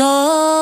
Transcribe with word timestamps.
A 0.00 0.53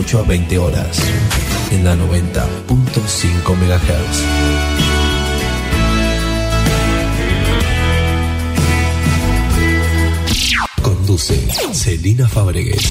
18 0.00 0.18
a 0.18 0.22
20 0.22 0.58
horas, 0.58 0.98
en 1.72 1.84
la 1.84 1.94
90.5 1.94 3.54
MHz. 3.54 4.24
Conduce 10.80 11.34
Celina 11.74 12.26
Fabregues. 12.26 12.90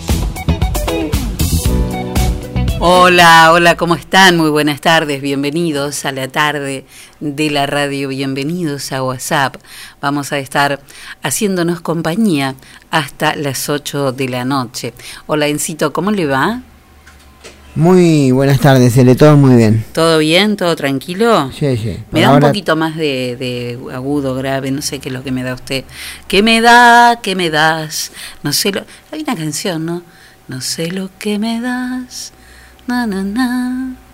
Hola, 2.80 3.54
hola, 3.54 3.76
¿cómo 3.76 3.96
están? 3.96 4.38
Muy 4.38 4.52
buenas 4.52 4.80
tardes, 4.80 5.20
bienvenidos 5.22 6.06
a 6.06 6.12
la 6.12 6.28
tarde 6.28 6.86
de 7.20 7.50
la 7.50 7.66
radio, 7.66 8.10
bienvenidos 8.10 8.92
a 8.92 9.02
WhatsApp. 9.02 9.56
Vamos 10.00 10.32
a 10.32 10.38
estar 10.38 10.80
haciéndonos 11.24 11.82
compañía 11.82 12.54
hasta 12.92 13.36
las 13.36 13.68
8 13.68 14.12
de 14.12 14.30
la 14.30 14.46
noche. 14.46 14.94
Hola, 15.26 15.48
Encito, 15.48 15.92
¿cómo 15.92 16.12
le 16.12 16.28
va? 16.28 16.62
Muy 17.76 18.32
buenas 18.32 18.60
tardes, 18.60 18.98
le 18.98 19.16
todo 19.16 19.38
muy 19.38 19.56
bien. 19.56 19.86
¿Todo 19.94 20.18
bien? 20.18 20.58
¿Todo 20.58 20.76
tranquilo? 20.76 21.52
Sí, 21.52 21.78
sí. 21.78 21.98
Me 22.12 22.22
da 22.22 22.34
un 22.34 22.40
poquito 22.40 22.76
más 22.76 22.98
de, 22.98 23.38
de, 23.38 23.80
agudo, 23.94 24.36
grave, 24.36 24.72
no 24.72 24.82
sé 24.82 25.00
qué 25.00 25.10
es 25.10 25.14
lo 25.14 25.24
que 25.24 25.32
me 25.32 25.44
da 25.44 25.54
usted. 25.54 25.86
¿Qué 26.28 26.42
me 26.44 26.62
da? 26.62 27.20
¿Qué 27.22 27.36
me 27.36 27.50
das? 27.50 28.12
No 28.44 28.54
sé 28.54 28.72
lo... 28.72 28.82
Hay 29.12 29.22
una 29.22 29.36
canción, 29.36 29.86
¿no? 29.86 30.02
No 30.48 30.62
sé 30.62 30.92
lo 30.92 31.10
que 31.20 31.38
me 31.38 31.62
das 31.62 32.34
Na, 32.88 33.06
na, 33.06 33.24
na. 33.24 34.09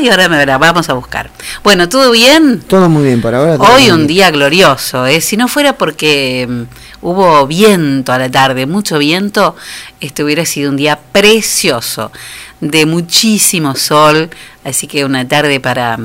Y 0.00 0.08
ahora 0.08 0.28
me 0.28 0.36
verá, 0.36 0.58
vamos 0.58 0.88
a 0.88 0.92
buscar. 0.92 1.30
Bueno, 1.62 1.88
¿todo 1.88 2.10
bien? 2.10 2.60
Todo 2.60 2.88
muy 2.88 3.04
bien 3.04 3.20
por 3.20 3.34
ahora. 3.34 3.56
Hoy 3.56 3.90
un 3.90 4.06
día 4.06 4.30
glorioso, 4.30 5.06
¿eh? 5.06 5.20
si 5.20 5.36
no 5.36 5.48
fuera 5.48 5.74
porque 5.74 6.46
mm, 6.48 6.62
hubo 7.06 7.46
viento 7.46 8.12
a 8.12 8.18
la 8.18 8.30
tarde, 8.30 8.66
mucho 8.66 8.98
viento, 8.98 9.56
este 10.00 10.22
hubiera 10.22 10.44
sido 10.44 10.70
un 10.70 10.76
día 10.76 10.98
precioso, 11.12 12.12
de 12.60 12.86
muchísimo 12.86 13.74
sol, 13.74 14.30
así 14.64 14.86
que 14.86 15.04
una 15.04 15.26
tarde 15.26 15.60
para, 15.60 15.98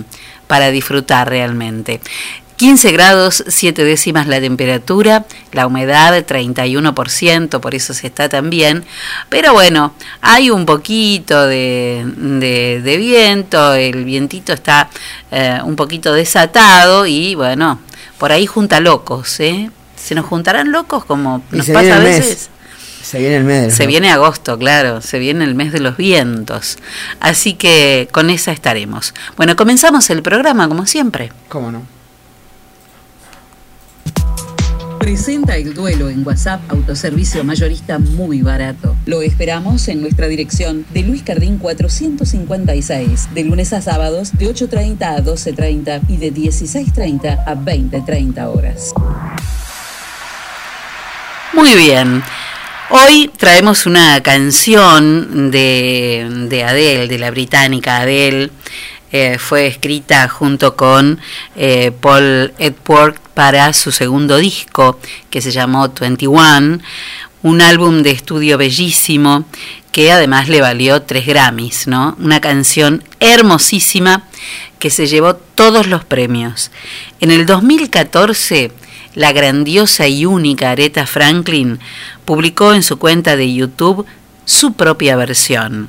para 0.47 0.71
disfrutar 0.71 1.29
realmente. 1.29 1.99
15 2.63 2.93
grados 2.93 3.43
7 3.45 3.83
décimas 3.83 4.25
la 4.25 4.39
temperatura, 4.39 5.25
la 5.51 5.67
humedad 5.67 6.13
31%, 6.25 7.59
por 7.59 7.75
eso 7.75 7.93
se 7.93 8.07
está 8.07 8.29
tan 8.29 8.49
bien. 8.49 8.85
Pero 9.27 9.51
bueno, 9.51 9.93
hay 10.21 10.49
un 10.49 10.65
poquito 10.65 11.45
de, 11.45 12.05
de, 12.15 12.97
viento, 12.97 13.73
el 13.73 14.05
vientito 14.05 14.53
está 14.53 14.89
eh, 15.29 15.59
un 15.65 15.75
poquito 15.75 16.13
desatado 16.13 17.05
y 17.05 17.35
bueno, 17.35 17.81
por 18.17 18.31
ahí 18.31 18.45
junta 18.45 18.79
locos, 18.79 19.41
¿eh? 19.41 19.69
Se 19.97 20.15
nos 20.15 20.25
juntarán 20.25 20.71
locos 20.71 21.03
como 21.03 21.43
nos 21.51 21.69
pasa 21.69 21.97
a 21.97 21.99
veces. 21.99 22.49
Se 23.01 23.19
viene 23.19 23.35
el 23.35 23.43
mes. 23.43 23.75
Se 23.75 23.87
viene 23.87 24.09
agosto, 24.09 24.57
claro, 24.57 25.01
se 25.01 25.19
viene 25.19 25.43
el 25.43 25.53
mes 25.53 25.73
de 25.73 25.81
los 25.81 25.97
vientos. 25.97 26.77
Así 27.19 27.55
que 27.55 28.07
con 28.13 28.29
esa 28.29 28.53
estaremos. 28.53 29.13
Bueno, 29.35 29.57
comenzamos 29.57 30.09
el 30.09 30.23
programa 30.23 30.69
como 30.69 30.85
siempre. 30.85 31.33
¿Cómo 31.49 31.69
no? 31.69 31.92
Presenta 35.03 35.57
el 35.57 35.73
duelo 35.73 36.07
en 36.07 36.25
WhatsApp 36.25 36.61
Autoservicio 36.69 37.43
Mayorista 37.43 37.99
muy 37.99 38.41
barato. 38.41 38.95
Lo 39.05 39.21
esperamos 39.21 39.89
en 39.89 40.01
nuestra 40.01 40.29
dirección 40.29 40.85
de 40.93 41.01
Luis 41.01 41.23
Cardín 41.23 41.57
456, 41.57 43.33
de 43.33 43.43
lunes 43.43 43.73
a 43.73 43.81
sábados 43.81 44.31
de 44.37 44.45
8.30 44.45 45.01
a 45.01 45.21
12.30 45.21 46.03
y 46.07 46.15
de 46.15 46.33
16.30 46.33 47.43
a 47.45 47.53
20.30 47.53 48.47
horas. 48.47 48.93
Muy 51.51 51.75
bien. 51.75 52.23
Hoy 52.89 53.29
traemos 53.35 53.85
una 53.85 54.23
canción 54.23 55.51
de, 55.51 56.45
de 56.47 56.63
Adele, 56.63 57.07
de 57.09 57.19
la 57.19 57.29
británica 57.29 57.97
Adele. 57.97 58.51
Eh, 59.15 59.37
fue 59.37 59.67
escrita 59.67 60.27
junto 60.27 60.75
con 60.75 61.21
eh, 61.55 61.91
Paul 61.91 62.51
Edward 62.57 63.13
para 63.35 63.71
su 63.73 63.91
segundo 63.91 64.37
disco 64.37 64.99
que 65.29 65.39
se 65.39 65.51
llamó 65.51 65.87
21, 65.89 66.79
un 67.43 67.61
álbum 67.61 68.01
de 68.01 68.09
estudio 68.09 68.57
bellísimo 68.57 69.45
que 69.91 70.11
además 70.11 70.49
le 70.49 70.61
valió 70.61 71.03
tres 71.03 71.27
Grammys, 71.27 71.85
¿no? 71.85 72.17
Una 72.19 72.41
canción 72.41 73.03
hermosísima 73.19 74.23
que 74.79 74.89
se 74.89 75.05
llevó 75.05 75.35
todos 75.35 75.85
los 75.85 76.03
premios. 76.03 76.71
En 77.21 77.29
el 77.29 77.45
2014, 77.45 78.71
la 79.13 79.31
grandiosa 79.31 80.07
y 80.07 80.25
única 80.25 80.71
Aretha 80.71 81.05
Franklin 81.05 81.79
publicó 82.25 82.73
en 82.73 82.81
su 82.81 82.97
cuenta 82.97 83.35
de 83.35 83.53
YouTube 83.53 84.07
su 84.45 84.73
propia 84.73 85.15
versión 85.15 85.87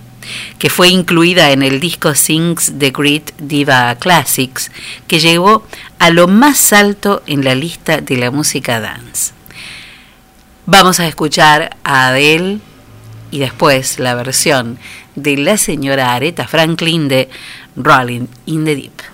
que 0.59 0.71
fue 0.71 0.89
incluida 0.89 1.51
en 1.51 1.63
el 1.63 1.81
disco 1.81 2.15
Sings 2.15 2.73
the 2.79 2.91
Great 2.91 3.33
Diva 3.39 3.95
Classics, 3.97 4.71
que 5.07 5.21
llegó 5.21 5.67
a 5.99 6.11
lo 6.11 6.29
más 6.29 6.73
alto 6.73 7.23
en 7.27 7.45
la 7.45 7.55
lista 7.55 8.01
de 8.01 8.17
la 8.17 8.31
música 8.31 8.81
dance. 8.81 9.33
Vamos 10.67 11.01
a 11.01 11.07
escuchar 11.07 11.77
a 11.85 12.09
Adele 12.09 12.59
y 13.31 13.39
después 13.39 13.99
la 13.99 14.15
versión 14.15 14.79
de 15.15 15.37
la 15.37 15.59
señora 15.59 16.15
Aretha 16.15 16.47
Franklin 16.47 17.09
de 17.09 17.29
Rolling 17.77 18.27
in 18.47 18.65
the 18.65 18.77
Deep. 18.77 19.14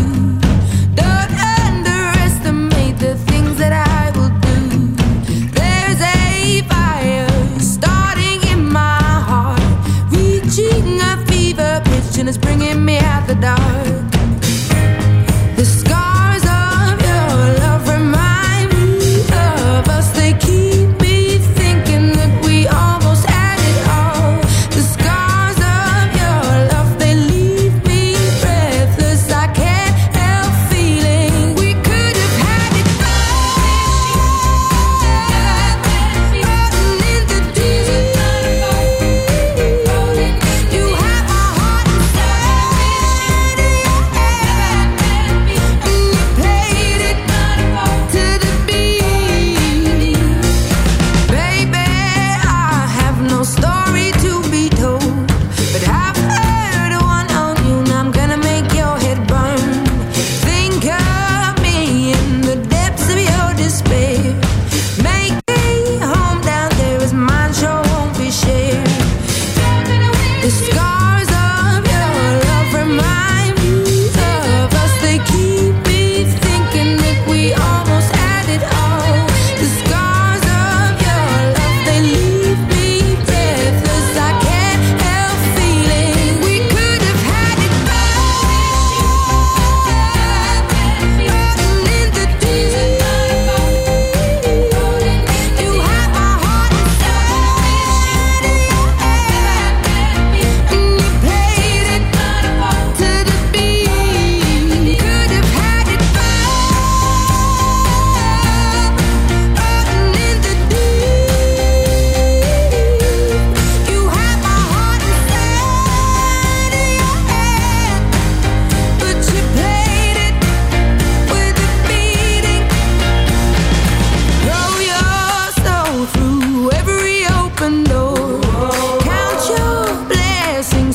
dark. 13.41 13.90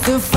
the 0.07 0.36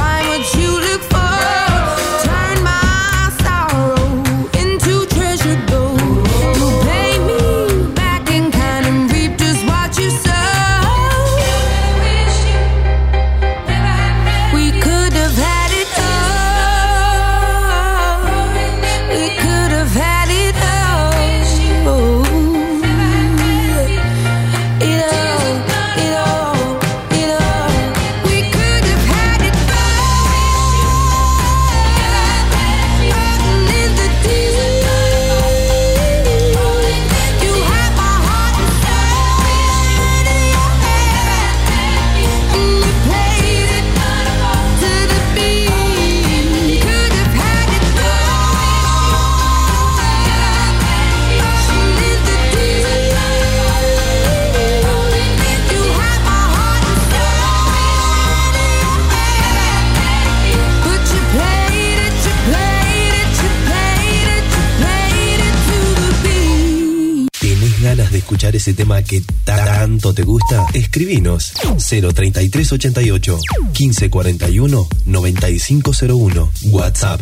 Escribinos 71.10 71.54
03388 71.78 73.40
1541 73.74 74.88
9501 75.06 76.52
WhatsApp. 76.66 77.20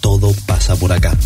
Todo 0.00 0.34
pasa 0.46 0.76
por 0.76 0.92
acá. 0.92 1.16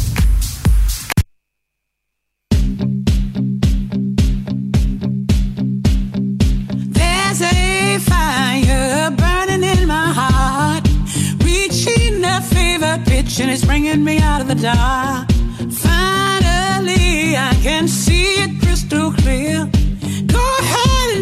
and 13.40 13.50
it's 13.50 13.64
bringing 13.64 14.04
me 14.04 14.18
out 14.21 14.40
of 14.40 14.47
the 14.47 14.54
dark. 14.54 15.28
Finally, 15.68 17.37
I 17.37 17.52
can 17.64 17.88
see 17.88 18.26
it 18.44 18.61
crystal 18.62 19.11
clear. 19.11 19.73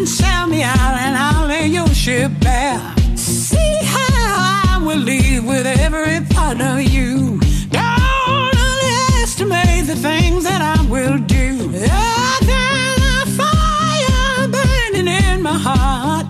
and 0.03 0.09
sell 0.09 0.47
me 0.47 0.61
out, 0.61 0.95
and 0.99 1.15
I'll 1.15 1.47
lay 1.47 1.67
your 1.67 1.87
ship 1.87 2.29
bare. 2.41 2.77
See 3.15 3.77
how 3.95 4.75
I 4.75 4.81
will 4.85 4.97
leave 4.97 5.45
with 5.45 5.65
every 5.65 6.19
part 6.27 6.59
of 6.59 6.81
you. 6.81 7.39
Don't 7.69 8.57
underestimate 8.67 9.87
the 9.87 9.95
things 9.95 10.43
that 10.43 10.61
I 10.61 10.81
will 10.93 11.17
do. 11.19 11.71
Oh, 11.89 12.37
got 12.53 12.97
a 13.13 13.25
fire 13.39 14.47
burning 14.49 15.07
in 15.07 15.41
my 15.41 15.57
heart, 15.67 16.25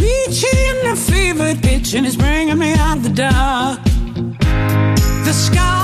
reaching 0.00 0.76
a 0.94 0.96
fever 0.96 1.54
pitch, 1.62 1.94
and 1.94 2.04
it's 2.06 2.16
bringing 2.16 2.58
me 2.58 2.72
out 2.72 2.96
of 2.96 3.04
the 3.04 3.10
dark. 3.10 3.80
The 5.24 5.32
sky. 5.32 5.83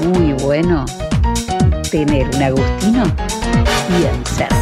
bueno 0.41 0.85
tener 1.91 2.27
un 2.35 2.43
Agustino 2.43 3.03
bien 3.89 4.23
cerca. 4.25 4.61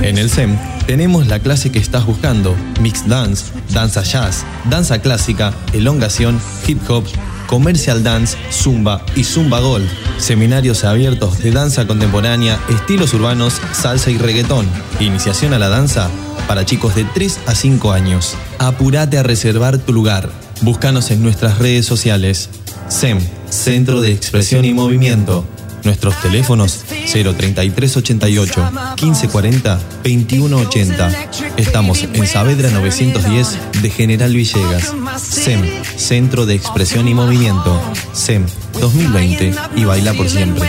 En 0.00 0.16
el 0.16 0.30
SEM 0.30 0.56
tenemos 0.86 1.26
la 1.26 1.40
clase 1.40 1.70
que 1.72 1.78
estás 1.78 2.06
buscando, 2.06 2.54
Mixed 2.80 3.06
Dance, 3.06 3.52
Danza 3.72 4.02
Jazz, 4.02 4.44
Danza 4.70 5.00
Clásica, 5.00 5.52
Elongación, 5.72 6.40
Hip 6.66 6.78
Hop, 6.88 7.04
Commercial 7.46 8.02
Dance, 8.02 8.36
Zumba 8.50 9.04
y 9.16 9.24
Zumba 9.24 9.60
Gold. 9.60 9.88
Seminarios 10.18 10.84
abiertos 10.84 11.38
de 11.42 11.50
danza 11.50 11.86
contemporánea, 11.86 12.58
estilos 12.68 13.12
urbanos, 13.14 13.60
salsa 13.72 14.10
y 14.10 14.18
reggaetón. 14.18 14.66
Iniciación 15.00 15.52
a 15.52 15.58
la 15.58 15.68
danza 15.68 16.10
para 16.48 16.64
chicos 16.64 16.96
de 16.96 17.04
3 17.04 17.40
a 17.46 17.54
5 17.54 17.92
años. 17.92 18.34
Apúrate 18.58 19.18
a 19.18 19.22
reservar 19.22 19.78
tu 19.78 19.92
lugar. 19.92 20.30
Búscanos 20.62 21.12
en 21.12 21.22
nuestras 21.22 21.58
redes 21.58 21.86
sociales. 21.86 22.48
SEM, 22.88 23.20
Centro 23.50 24.00
de 24.00 24.12
Expresión 24.12 24.64
y 24.64 24.72
Movimiento. 24.72 25.44
Nuestros 25.84 26.20
teléfonos 26.20 26.84
03388 26.88 28.70
1540 29.00 29.76
2180. 30.02 31.12
Estamos 31.56 32.02
en 32.02 32.26
Saavedra 32.26 32.70
910 32.70 33.58
de 33.82 33.90
General 33.90 34.32
Villegas. 34.32 34.92
SEM, 35.18 35.62
Centro 35.96 36.46
de 36.46 36.54
Expresión 36.54 37.06
y 37.08 37.14
Movimiento. 37.14 37.80
SEM 38.12 38.46
2020 38.80 39.54
y 39.76 39.84
baila 39.84 40.14
por 40.14 40.28
siempre. 40.28 40.68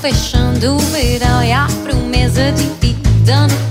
Fechando 0.00 0.76
o 0.76 0.78
verão. 0.78 1.42
E 1.42 1.52
a 1.52 1.66
promessa 1.84 2.50
de 2.52 2.66
vida 2.80 3.46
no 3.46 3.69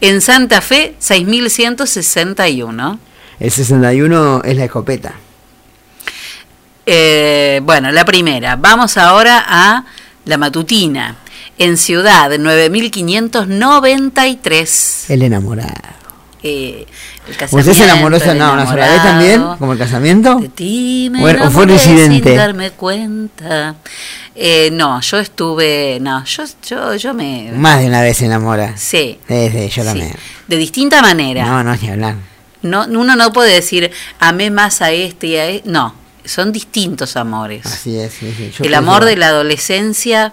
En 0.00 0.20
Santa 0.20 0.60
Fe, 0.60 0.94
6161. 0.98 2.98
El 3.40 3.50
61 3.50 4.42
es 4.44 4.56
la 4.56 4.64
escopeta. 4.64 5.14
Eh, 6.84 7.60
bueno, 7.62 7.90
la 7.90 8.04
primera. 8.04 8.56
Vamos 8.56 8.98
ahora 8.98 9.42
a 9.46 9.84
la 10.26 10.36
matutina. 10.36 11.16
En 11.58 11.76
Ciudad, 11.76 12.30
9593. 12.38 15.04
El 15.08 15.22
enamorado. 15.22 16.01
Eh, 16.44 16.86
el 17.26 17.32
¿Usted 17.32 17.46
se 17.46 17.56
casamiento, 17.56 17.84
enamoró 17.84 18.16
el 18.16 18.38
no, 18.38 18.52
una 18.54 18.66
sola 18.66 18.88
vez 18.90 19.02
también? 19.02 19.42
¿Como 19.58 19.72
el 19.74 19.78
casamiento? 19.78 20.36
De 20.40 20.48
ti 20.48 21.08
me 21.12 21.22
¿O 21.24 21.46
o 21.46 21.50
fue 21.50 21.64
un 21.64 21.70
incidente? 21.70 22.28
sin 22.30 22.36
darme 22.36 22.70
cuenta. 22.72 23.76
Eh, 24.34 24.70
no, 24.72 25.00
yo 25.00 25.18
estuve, 25.18 25.98
no, 26.00 26.24
yo, 26.24 26.42
yo, 26.66 26.94
yo 26.96 27.14
me, 27.14 27.52
Más 27.52 27.80
de 27.80 27.86
una 27.86 28.00
vez 28.02 28.16
se 28.16 28.26
enamora. 28.26 28.76
sí, 28.76 29.18
Sí, 29.28 29.50
sí, 29.52 29.68
yo 29.68 29.82
sí, 29.82 29.88
también. 29.88 30.14
de 30.48 30.56
distinta 30.56 31.00
manera. 31.02 31.44
No, 31.46 31.62
no, 31.62 31.76
ni 31.76 31.88
hablar. 31.88 32.16
No, 32.62 32.86
uno 32.88 33.14
no 33.16 33.32
puede 33.32 33.52
decir 33.54 33.90
amé 34.20 34.50
más 34.50 34.82
a 34.82 34.90
este 34.92 35.26
y 35.28 35.36
a 35.36 35.46
este, 35.46 35.68
no, 35.70 35.94
son 36.24 36.50
distintos 36.52 37.16
amores. 37.16 37.66
Así 37.66 37.98
es, 37.98 38.12
sí, 38.14 38.32
sí. 38.36 38.52
Yo 38.56 38.64
el 38.64 38.74
amor 38.74 39.04
de 39.04 39.16
la 39.16 39.28
adolescencia, 39.28 40.32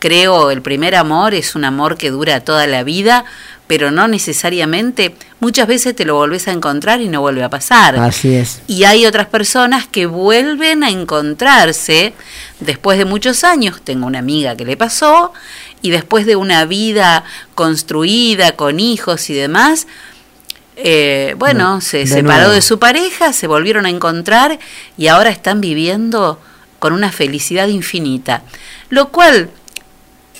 creo, 0.00 0.50
el 0.50 0.60
primer 0.62 0.94
amor 0.94 1.32
es 1.34 1.54
un 1.54 1.64
amor 1.64 1.96
que 1.96 2.10
dura 2.10 2.40
toda 2.40 2.66
la 2.66 2.82
vida, 2.82 3.24
pero 3.66 3.90
no 3.90 4.06
necesariamente, 4.06 5.14
muchas 5.40 5.66
veces 5.66 5.96
te 5.96 6.04
lo 6.04 6.14
volvés 6.14 6.46
a 6.48 6.52
encontrar 6.52 7.00
y 7.00 7.08
no 7.08 7.20
vuelve 7.20 7.42
a 7.42 7.50
pasar. 7.50 7.96
Así 7.96 8.34
es. 8.34 8.60
Y 8.66 8.84
hay 8.84 9.06
otras 9.06 9.26
personas 9.26 9.86
que 9.86 10.06
vuelven 10.06 10.84
a 10.84 10.90
encontrarse 10.90 12.14
después 12.60 12.98
de 12.98 13.04
muchos 13.04 13.42
años. 13.44 13.80
Tengo 13.82 14.06
una 14.06 14.20
amiga 14.20 14.56
que 14.56 14.64
le 14.64 14.76
pasó 14.76 15.32
y 15.82 15.90
después 15.90 16.26
de 16.26 16.36
una 16.36 16.64
vida 16.64 17.24
construida 17.54 18.52
con 18.52 18.78
hijos 18.78 19.30
y 19.30 19.34
demás, 19.34 19.86
eh, 20.76 21.34
bueno, 21.38 21.80
se 21.80 21.98
de 21.98 22.06
separó 22.06 22.38
nuevo. 22.38 22.52
de 22.52 22.62
su 22.62 22.78
pareja, 22.78 23.32
se 23.32 23.46
volvieron 23.46 23.86
a 23.86 23.90
encontrar 23.90 24.58
y 24.96 25.08
ahora 25.08 25.30
están 25.30 25.60
viviendo 25.60 26.40
con 26.78 26.92
una 26.92 27.10
felicidad 27.10 27.68
infinita. 27.68 28.42
Lo 28.90 29.08
cual, 29.08 29.50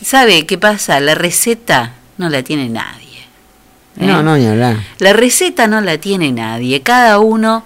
¿sabe 0.00 0.46
qué 0.46 0.58
pasa? 0.58 1.00
La 1.00 1.14
receta 1.14 1.94
no 2.18 2.28
la 2.28 2.42
tiene 2.42 2.68
nadie. 2.68 3.05
¿Eh? 3.98 4.06
No, 4.06 4.22
no, 4.22 4.36
ni 4.36 4.46
hablar. 4.46 4.76
La 4.98 5.12
receta 5.12 5.66
no 5.66 5.80
la 5.80 5.98
tiene 5.98 6.32
nadie, 6.32 6.82
cada 6.82 7.18
uno 7.18 7.64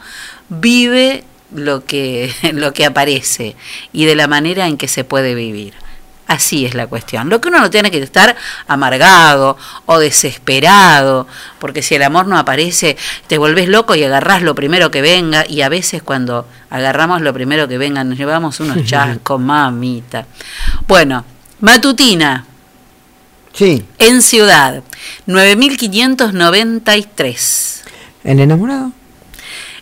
vive 0.48 1.24
lo 1.54 1.84
que, 1.84 2.32
lo 2.52 2.72
que 2.72 2.86
aparece 2.86 3.56
y 3.92 4.04
de 4.04 4.14
la 4.14 4.26
manera 4.26 4.66
en 4.66 4.76
que 4.76 4.88
se 4.88 5.04
puede 5.04 5.34
vivir. 5.34 5.74
Así 6.30 6.64
es 6.64 6.74
la 6.74 6.86
cuestión. 6.86 7.28
Lo 7.28 7.40
que 7.40 7.48
uno 7.48 7.58
no 7.58 7.70
tiene 7.70 7.90
que 7.90 7.98
estar 7.98 8.36
amargado 8.68 9.56
o 9.86 9.98
desesperado, 9.98 11.26
porque 11.58 11.82
si 11.82 11.96
el 11.96 12.04
amor 12.04 12.28
no 12.28 12.38
aparece, 12.38 12.96
te 13.26 13.36
volvés 13.36 13.68
loco 13.68 13.96
y 13.96 14.04
agarrás 14.04 14.42
lo 14.42 14.54
primero 14.54 14.92
que 14.92 15.02
venga, 15.02 15.44
y 15.48 15.62
a 15.62 15.68
veces 15.68 16.04
cuando 16.04 16.46
agarramos 16.70 17.20
lo 17.22 17.34
primero 17.34 17.66
que 17.66 17.78
venga 17.78 18.04
nos 18.04 18.16
llevamos 18.16 18.60
unos 18.60 18.84
chascos, 18.84 19.40
mamita. 19.40 20.26
Bueno, 20.86 21.24
matutina, 21.62 22.46
Sí, 23.52 23.84
en 23.98 24.22
Ciudad, 24.22 24.82
9593. 25.26 27.82
el 28.24 28.40
enamorado. 28.40 28.92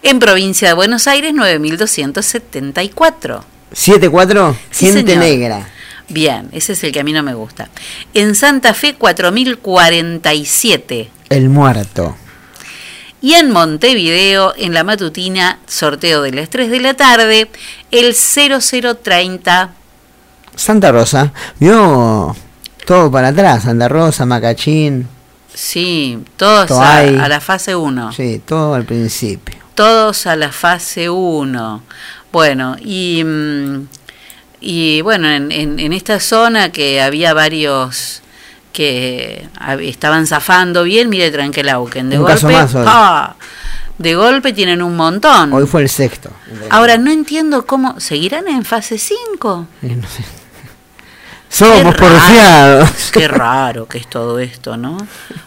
En 0.03 0.19
provincia 0.21 0.69
de 0.69 0.75
Buenos 0.75 1.07
Aires, 1.09 1.35
9274. 1.35 3.45
7-4, 3.75 4.57
Sí, 4.71 4.87
gente 4.87 5.13
señor. 5.13 5.19
negra. 5.25 5.69
Bien, 6.09 6.49
ese 6.53 6.73
es 6.73 6.83
el 6.85 6.93
que 6.93 7.01
a 7.01 7.05
mí 7.05 7.13
no 7.13 7.23
me 7.23 7.35
gusta. 7.35 7.69
En 8.15 8.35
Santa 8.35 8.73
Fe, 8.75 8.95
4047. 8.95 11.11
El 11.29 11.51
muerto. 11.51 12.17
Y 13.21 13.35
en 13.35 13.51
Montevideo, 13.51 14.55
en 14.57 14.73
la 14.73 14.85
matutina, 14.85 15.59
sorteo 15.67 16.23
de 16.23 16.33
las 16.33 16.49
3 16.49 16.71
de 16.71 16.81
la 16.81 16.95
tarde, 16.95 17.51
el 17.91 18.15
0030. 18.15 19.73
Santa 20.55 20.93
Rosa, 20.93 21.33
vio 21.59 22.35
todo 22.89 23.11
para 23.11 23.29
atrás, 23.29 23.65
Santa 23.65 23.87
Rosa, 23.89 24.25
Macachín, 24.27 25.07
Sí, 25.55 26.19
todos 26.37 26.71
a, 26.73 27.03
la 27.29 27.41
fase 27.41 27.75
1. 27.77 28.13
sí, 28.13 28.41
todo 28.47 28.75
al 28.75 28.85
principio. 28.85 29.57
Todos 29.75 30.27
a 30.27 30.37
la 30.37 30.51
fase 30.53 31.11
1. 31.11 31.83
Bueno, 32.33 32.77
y, 32.81 33.23
mm, 33.25 33.87
y 34.61 35.01
bueno, 35.03 35.29
en, 35.29 35.51
en- 35.53 35.79
en 35.79 35.93
esta 35.93 36.19
zona 36.21 36.71
que 36.73 37.01
había 37.01 37.35
varios 37.35 38.23
que 38.73 39.49
estaban 39.81 40.27
zafando 40.27 40.85
bien, 40.85 41.09
mire 41.09 41.31
Tranquilauquen, 41.31 42.11
de 42.11 42.19
Un 42.19 42.25
golpe, 42.25 42.35
caso 42.41 42.49
más 42.49 42.75
hoy. 42.75 42.85
¡pa! 42.85 43.37
de 43.99 44.15
golpe 44.15 44.53
tienen 44.53 44.81
un 44.83 44.95
montón. 44.97 45.53
Hoy 45.53 45.67
fue 45.67 45.83
el 45.83 45.89
sexto. 45.89 46.31
Ahora 46.71 46.97
no 46.99 47.11
entiendo 47.11 47.67
cómo, 47.67 47.99
¿seguirán 47.99 48.47
en 48.47 48.65
fase 48.65 48.97
5? 48.99 49.67
Eh, 49.83 49.97
no 49.97 50.07
sé. 50.09 50.23
Somos 51.49 51.95
porfiados. 51.97 53.11
Qué 53.13 53.29
raro 53.29 53.87
que 53.89 53.99
es 53.99 54.09
todo 54.09 54.39
esto, 54.39 54.77
¿no? 54.77 54.99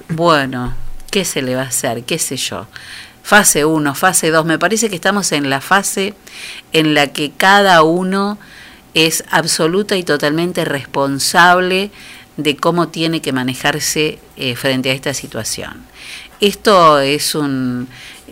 Bueno, 0.10 0.74
¿qué 1.10 1.26
se 1.26 1.42
le 1.42 1.56
va 1.56 1.64
a 1.64 1.66
hacer? 1.66 2.04
¿Qué 2.04 2.20
sé 2.20 2.38
yo? 2.38 2.68
Fase 3.24 3.66
1, 3.66 3.96
fase 3.96 4.32
2, 4.32 4.46
me 4.46 4.58
parece 4.58 4.90
que 4.90 4.96
estamos 4.96 5.32
en 5.32 5.50
la 5.50 5.62
fase 5.62 6.16
en 6.74 6.96
la 6.96 7.08
que 7.08 7.32
cada 7.32 7.84
uno 7.84 8.40
es 8.94 9.24
absoluta 9.30 9.96
y 9.96 10.04
totalmente 10.04 10.66
responsable 10.66 11.92
de 12.38 12.58
cómo 12.58 12.88
tiene 12.88 13.22
que 13.22 13.32
manejarse 13.32 14.20
eh, 14.38 14.56
frente 14.56 14.90
a 14.90 14.94
esta 14.94 15.14
situación. 15.14 15.86
Esto 16.40 17.00
es 17.00 17.36
un, 17.36 17.88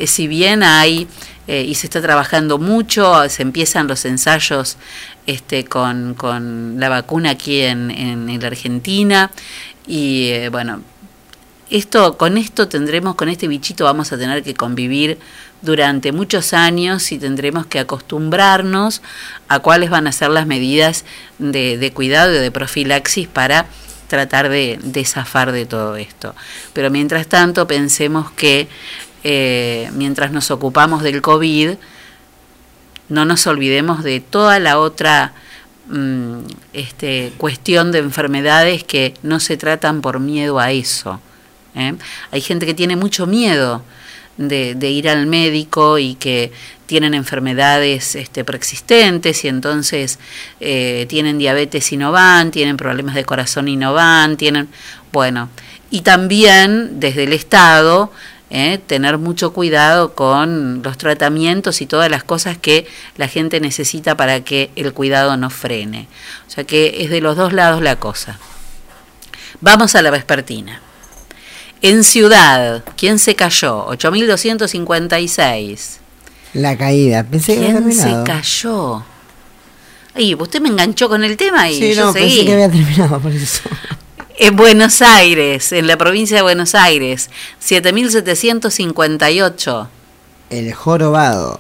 si 0.05 0.27
bien 0.27 0.63
hay 0.63 1.07
eh, 1.49 1.63
y 1.63 1.73
se 1.73 1.87
está 1.87 1.99
trabajando 1.99 2.59
mucho, 2.59 3.27
se 3.27 3.41
empiezan 3.41 3.87
los 3.87 4.05
ensayos 4.05 4.77
este, 5.25 5.65
con, 5.65 6.13
con 6.13 6.79
la 6.79 6.89
vacuna 6.89 7.31
aquí 7.31 7.61
en, 7.61 7.89
en, 7.89 8.29
en 8.29 8.39
la 8.39 8.47
Argentina 8.47 9.31
y 9.87 10.27
eh, 10.27 10.49
bueno, 10.49 10.83
esto, 11.71 12.17
con 12.17 12.37
esto 12.37 12.67
tendremos, 12.67 13.15
con 13.15 13.29
este 13.29 13.47
bichito 13.47 13.83
vamos 13.83 14.13
a 14.13 14.17
tener 14.19 14.43
que 14.43 14.53
convivir 14.53 15.17
durante 15.63 16.11
muchos 16.11 16.53
años 16.53 17.11
y 17.11 17.17
tendremos 17.17 17.65
que 17.65 17.79
acostumbrarnos 17.79 19.01
a 19.47 19.57
cuáles 19.57 19.89
van 19.89 20.05
a 20.05 20.11
ser 20.11 20.29
las 20.29 20.45
medidas 20.45 21.03
de, 21.39 21.79
de 21.79 21.91
cuidado 21.91 22.31
y 22.35 22.37
de 22.37 22.51
profilaxis 22.51 23.27
para 23.27 23.65
tratar 24.07 24.49
de, 24.49 24.79
de 24.83 25.03
zafar 25.03 25.51
de 25.51 25.65
todo 25.65 25.95
esto. 25.95 26.35
Pero 26.73 26.91
mientras 26.91 27.25
tanto 27.25 27.65
pensemos 27.65 28.29
que 28.33 28.67
eh, 29.23 29.89
mientras 29.93 30.31
nos 30.31 30.51
ocupamos 30.51 31.03
del 31.03 31.21
COVID, 31.21 31.71
no 33.09 33.25
nos 33.25 33.47
olvidemos 33.47 34.03
de 34.03 34.19
toda 34.19 34.59
la 34.59 34.79
otra 34.79 35.33
mm, 35.87 36.39
este, 36.73 37.33
cuestión 37.37 37.91
de 37.91 37.99
enfermedades 37.99 38.83
que 38.83 39.13
no 39.23 39.39
se 39.39 39.57
tratan 39.57 40.01
por 40.01 40.19
miedo 40.19 40.59
a 40.59 40.71
eso. 40.71 41.19
¿eh? 41.75 41.95
Hay 42.31 42.41
gente 42.41 42.65
que 42.65 42.73
tiene 42.73 42.95
mucho 42.95 43.27
miedo 43.27 43.83
de, 44.37 44.89
ir 44.89 45.09
al 45.09 45.27
médico 45.27 45.97
y 45.99 46.15
que 46.15 46.51
tienen 46.85 47.13
enfermedades 47.13 48.15
este, 48.15 48.45
preexistentes 48.45 49.43
y 49.43 49.49
entonces 49.49 50.17
eh, 50.59 51.05
tienen 51.09 51.37
diabetes 51.37 51.91
y 51.91 51.97
no 51.97 52.11
van, 52.11 52.51
tienen 52.51 52.77
problemas 52.77 53.15
de 53.15 53.25
corazón 53.25 53.67
y 53.67 53.75
no 53.75 53.93
van, 53.93 54.37
tienen, 54.37 54.69
bueno, 55.11 55.49
y 55.91 56.01
también 56.01 56.99
desde 56.99 57.25
el 57.25 57.33
Estado 57.33 58.11
eh, 58.51 58.79
tener 58.85 59.17
mucho 59.17 59.53
cuidado 59.53 60.13
con 60.15 60.81
los 60.83 60.97
tratamientos 60.97 61.81
y 61.81 61.85
todas 61.85 62.09
las 62.09 62.23
cosas 62.23 62.57
que 62.57 62.87
la 63.17 63.27
gente 63.27 63.59
necesita 63.59 64.15
para 64.17 64.41
que 64.43 64.71
el 64.75 64.93
cuidado 64.93 65.37
no 65.37 65.49
frene. 65.49 66.07
O 66.47 66.51
sea 66.51 66.63
que 66.63 67.03
es 67.03 67.09
de 67.09 67.21
los 67.21 67.37
dos 67.37 67.53
lados 67.53 67.81
la 67.81 67.97
cosa. 67.97 68.39
Vamos 69.61 69.95
a 69.95 70.01
la 70.01 70.11
vespertina. 70.11 70.81
En 71.81 72.03
Ciudad, 72.03 72.83
¿quién 72.97 73.19
se 73.19 73.35
cayó? 73.35 73.85
8.256. 73.87 75.97
La 76.53 76.77
caída. 76.77 77.23
Pensé 77.23 77.55
que 77.55 77.65
había 77.65 77.79
¿Quién 77.79 77.91
se 77.93 77.97
terminado. 78.03 78.23
cayó? 78.25 79.03
Ay, 80.15 80.33
usted 80.35 80.59
me 80.61 80.69
enganchó 80.69 81.07
con 81.07 81.23
el 81.23 81.37
tema 81.37 81.69
y 81.69 81.79
Sí, 81.79 81.93
yo 81.95 82.05
no, 82.05 82.13
seguí. 82.13 82.27
pensé 82.29 82.45
que 82.45 82.53
había 82.53 82.69
terminado 82.71 83.19
por 83.19 83.31
eso. 83.31 83.61
En 84.41 84.55
Buenos 84.55 85.01
Aires, 85.01 85.73
en 85.73 85.85
la 85.85 85.97
provincia 85.97 86.37
de 86.37 86.43
Buenos 86.43 86.73
Aires, 86.73 87.29
7.758. 87.61 89.89
El 90.49 90.73
jorobado. 90.73 91.59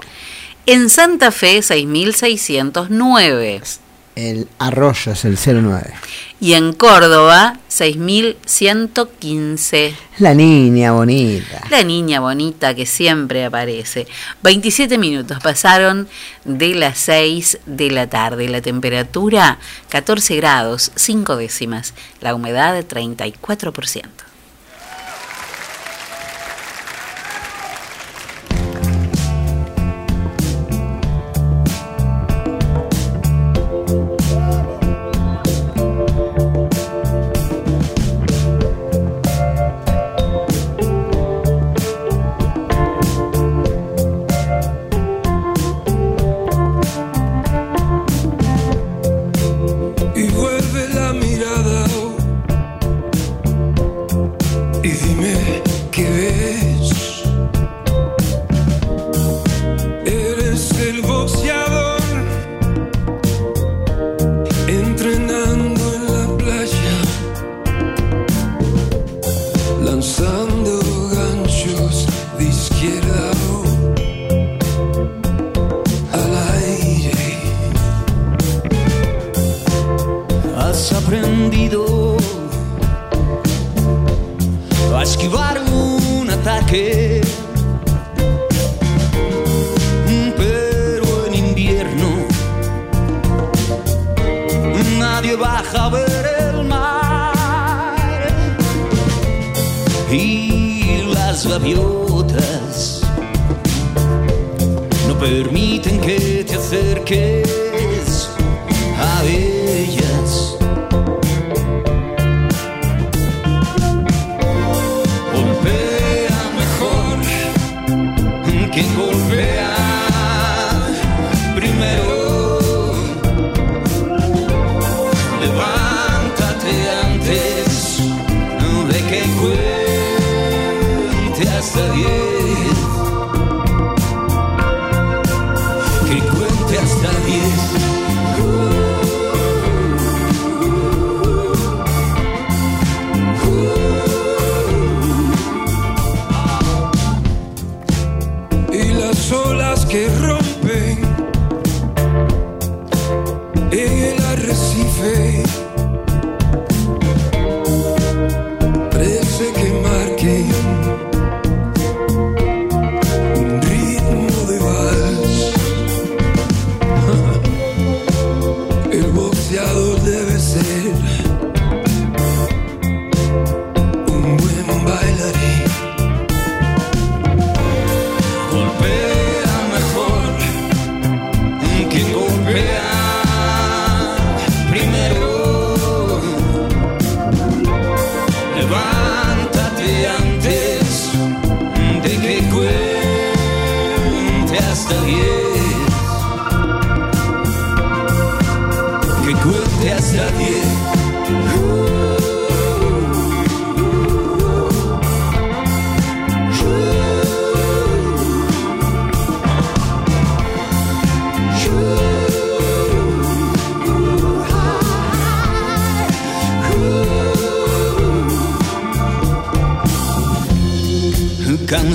En 0.65 0.89
Santa 0.89 1.31
Fe, 1.31 1.59
6.609. 1.59 3.79
El 4.19 4.47
arroyo 4.59 5.13
es 5.13 5.23
el 5.23 5.37
09. 5.37 5.93
Y 6.41 6.51
en 6.51 6.73
Córdoba, 6.73 7.57
6.115. 7.69 9.95
La 10.17 10.33
niña 10.33 10.91
bonita. 10.91 11.61
La 11.69 11.83
niña 11.83 12.19
bonita 12.19 12.75
que 12.75 12.85
siempre 12.85 13.45
aparece. 13.45 14.07
27 14.43 14.97
minutos 14.97 15.37
pasaron 15.41 16.09
de 16.43 16.75
las 16.75 16.97
6 16.97 17.59
de 17.65 17.91
la 17.91 18.09
tarde. 18.09 18.49
La 18.49 18.61
temperatura 18.61 19.57
14 19.87 20.35
grados, 20.35 20.91
5 20.95 21.37
décimas. 21.37 21.93
La 22.19 22.35
humedad 22.35 22.77
34%. 22.77 24.28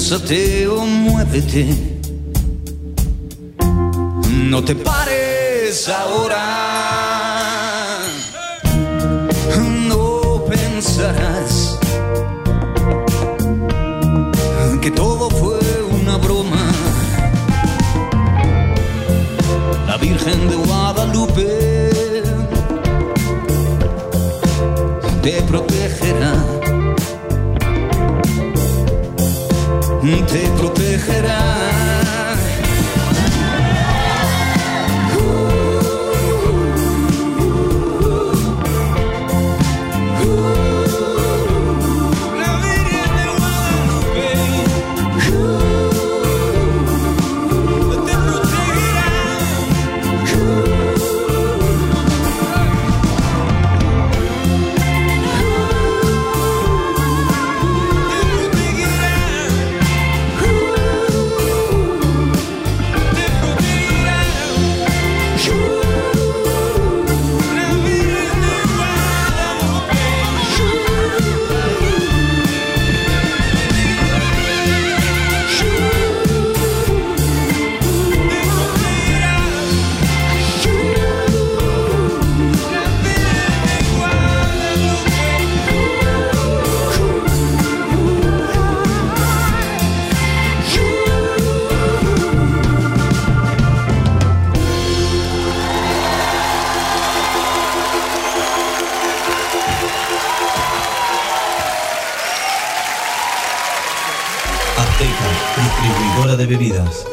Cánsate 0.06 0.68
o 0.68 0.84
muévete. 0.84 1.64
No 4.50 4.62
te 4.62 4.74
pares 4.74 5.88
ahora. 5.88 6.42
No 9.88 10.44
pensarás 10.44 11.78
que 14.82 14.90
todo 14.90 15.30
fue 15.30 15.58
una 15.98 16.18
broma. 16.18 16.70
La 19.86 19.96
Virgen 19.96 20.50
de 20.50 20.56
Guadalupe 20.56 21.48
te 25.22 25.42
protegerá. 25.44 26.33
Te 30.04 30.50
protegerá. 30.58 31.73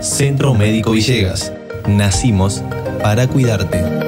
Centro 0.00 0.54
Médico 0.54 0.92
Villegas. 0.92 1.52
Nacimos 1.86 2.62
para 3.02 3.26
cuidarte. 3.26 4.07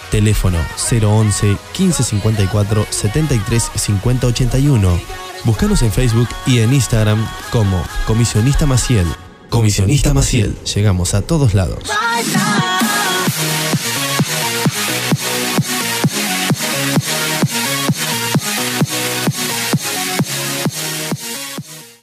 Teléfono 0.11 0.57
011 0.77 1.47
1554 1.47 2.85
73 2.89 3.71
50 3.75 4.27
81. 4.27 4.99
Búscanos 5.45 5.81
en 5.83 5.91
Facebook 5.91 6.27
y 6.45 6.59
en 6.59 6.73
Instagram 6.73 7.25
como 7.49 7.81
Comisionista 8.05 8.65
Maciel. 8.65 9.07
Comisionista 9.49 10.13
Maciel. 10.13 10.55
Llegamos 10.75 11.13
a 11.13 11.21
todos 11.21 11.53
lados. 11.53 11.79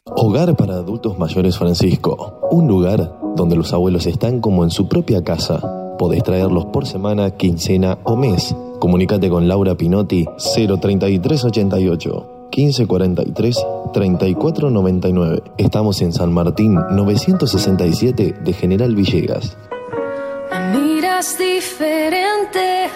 Hogar 0.04 0.56
para 0.56 0.74
adultos 0.74 1.18
mayores 1.18 1.58
Francisco. 1.58 2.40
Un 2.50 2.66
lugar 2.68 3.18
donde 3.36 3.54
los 3.54 3.72
abuelos 3.74 4.06
están 4.06 4.40
como 4.40 4.64
en 4.64 4.70
su 4.70 4.88
propia 4.88 5.22
casa. 5.22 5.87
Podés 5.98 6.22
traerlos 6.22 6.66
por 6.66 6.86
semana, 6.86 7.32
quincena 7.32 7.98
o 8.04 8.14
mes. 8.14 8.54
Comunícate 8.78 9.28
con 9.28 9.48
Laura 9.48 9.74
Pinotti 9.74 10.24
03388 10.54 12.38
1543 12.56 13.66
3499. 13.92 15.42
Estamos 15.56 16.00
en 16.02 16.12
San 16.12 16.32
Martín 16.32 16.74
967 16.74 18.36
de 18.40 18.52
General 18.52 18.94
Villegas. 18.94 19.56
Me 20.50 20.78
miras 20.78 21.36
diferente, 21.36 22.88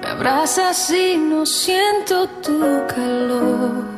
me 0.00 0.08
abrazas 0.08 0.90
y 0.90 1.16
no 1.16 1.44
siento 1.44 2.28
tu 2.40 2.60
calor. 2.86 3.97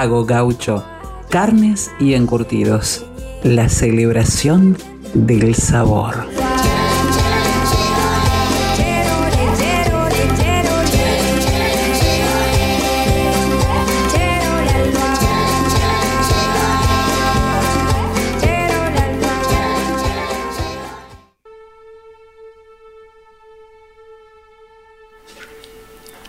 Pago 0.00 0.24
Gaucho. 0.24 0.82
Carnes 1.28 1.90
y 2.00 2.14
encurtidos. 2.14 3.04
La 3.42 3.68
celebración 3.68 4.78
del 5.12 5.54
sabor. 5.54 6.26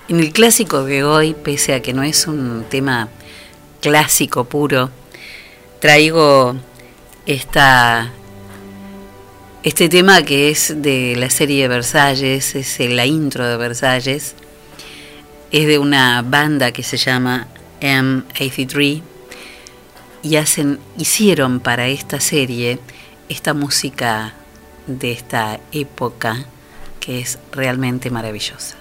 En 0.10 0.20
el 0.20 0.34
clásico 0.34 0.84
de 0.84 1.06
hoy, 1.06 1.34
pese 1.34 1.74
a 1.74 1.82
que 1.82 1.94
no 1.94 2.04
es 2.04 2.28
un 2.28 2.66
tema 2.70 3.08
clásico 3.82 4.46
puro, 4.46 4.90
traigo 5.80 6.56
esta, 7.26 8.12
este 9.64 9.90
tema 9.90 10.24
que 10.24 10.50
es 10.50 10.82
de 10.82 11.16
la 11.18 11.30
serie 11.30 11.68
Versalles, 11.68 12.56
es 12.56 12.80
la 12.80 13.06
intro 13.06 13.46
de 13.46 13.58
Versalles, 13.58 14.36
es 15.52 15.68
de 15.68 15.78
una 15.80 16.22
banda 16.22 16.72
que 16.72 16.84
se 16.84 16.98
llama 16.98 17.48
M83 17.82 19.02
y 20.24 20.36
hacen, 20.36 20.80
hicieron 20.98 21.60
para 21.60 21.88
esta 21.88 22.20
serie 22.20 22.80
esta 23.28 23.54
música 23.54 24.34
de 24.88 25.12
esta 25.12 25.60
época 25.72 26.46
que 27.00 27.20
es 27.20 27.40
realmente 27.52 28.10
maravillosa. 28.10 28.81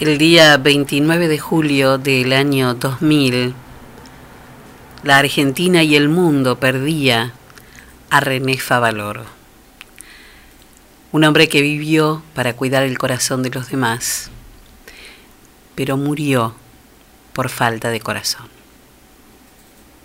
El 0.00 0.16
día 0.16 0.56
29 0.56 1.28
de 1.28 1.38
julio 1.38 1.98
del 1.98 2.32
año 2.32 2.72
2000, 2.72 3.52
la 5.02 5.18
Argentina 5.18 5.82
y 5.82 5.94
el 5.94 6.08
mundo 6.08 6.58
perdía 6.58 7.34
a 8.08 8.20
René 8.20 8.56
Favaloro, 8.56 9.24
un 11.12 11.24
hombre 11.24 11.50
que 11.50 11.60
vivió 11.60 12.22
para 12.34 12.56
cuidar 12.56 12.84
el 12.84 12.96
corazón 12.96 13.42
de 13.42 13.50
los 13.50 13.70
demás, 13.70 14.30
pero 15.74 15.98
murió 15.98 16.54
por 17.34 17.50
falta 17.50 17.90
de 17.90 18.00
corazón. 18.00 18.48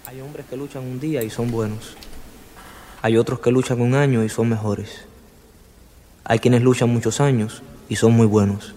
Hay 0.07 0.19
hombres 0.19 0.45
que 0.49 0.57
luchan 0.57 0.83
un 0.83 0.99
día 0.99 1.23
y 1.23 1.29
son 1.29 1.51
buenos. 1.51 1.95
Hay 3.01 3.15
otros 3.15 3.39
que 3.39 3.49
luchan 3.49 3.79
un 3.79 3.95
año 3.95 4.25
y 4.25 4.27
son 4.27 4.49
mejores. 4.49 5.05
Hay 6.25 6.39
quienes 6.39 6.63
luchan 6.63 6.89
muchos 6.89 7.21
años 7.21 7.63
y 7.87 7.95
son 7.95 8.11
muy 8.11 8.27
buenos. 8.27 8.75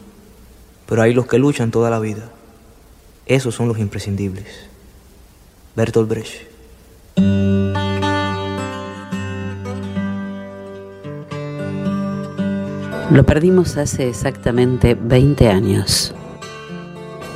Pero 0.88 1.02
hay 1.02 1.12
los 1.12 1.26
que 1.26 1.38
luchan 1.38 1.70
toda 1.70 1.90
la 1.90 1.98
vida. 1.98 2.30
Esos 3.26 3.54
son 3.54 3.68
los 3.68 3.78
imprescindibles. 3.78 4.46
Bertolt 5.76 6.08
Brecht. 6.08 6.48
Lo 13.10 13.24
perdimos 13.26 13.76
hace 13.76 14.08
exactamente 14.08 14.96
20 14.98 15.48
años. 15.48 16.14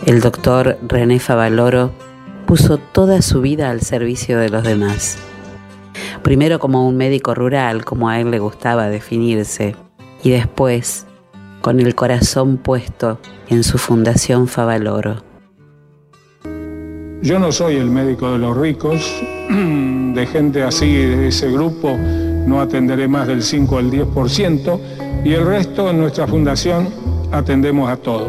El 0.06 0.20
doctor 0.20 0.78
René 0.88 1.20
Favaloro 1.20 1.92
puso 2.46 2.78
toda 2.78 3.20
su 3.20 3.42
vida 3.42 3.70
al 3.70 3.82
servicio 3.82 4.38
de 4.38 4.48
los 4.48 4.64
demás. 4.64 5.18
Primero 6.22 6.58
como 6.58 6.88
un 6.88 6.96
médico 6.96 7.34
rural, 7.34 7.84
como 7.84 8.08
a 8.08 8.18
él 8.18 8.30
le 8.30 8.38
gustaba 8.38 8.88
definirse, 8.88 9.76
y 10.22 10.30
después 10.30 11.06
con 11.62 11.80
el 11.80 11.94
corazón 11.94 12.58
puesto 12.58 13.18
en 13.48 13.64
su 13.64 13.78
fundación 13.78 14.48
Favaloro. 14.48 15.24
Yo 17.22 17.38
no 17.38 17.52
soy 17.52 17.76
el 17.76 17.86
médico 17.86 18.32
de 18.32 18.38
los 18.38 18.54
ricos, 18.56 19.22
de 19.48 20.26
gente 20.26 20.64
así, 20.64 20.92
de 20.92 21.28
ese 21.28 21.48
grupo, 21.50 21.96
no 22.46 22.60
atenderé 22.60 23.06
más 23.06 23.28
del 23.28 23.42
5 23.42 23.78
al 23.78 23.90
10%, 23.90 24.80
y 25.24 25.32
el 25.32 25.46
resto 25.46 25.88
en 25.88 26.00
nuestra 26.00 26.26
fundación 26.26 26.88
atendemos 27.30 27.88
a 27.88 27.96
todo. 27.96 28.28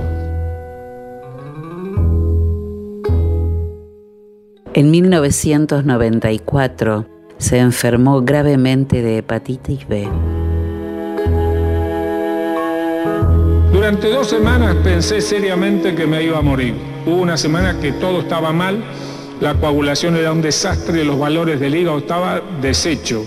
En 4.75 4.91
1994 4.91 7.05
se 7.37 7.57
enfermó 7.57 8.21
gravemente 8.21 9.01
de 9.01 9.17
hepatitis 9.17 9.87
B. 9.87 10.07
Durante 13.83 14.11
dos 14.11 14.29
semanas 14.29 14.77
pensé 14.81 15.19
seriamente 15.19 15.93
que 15.93 16.07
me 16.07 16.23
iba 16.23 16.37
a 16.37 16.41
morir. 16.41 16.73
Hubo 17.05 17.17
una 17.17 17.35
semana 17.35 17.81
que 17.81 17.91
todo 17.91 18.21
estaba 18.21 18.53
mal, 18.53 18.81
la 19.41 19.55
coagulación 19.55 20.15
era 20.15 20.31
un 20.31 20.41
desastre, 20.41 21.03
los 21.03 21.19
valores 21.19 21.59
del 21.59 21.75
hígado 21.75 21.97
estaba 21.97 22.41
deshecho. 22.61 23.25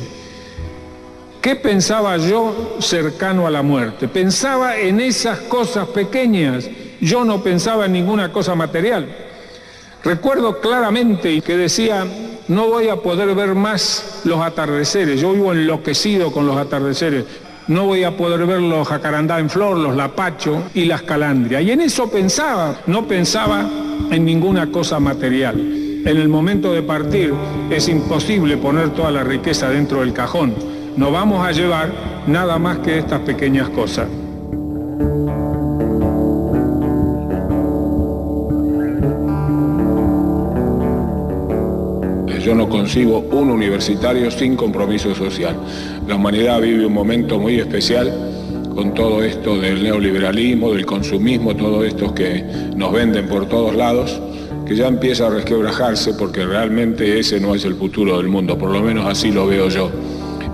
¿Qué 1.42 1.56
pensaba 1.56 2.16
yo 2.16 2.78
cercano 2.78 3.46
a 3.46 3.50
la 3.50 3.60
muerte? 3.60 4.08
Pensaba 4.08 4.78
en 4.78 4.98
esas 4.98 5.40
cosas 5.40 5.88
pequeñas. 5.88 6.70
Yo 7.02 7.26
no 7.26 7.42
pensaba 7.42 7.84
en 7.84 7.92
ninguna 7.92 8.32
cosa 8.32 8.54
material. 8.54 9.14
Recuerdo 10.02 10.62
claramente 10.62 11.42
que 11.42 11.58
decía, 11.58 12.06
no 12.48 12.68
voy 12.68 12.88
a 12.88 12.96
poder 12.96 13.34
ver 13.34 13.54
más 13.54 14.22
los 14.24 14.40
atardeceres. 14.40 15.20
Yo 15.20 15.34
vivo 15.34 15.52
enloquecido 15.52 16.32
con 16.32 16.46
los 16.46 16.56
atardeceres. 16.56 17.26
No 17.68 17.84
voy 17.84 18.04
a 18.04 18.16
poder 18.16 18.46
ver 18.46 18.60
los 18.60 18.86
jacarandá 18.86 19.40
en 19.40 19.50
flor, 19.50 19.76
los 19.76 19.96
lapacho 19.96 20.62
y 20.72 20.84
las 20.84 21.02
calandrias. 21.02 21.62
Y 21.62 21.72
en 21.72 21.80
eso 21.80 22.08
pensaba, 22.08 22.76
no 22.86 23.08
pensaba 23.08 23.68
en 24.10 24.24
ninguna 24.24 24.70
cosa 24.70 25.00
material. 25.00 25.58
En 25.58 26.16
el 26.16 26.28
momento 26.28 26.72
de 26.72 26.82
partir 26.82 27.34
es 27.68 27.88
imposible 27.88 28.56
poner 28.56 28.90
toda 28.90 29.10
la 29.10 29.24
riqueza 29.24 29.68
dentro 29.68 30.00
del 30.00 30.12
cajón. 30.12 30.54
No 30.96 31.10
vamos 31.10 31.44
a 31.44 31.50
llevar 31.50 31.90
nada 32.28 32.56
más 32.60 32.78
que 32.78 32.98
estas 32.98 33.20
pequeñas 33.20 33.68
cosas. 33.70 34.06
Yo 42.46 42.54
no 42.54 42.68
concibo 42.68 43.18
un 43.32 43.50
universitario 43.50 44.30
sin 44.30 44.54
compromiso 44.54 45.12
social. 45.16 45.56
La 46.06 46.14
humanidad 46.14 46.60
vive 46.60 46.86
un 46.86 46.92
momento 46.92 47.40
muy 47.40 47.58
especial 47.58 48.14
con 48.72 48.94
todo 48.94 49.24
esto 49.24 49.58
del 49.58 49.82
neoliberalismo, 49.82 50.72
del 50.72 50.86
consumismo, 50.86 51.56
todo 51.56 51.84
esto 51.84 52.14
que 52.14 52.44
nos 52.76 52.92
venden 52.92 53.26
por 53.26 53.48
todos 53.48 53.74
lados, 53.74 54.22
que 54.64 54.76
ya 54.76 54.86
empieza 54.86 55.26
a 55.26 55.30
resquebrajarse 55.30 56.14
porque 56.14 56.46
realmente 56.46 57.18
ese 57.18 57.40
no 57.40 57.52
es 57.52 57.64
el 57.64 57.74
futuro 57.74 58.18
del 58.18 58.28
mundo, 58.28 58.56
por 58.56 58.70
lo 58.70 58.80
menos 58.80 59.06
así 59.06 59.32
lo 59.32 59.48
veo 59.48 59.68
yo. 59.68 59.90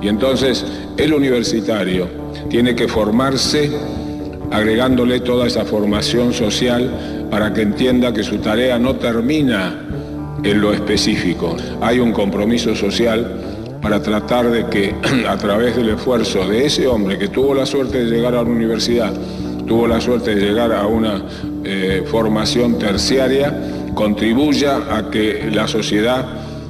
Y 0.00 0.08
entonces 0.08 0.64
el 0.96 1.12
universitario 1.12 2.08
tiene 2.48 2.74
que 2.74 2.88
formarse 2.88 3.70
agregándole 4.50 5.20
toda 5.20 5.46
esa 5.46 5.66
formación 5.66 6.32
social 6.32 7.28
para 7.30 7.52
que 7.52 7.60
entienda 7.60 8.14
que 8.14 8.22
su 8.22 8.38
tarea 8.38 8.78
no 8.78 8.96
termina 8.96 9.91
en 10.42 10.60
lo 10.60 10.72
específico. 10.72 11.56
Hay 11.80 12.00
un 12.00 12.12
compromiso 12.12 12.74
social 12.74 13.40
para 13.80 14.02
tratar 14.02 14.50
de 14.50 14.66
que 14.66 14.94
a 15.28 15.36
través 15.36 15.76
del 15.76 15.90
esfuerzo 15.90 16.46
de 16.48 16.66
ese 16.66 16.86
hombre 16.86 17.18
que 17.18 17.28
tuvo 17.28 17.54
la 17.54 17.66
suerte 17.66 18.04
de 18.04 18.10
llegar 18.10 18.34
a 18.34 18.42
la 18.42 18.48
universidad, 18.48 19.12
tuvo 19.66 19.86
la 19.86 20.00
suerte 20.00 20.34
de 20.34 20.40
llegar 20.40 20.72
a 20.72 20.86
una 20.86 21.22
eh, 21.64 22.04
formación 22.06 22.78
terciaria, 22.78 23.54
contribuya 23.94 24.96
a 24.96 25.10
que 25.10 25.50
la 25.52 25.66
sociedad 25.66 26.24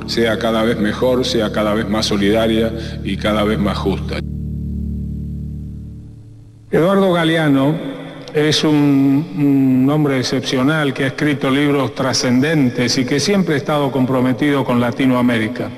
sea 0.07 0.39
cada 0.39 0.63
vez 0.65 0.79
mejor, 0.79 1.25
sea 1.25 1.53
cada 1.53 1.75
vez 1.75 1.89
más 1.89 2.07
solidaria 2.07 2.73
y 3.05 3.17
cada 3.17 3.45
vez 3.45 3.59
más 3.59 3.79
justa. 3.79 4.19
Eduardo 6.71 7.13
Galeano 7.13 7.92
es 8.35 8.65
un, 8.65 9.83
un, 9.85 9.91
hombre 9.91 10.19
excepcional 10.19 10.95
que 10.95 11.05
ha 11.05 11.09
escrito 11.09 11.51
libros 11.51 11.95
trascendentes 11.95 12.97
y 12.99 13.05
que 13.05 13.21
siempre 13.21 13.55
ha 13.55 13.59
estado 13.59 13.91
comprometido 13.91 14.65
con 14.65 14.81
Latinoamérica. 14.81 15.71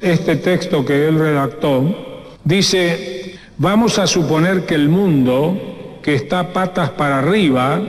Este 0.00 0.36
texto 0.36 0.84
que 0.84 1.08
él 1.08 1.18
redactó 1.18 2.28
dice, 2.44 3.36
vamos 3.58 3.98
a 3.98 4.06
suponer 4.06 4.64
que 4.64 4.74
el 4.74 4.88
mundo, 4.88 5.98
que 6.02 6.14
está 6.14 6.52
patas 6.52 6.90
para 6.90 7.18
arriba, 7.18 7.80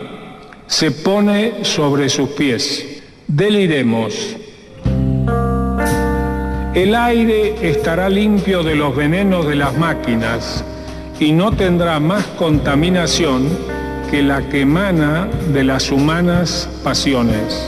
se 0.68 0.92
pone 0.92 1.64
sobre 1.64 2.10
sus 2.10 2.30
pies. 2.30 3.02
Deliremos. 3.28 4.38
El 6.74 6.96
aire 6.96 7.56
estará 7.70 8.10
limpio 8.10 8.64
de 8.64 8.76
los 8.76 8.96
venenos 8.96 9.48
de 9.48 9.56
las 9.56 9.78
máquinas 9.78 10.64
y 11.20 11.32
no 11.32 11.52
tendrá 11.52 12.00
más 12.00 12.26
contaminación 12.26 13.73
que 14.14 14.22
la 14.22 14.48
que 14.48 14.62
emana 14.62 15.28
de 15.52 15.64
las 15.64 15.92
humanas 15.92 16.70
pasiones. 16.84 17.68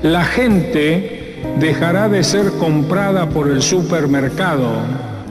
La 0.00 0.24
gente 0.24 1.42
dejará 1.58 2.08
de 2.08 2.22
ser 2.22 2.52
comprada 2.60 3.28
por 3.28 3.48
el 3.48 3.60
supermercado, 3.60 4.70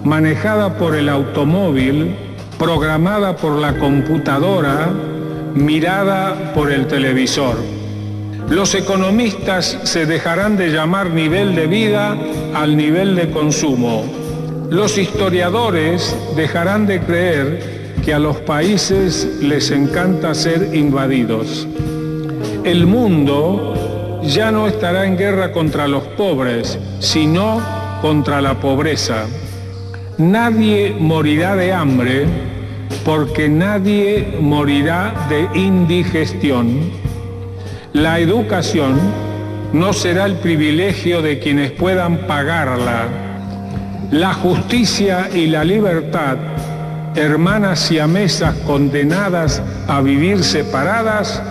manejada 0.04 0.74
por 0.78 0.96
el 0.96 1.08
automóvil, 1.08 2.14
programada 2.60 3.38
por 3.38 3.58
la 3.58 3.80
computadora, 3.80 4.90
mirada 5.56 6.52
por 6.54 6.74
el 6.74 6.88
televisor. 6.88 7.56
Los 8.50 8.76
economistas 8.76 9.80
se 9.84 10.06
dejarán 10.06 10.58
de 10.58 10.72
llamar 10.72 11.12
nivel 11.12 11.56
de 11.56 11.68
vida 11.68 12.18
al 12.54 12.76
nivel 12.76 13.16
de 13.16 13.30
consumo. 13.30 14.04
Los 14.70 14.98
historiadores 14.98 16.14
dejarán 16.36 16.86
de 16.86 17.00
creer 17.00 17.71
que 18.04 18.14
a 18.14 18.20
los 18.20 18.38
países 18.38 19.28
les 19.42 19.72
encanta 19.72 20.34
ser 20.34 20.76
invadidos. 20.76 21.68
El 22.64 22.86
mundo 22.88 24.20
ya 24.24 24.52
no 24.52 24.68
estará 24.68 25.06
en 25.06 25.18
guerra 25.18 25.52
contra 25.52 25.88
los 25.88 26.04
pobres, 26.04 26.78
sino 27.00 27.62
contra 28.02 28.42
la 28.42 28.60
pobreza. 28.60 29.26
Nadie 30.18 30.96
morirá 31.00 31.56
de 31.56 31.74
hambre 31.74 32.26
porque 33.06 33.50
nadie 33.50 34.38
morirá 34.40 35.28
de 35.30 35.60
indigestión. 35.60 36.92
La 37.94 38.20
educación 38.20 39.00
no 39.74 39.94
será 39.94 40.26
el 40.26 40.36
privilegio 40.36 41.22
de 41.22 41.40
quienes 41.40 41.72
puedan 41.72 42.28
pagarla. 42.28 43.08
La 44.12 44.34
justicia 44.34 45.30
y 45.34 45.48
la 45.48 45.64
libertad, 45.64 46.38
hermanas 47.16 47.84
y 47.86 47.96
siamesas 47.96 48.56
condenadas 48.66 49.62
a 49.88 50.02
vivir 50.02 50.44
separadas, 50.44 51.42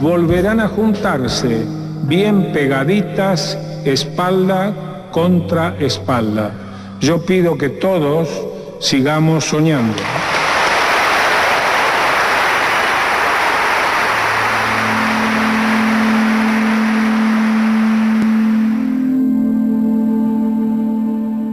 volverán 0.00 0.60
a 0.60 0.68
juntarse 0.68 1.64
bien 2.02 2.52
pegaditas, 2.52 3.58
espalda 3.84 4.72
contra 5.10 5.76
espalda. 5.78 6.50
Yo 7.00 7.24
pido 7.24 7.56
que 7.56 7.68
todos 7.68 8.28
sigamos 8.80 9.44
soñando. 9.44 10.02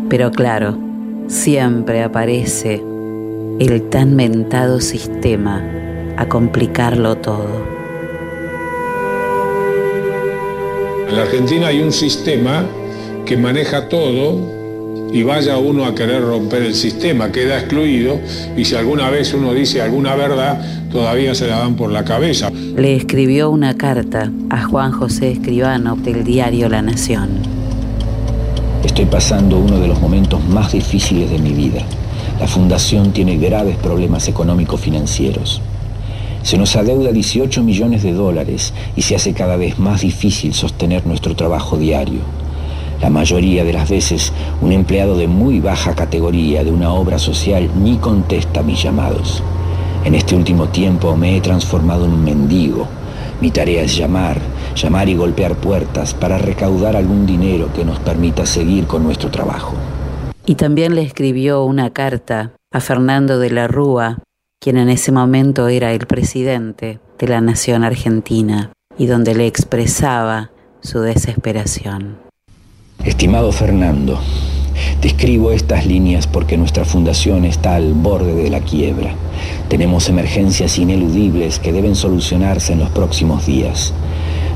Pero 0.09 0.29
claro, 0.31 0.77
siempre 1.27 2.03
aparece 2.03 2.90
el 3.59 3.89
tan 3.89 4.15
mentado 4.15 4.79
sistema 4.81 5.63
a 6.17 6.27
complicarlo 6.27 7.17
todo. 7.17 7.65
En 11.07 11.15
la 11.15 11.23
Argentina 11.23 11.67
hay 11.67 11.81
un 11.81 11.91
sistema 11.91 12.65
que 13.25 13.37
maneja 13.37 13.89
todo 13.89 14.61
y 15.13 15.23
vaya 15.23 15.57
uno 15.57 15.85
a 15.85 15.93
querer 15.93 16.21
romper 16.23 16.63
el 16.63 16.73
sistema, 16.73 17.31
queda 17.31 17.59
excluido 17.59 18.19
y 18.55 18.65
si 18.65 18.75
alguna 18.75 19.09
vez 19.09 19.33
uno 19.33 19.53
dice 19.53 19.81
alguna 19.81 20.15
verdad, 20.15 20.61
todavía 20.89 21.35
se 21.35 21.47
la 21.47 21.59
dan 21.59 21.75
por 21.75 21.91
la 21.91 22.05
cabeza. 22.05 22.49
Le 22.51 22.95
escribió 22.95 23.49
una 23.49 23.75
carta 23.75 24.31
a 24.49 24.63
Juan 24.63 24.91
José 24.91 25.31
Escribano 25.31 25.97
del 25.97 26.23
diario 26.23 26.69
La 26.69 26.81
Nación. 26.81 27.29
Estoy 28.83 29.05
pasando 29.05 29.59
uno 29.59 29.79
de 29.79 29.87
los 29.87 29.99
momentos 29.99 30.43
más 30.45 30.71
difíciles 30.71 31.29
de 31.29 31.39
mi 31.39 31.51
vida. 31.51 31.83
La 32.41 32.47
fundación 32.47 33.11
tiene 33.11 33.37
graves 33.37 33.77
problemas 33.77 34.27
económico-financieros. 34.27 35.61
Se 36.41 36.57
nos 36.57 36.75
adeuda 36.75 37.11
18 37.11 37.61
millones 37.61 38.01
de 38.01 38.13
dólares 38.13 38.73
y 38.95 39.03
se 39.03 39.15
hace 39.15 39.33
cada 39.33 39.57
vez 39.57 39.77
más 39.77 40.01
difícil 40.01 40.55
sostener 40.55 41.05
nuestro 41.05 41.35
trabajo 41.35 41.77
diario. 41.77 42.21
La 42.99 43.11
mayoría 43.11 43.63
de 43.63 43.73
las 43.73 43.87
veces, 43.87 44.33
un 44.59 44.71
empleado 44.71 45.15
de 45.17 45.27
muy 45.27 45.59
baja 45.59 45.93
categoría 45.93 46.63
de 46.63 46.71
una 46.71 46.91
obra 46.91 47.19
social 47.19 47.69
ni 47.79 47.97
contesta 47.97 48.63
mis 48.63 48.81
llamados. 48.81 49.43
En 50.03 50.15
este 50.15 50.35
último 50.35 50.67
tiempo 50.69 51.15
me 51.15 51.37
he 51.37 51.41
transformado 51.41 52.05
en 52.05 52.13
un 52.13 52.23
mendigo. 52.23 52.87
Mi 53.39 53.51
tarea 53.51 53.83
es 53.83 53.95
llamar, 53.95 54.41
llamar 54.75 55.07
y 55.09 55.13
golpear 55.13 55.57
puertas 55.57 56.15
para 56.15 56.39
recaudar 56.39 56.95
algún 56.95 57.27
dinero 57.27 57.71
que 57.71 57.85
nos 57.85 57.99
permita 57.99 58.47
seguir 58.47 58.87
con 58.87 59.03
nuestro 59.03 59.29
trabajo. 59.29 59.75
Y 60.45 60.55
también 60.55 60.95
le 60.95 61.03
escribió 61.03 61.63
una 61.63 61.91
carta 61.91 62.53
a 62.71 62.79
Fernando 62.79 63.39
de 63.39 63.51
la 63.51 63.67
Rúa, 63.67 64.19
quien 64.59 64.77
en 64.77 64.89
ese 64.89 65.11
momento 65.11 65.67
era 65.67 65.93
el 65.93 66.07
presidente 66.07 66.99
de 67.19 67.27
la 67.27 67.41
nación 67.41 67.83
argentina, 67.83 68.71
y 68.97 69.05
donde 69.05 69.35
le 69.35 69.47
expresaba 69.47 70.51
su 70.81 70.99
desesperación. 71.01 72.17
Estimado 73.03 73.51
Fernando, 73.51 74.19
te 74.99 75.07
escribo 75.07 75.51
estas 75.51 75.85
líneas 75.85 76.27
porque 76.27 76.57
nuestra 76.57 76.85
fundación 76.85 77.45
está 77.45 77.75
al 77.75 77.93
borde 77.93 78.35
de 78.35 78.49
la 78.49 78.61
quiebra. 78.61 79.15
Tenemos 79.69 80.09
emergencias 80.09 80.77
ineludibles 80.77 81.59
que 81.59 81.71
deben 81.71 81.95
solucionarse 81.95 82.73
en 82.73 82.79
los 82.79 82.89
próximos 82.89 83.45
días. 83.45 83.93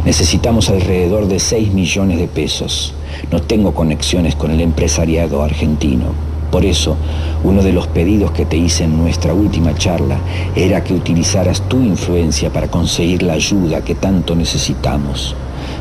Necesitamos 0.05 0.69
alrededor 0.69 1.27
de 1.27 1.39
6 1.39 1.73
millones 1.73 2.19
de 2.19 2.27
pesos. 2.27 2.93
No 3.31 3.41
tengo 3.41 3.73
conexiones 3.73 4.35
con 4.35 4.51
el 4.51 4.61
empresariado 4.61 5.41
argentino. 5.41 6.05
Por 6.51 6.63
eso, 6.63 6.95
uno 7.43 7.63
de 7.63 7.73
los 7.73 7.87
pedidos 7.87 8.31
que 8.31 8.45
te 8.45 8.55
hice 8.55 8.83
en 8.83 8.97
nuestra 8.97 9.33
última 9.33 9.73
charla 9.73 10.19
era 10.55 10.83
que 10.83 10.93
utilizaras 10.93 11.67
tu 11.67 11.81
influencia 11.81 12.53
para 12.53 12.69
conseguir 12.69 13.23
la 13.23 13.33
ayuda 13.33 13.83
que 13.83 13.95
tanto 13.95 14.35
necesitamos. 14.35 15.35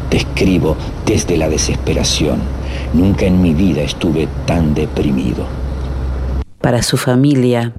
Te 0.08 0.16
escribo 0.16 0.74
desde 1.04 1.36
la 1.36 1.50
desesperación. 1.50 2.40
Nunca 2.94 3.26
en 3.26 3.42
mi 3.42 3.52
vida 3.52 3.82
estuve 3.82 4.26
tan 4.46 4.74
deprimido. 4.74 5.44
Para 6.62 6.82
su 6.82 6.96
familia, 6.96 7.74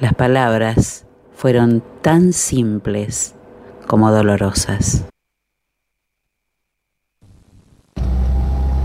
las 0.00 0.14
palabras 0.14 1.04
fueron 1.34 1.82
tan 2.00 2.32
simples 2.32 3.34
como 3.86 4.10
dolorosas. 4.10 5.04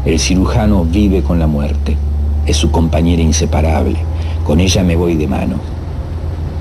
El 0.05 0.19
cirujano 0.19 0.85
vive 0.85 1.23
con 1.23 1.39
la 1.39 1.47
muerte. 1.47 1.97
Es 2.45 2.57
su 2.57 2.69
compañera 2.69 3.23
inseparable. 3.23 3.97
Con 4.43 4.59
ella 4.59 4.83
me 4.83 4.95
voy 4.95 5.15
de 5.15 5.27
mano. 5.27 5.55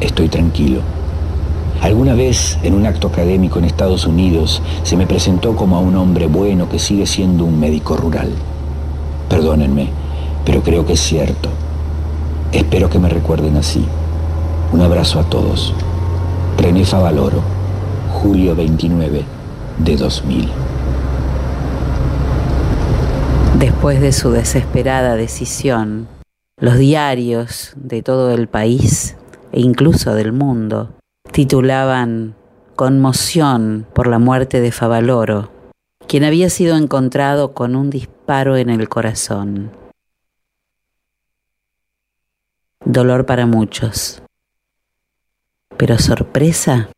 Estoy 0.01 0.29
tranquilo. 0.29 0.81
Alguna 1.83 2.15
vez, 2.15 2.59
en 2.63 2.73
un 2.73 2.87
acto 2.87 3.09
académico 3.09 3.59
en 3.59 3.67
Estados 3.67 4.07
Unidos, 4.07 4.63
se 4.83 4.97
me 4.97 5.07
presentó 5.07 5.57
como 5.57 5.77
a 5.77 5.81
un 5.81 5.95
hombre 5.97 6.27
bueno 6.27 6.71
que 6.71 6.79
sigue 6.79 7.05
siendo 7.05 7.45
un 7.45 7.61
médico 7.61 7.99
rural. 7.99 8.31
Perdónenme, 9.29 9.91
pero 10.47 10.63
creo 10.63 10.87
que 10.87 10.95
es 10.95 11.01
cierto. 11.01 11.51
Espero 12.51 12.89
que 12.89 12.99
me 12.99 13.11
recuerden 13.11 13.59
así. 13.59 13.85
Un 14.73 14.81
abrazo 14.81 15.21
a 15.21 15.25
todos. 15.25 15.75
René 16.57 16.87
Favaloro, 16.87 17.43
julio 18.23 18.57
29 18.57 19.23
de 19.81 19.97
2000. 19.97 20.49
Después 23.85 24.01
de 24.01 24.13
su 24.13 24.31
desesperada 24.31 25.15
decisión, 25.15 26.09
los 26.57 26.79
diarios 26.79 27.75
de 27.77 28.01
todo 28.03 28.33
el 28.33 28.49
país 28.49 29.15
e 29.53 29.61
incluso 29.61 30.15
del 30.15 30.33
mundo 30.33 30.95
titulaban 31.33 32.35
Conmoción 32.77 33.87
por 33.93 34.07
la 34.07 34.19
muerte 34.19 34.63
de 34.63 34.73
Favaloro, 34.73 35.53
quien 36.09 36.25
había 36.25 36.49
sido 36.49 36.79
encontrado 36.79 37.53
con 37.53 37.77
un 37.77 37.91
disparo 37.91 38.57
en 38.57 38.71
el 38.71 38.89
corazón. 38.89 39.71
Dolor 42.87 43.27
para 43.27 43.45
muchos. 43.45 44.23
Pero 45.77 45.99
sorpresa. 45.99 46.89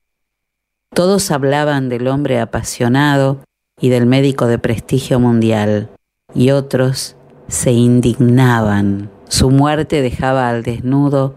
Todos 0.94 1.32
hablaban 1.32 1.88
del 1.88 2.06
hombre 2.06 2.38
apasionado 2.38 3.40
y 3.80 3.88
del 3.88 4.06
médico 4.06 4.46
de 4.46 4.60
prestigio 4.60 5.18
mundial, 5.18 5.90
y 6.36 6.50
otros 6.50 7.16
se 7.48 7.72
indignaban. 7.72 9.10
Su 9.28 9.50
muerte 9.50 10.02
dejaba 10.02 10.48
al 10.50 10.62
desnudo 10.62 11.34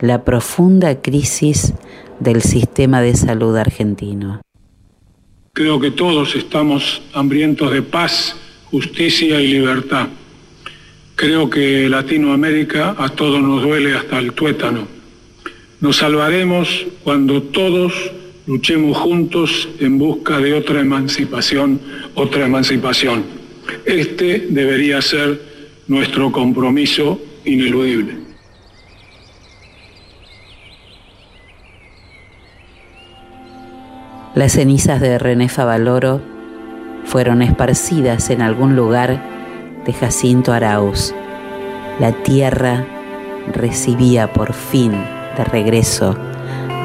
la 0.00 0.24
profunda 0.24 1.00
crisis 1.00 1.72
del 2.20 2.42
sistema 2.42 3.00
de 3.00 3.14
salud 3.14 3.56
argentino. 3.56 4.42
Creo 5.54 5.80
que 5.80 5.90
todos 5.90 6.34
estamos 6.34 7.02
hambrientos 7.14 7.72
de 7.72 7.82
paz, 7.82 8.36
justicia 8.70 9.40
y 9.40 9.48
libertad. 9.48 10.08
Creo 11.16 11.48
que 11.48 11.88
Latinoamérica 11.88 12.96
a 12.98 13.08
todos 13.08 13.40
nos 13.40 13.62
duele 13.62 13.94
hasta 13.94 14.18
el 14.18 14.32
tuétano. 14.32 14.86
Nos 15.80 15.98
salvaremos 15.98 16.86
cuando 17.04 17.42
todos 17.42 17.92
luchemos 18.46 18.96
juntos 18.96 19.68
en 19.78 19.98
busca 19.98 20.38
de 20.38 20.54
otra 20.54 20.80
emancipación, 20.80 21.80
otra 22.14 22.46
emancipación. 22.46 23.43
Este 23.84 24.46
debería 24.50 25.00
ser 25.02 25.40
nuestro 25.88 26.32
compromiso 26.32 27.20
ineludible. 27.44 28.24
Las 34.34 34.52
cenizas 34.52 35.00
de 35.00 35.18
René 35.18 35.48
Favaloro 35.48 36.20
fueron 37.04 37.42
esparcidas 37.42 38.30
en 38.30 38.42
algún 38.42 38.74
lugar 38.74 39.22
de 39.86 39.92
Jacinto 39.92 40.52
Arauz. 40.52 41.14
La 42.00 42.10
tierra 42.10 42.84
recibía 43.52 44.32
por 44.32 44.52
fin 44.52 44.92
de 45.36 45.44
regreso 45.44 46.16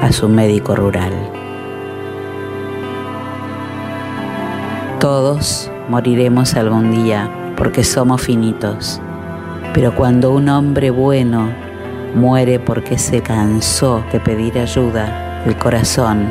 a 0.01 0.11
su 0.11 0.29
médico 0.29 0.75
rural. 0.75 1.13
Todos 4.99 5.68
moriremos 5.89 6.55
algún 6.55 6.91
día 6.91 7.29
porque 7.57 7.83
somos 7.83 8.21
finitos, 8.21 9.01
pero 9.73 9.93
cuando 9.93 10.31
un 10.31 10.47
hombre 10.47 10.91
bueno 10.91 11.49
muere 12.15 12.59
porque 12.59 12.97
se 12.97 13.21
cansó 13.21 14.03
de 14.11 14.19
pedir 14.19 14.57
ayuda, 14.57 15.43
el 15.45 15.57
corazón 15.57 16.27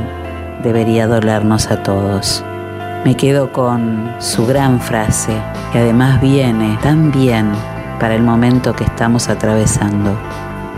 debería 0.62 1.06
dolernos 1.06 1.70
a 1.70 1.82
todos. 1.82 2.44
Me 3.04 3.16
quedo 3.16 3.52
con 3.52 4.12
su 4.18 4.46
gran 4.46 4.80
frase, 4.80 5.32
que 5.72 5.78
además 5.78 6.20
viene 6.20 6.78
tan 6.82 7.12
bien 7.12 7.52
para 8.00 8.14
el 8.14 8.22
momento 8.22 8.74
que 8.74 8.84
estamos 8.84 9.28
atravesando. 9.28 10.16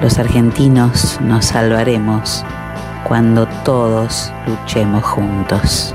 Los 0.03 0.18
argentinos 0.18 1.18
nos 1.22 1.47
salvaremos 1.47 2.45
cuando 3.05 3.47
todos 3.64 4.33
luchemos 4.47 5.03
juntos. 5.05 5.95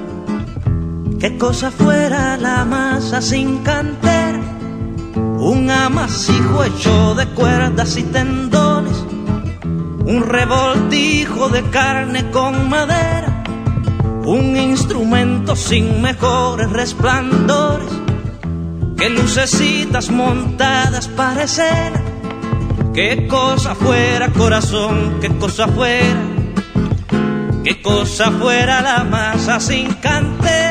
qué 1.21 1.37
cosa 1.37 1.69
fuera 1.69 2.35
la 2.35 2.65
masa 2.65 3.21
sin 3.21 3.59
cantera, 3.59 4.41
un 5.37 5.69
amasijo 5.69 6.63
hecho 6.63 7.13
de 7.13 7.27
cuerdas 7.27 7.95
y 7.95 8.01
tendones, 8.01 8.97
un 10.03 10.23
revoltijo 10.27 11.49
de 11.49 11.61
carne 11.69 12.31
con 12.31 12.67
madera, 12.67 13.43
un 14.25 14.57
instrumento 14.57 15.55
sin 15.55 16.01
mejores 16.01 16.71
resplandores, 16.71 17.91
que 18.97 19.09
lucecitas 19.11 20.09
montadas 20.09 21.07
para 21.07 21.43
escena, 21.43 22.01
qué 22.95 23.27
cosa 23.27 23.75
fuera 23.75 24.29
corazón, 24.29 25.19
qué 25.21 25.29
cosa 25.37 25.67
fuera, 25.67 26.19
qué 27.63 27.79
cosa 27.79 28.31
fuera 28.31 28.81
la 28.81 29.03
masa 29.03 29.59
sin 29.59 29.93
cantera, 29.93 30.70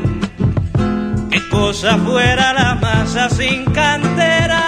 qué 1.31 1.49
cosa 1.49 1.97
fuera 1.97 2.53
la 2.53 2.75
masa 2.75 3.29
sin 3.29 3.65
cantera. 3.65 4.61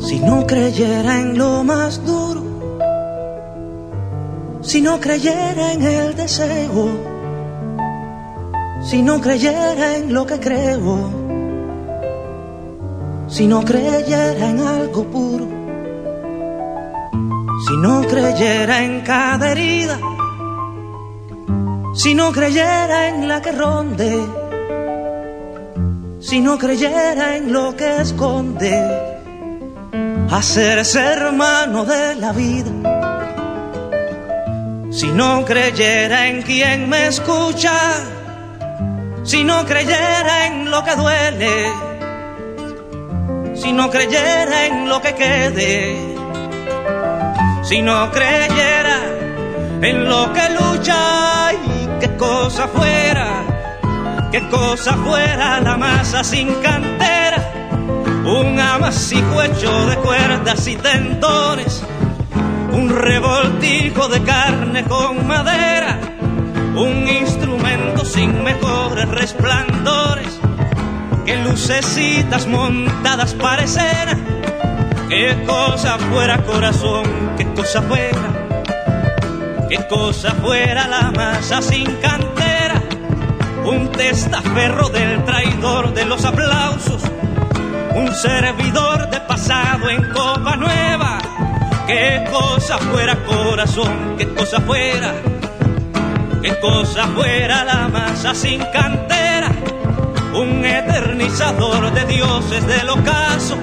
Si 0.00 0.20
no 0.20 0.46
creyera 0.46 1.20
en 1.20 1.38
lo 1.38 1.62
más 1.64 2.04
duro, 2.04 2.17
si 4.78 4.84
no 4.84 5.00
creyera 5.00 5.72
en 5.72 5.82
el 5.82 6.14
deseo, 6.14 6.88
si 8.80 9.02
no 9.02 9.20
creyera 9.20 9.96
en 9.96 10.14
lo 10.14 10.24
que 10.24 10.38
creo, 10.38 11.10
si 13.26 13.48
no 13.48 13.64
creyera 13.64 14.50
en 14.50 14.60
algo 14.60 15.02
puro, 15.02 15.48
si 17.66 17.76
no 17.76 18.02
creyera 18.02 18.84
en 18.84 19.00
cada 19.00 19.50
herida, 19.50 19.98
si 21.92 22.14
no 22.14 22.30
creyera 22.30 23.08
en 23.08 23.26
la 23.26 23.42
que 23.42 23.50
ronde, 23.50 24.12
si 26.20 26.40
no 26.40 26.56
creyera 26.56 27.34
en 27.36 27.52
lo 27.52 27.74
que 27.74 28.02
esconde 28.02 28.72
hacerse 30.30 31.00
hermano 31.00 31.84
de 31.84 32.14
la 32.14 32.30
vida. 32.30 32.87
Si 34.98 35.06
no 35.12 35.44
creyera 35.44 36.26
en 36.26 36.42
quien 36.42 36.88
me 36.88 37.06
escucha, 37.06 37.72
si 39.22 39.44
no 39.44 39.64
creyera 39.64 40.46
en 40.48 40.72
lo 40.72 40.82
que 40.82 40.96
duele, 40.96 41.72
si 43.54 43.72
no 43.72 43.88
creyera 43.90 44.66
en 44.66 44.88
lo 44.88 45.00
que 45.00 45.14
quede, 45.14 45.96
si 47.62 47.80
no 47.80 48.10
creyera 48.10 48.98
en 49.82 50.08
lo 50.08 50.32
que 50.32 50.50
lucha 50.58 51.52
y 51.52 51.88
qué 52.00 52.16
cosa 52.16 52.66
fuera, 52.66 53.28
qué 54.32 54.48
cosa 54.48 54.94
fuera 54.96 55.60
la 55.60 55.76
masa 55.76 56.24
sin 56.24 56.52
cantera 56.54 57.52
un 58.24 58.58
amasijo 58.58 59.42
hecho 59.42 59.86
de 59.86 59.96
cuerdas 59.98 60.66
y 60.66 60.74
tendones, 60.74 61.84
un 62.72 62.88
revoltijo 62.90 64.08
de 64.08 64.22
carne 64.22 64.84
con 64.84 65.26
madera, 65.26 65.98
un 66.74 67.08
instrumento 67.08 68.04
sin 68.04 68.42
mejores 68.42 69.08
resplandores, 69.08 70.40
que 71.24 71.36
lucecitas 71.36 72.46
montadas 72.46 73.34
para 73.34 73.64
escena, 73.64 74.18
qué 75.08 75.44
cosa 75.46 75.98
fuera 75.98 76.42
corazón, 76.44 77.04
qué 77.36 77.46
cosa 77.54 77.82
fuera, 77.82 78.48
qué 79.68 79.78
cosa 79.88 80.32
fuera 80.32 80.86
la 80.88 81.10
masa 81.10 81.62
sin 81.62 81.86
cantera, 81.96 82.82
un 83.64 83.90
testaferro 83.92 84.88
del 84.88 85.24
traidor 85.24 85.92
de 85.94 86.04
los 86.04 86.24
aplausos 86.24 87.02
un 87.98 88.14
servidor 88.14 89.10
de 89.10 89.20
pasado 89.20 89.90
en 89.90 90.02
copa 90.12 90.56
nueva. 90.56 91.17
Qué 91.88 92.22
cosa 92.30 92.76
fuera 92.76 93.16
corazón, 93.24 94.16
qué 94.18 94.28
cosa 94.34 94.60
fuera, 94.60 95.14
qué 96.42 96.60
cosa 96.60 97.06
fuera 97.08 97.64
la 97.64 97.88
masa 97.88 98.34
sin 98.34 98.60
cantera. 98.74 99.50
Un 100.34 100.66
eternizador 100.66 101.90
de 101.94 102.04
dioses 102.04 102.66
del 102.66 102.90
ocaso, 102.90 103.56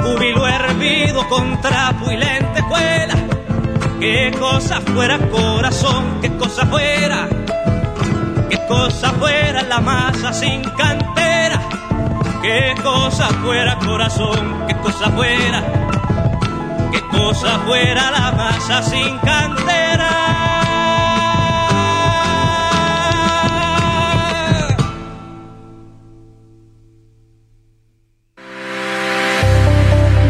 júbilo 0.00 0.46
hervido 0.46 1.28
con 1.28 1.60
trapo 1.60 2.08
y 2.12 2.18
lentejuela. 2.18 3.16
Qué 3.98 4.30
cosa 4.38 4.80
fuera 4.80 5.18
corazón, 5.18 6.20
qué 6.22 6.30
cosa 6.36 6.66
fuera, 6.66 7.28
qué 8.48 8.60
cosa 8.68 9.10
fuera 9.14 9.62
la 9.64 9.80
masa 9.80 10.32
sin 10.32 10.62
cantera. 10.62 11.60
Qué 12.42 12.76
cosa 12.80 13.26
fuera 13.42 13.76
corazón, 13.80 14.66
qué 14.68 14.76
cosa 14.76 15.10
fuera, 15.10 15.64
qué 16.90 17.00
cosa 17.02 17.58
fuera 17.60 18.10
la 18.10 18.32
masa 18.32 18.82
sin 18.82 19.18
cantera. 19.18 20.48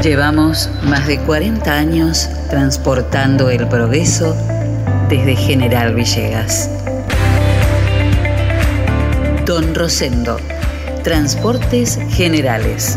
Llevamos 0.03 0.71
más 0.85 1.07
de 1.07 1.19
40 1.19 1.71
años 1.71 2.29
transportando 2.49 3.51
el 3.51 3.67
progreso 3.69 4.35
desde 5.09 5.37
General 5.37 5.95
Villegas. 5.95 6.71
Don 9.45 9.75
Rosendo, 9.75 10.39
Transportes 11.03 11.99
Generales. 12.11 12.97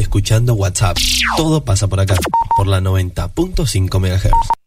Escuchando 0.00 0.54
WhatsApp. 0.54 0.96
Todo 1.36 1.64
pasa 1.64 1.88
por 1.88 2.00
acá, 2.00 2.16
por 2.56 2.66
la 2.66 2.80
90.5 2.80 3.98
MHz. 4.00 4.57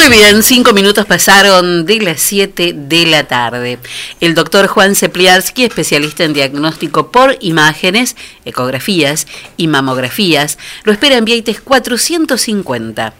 Muy 0.00 0.08
bien, 0.08 0.42
cinco 0.42 0.72
minutos 0.72 1.04
pasaron 1.04 1.84
de 1.84 2.00
las 2.00 2.22
7 2.22 2.72
de 2.74 3.04
la 3.04 3.24
tarde. 3.24 3.78
El 4.18 4.34
doctor 4.34 4.66
Juan 4.66 4.94
Cepliarski, 4.94 5.64
especialista 5.64 6.24
en 6.24 6.32
diagnóstico 6.32 7.12
por 7.12 7.36
imágenes, 7.40 8.16
ecografías 8.46 9.26
y 9.58 9.66
mamografías, 9.66 10.56
lo 10.84 10.92
espera 10.92 11.18
en 11.18 11.26
Vieites 11.26 11.60
450. 11.60 13.12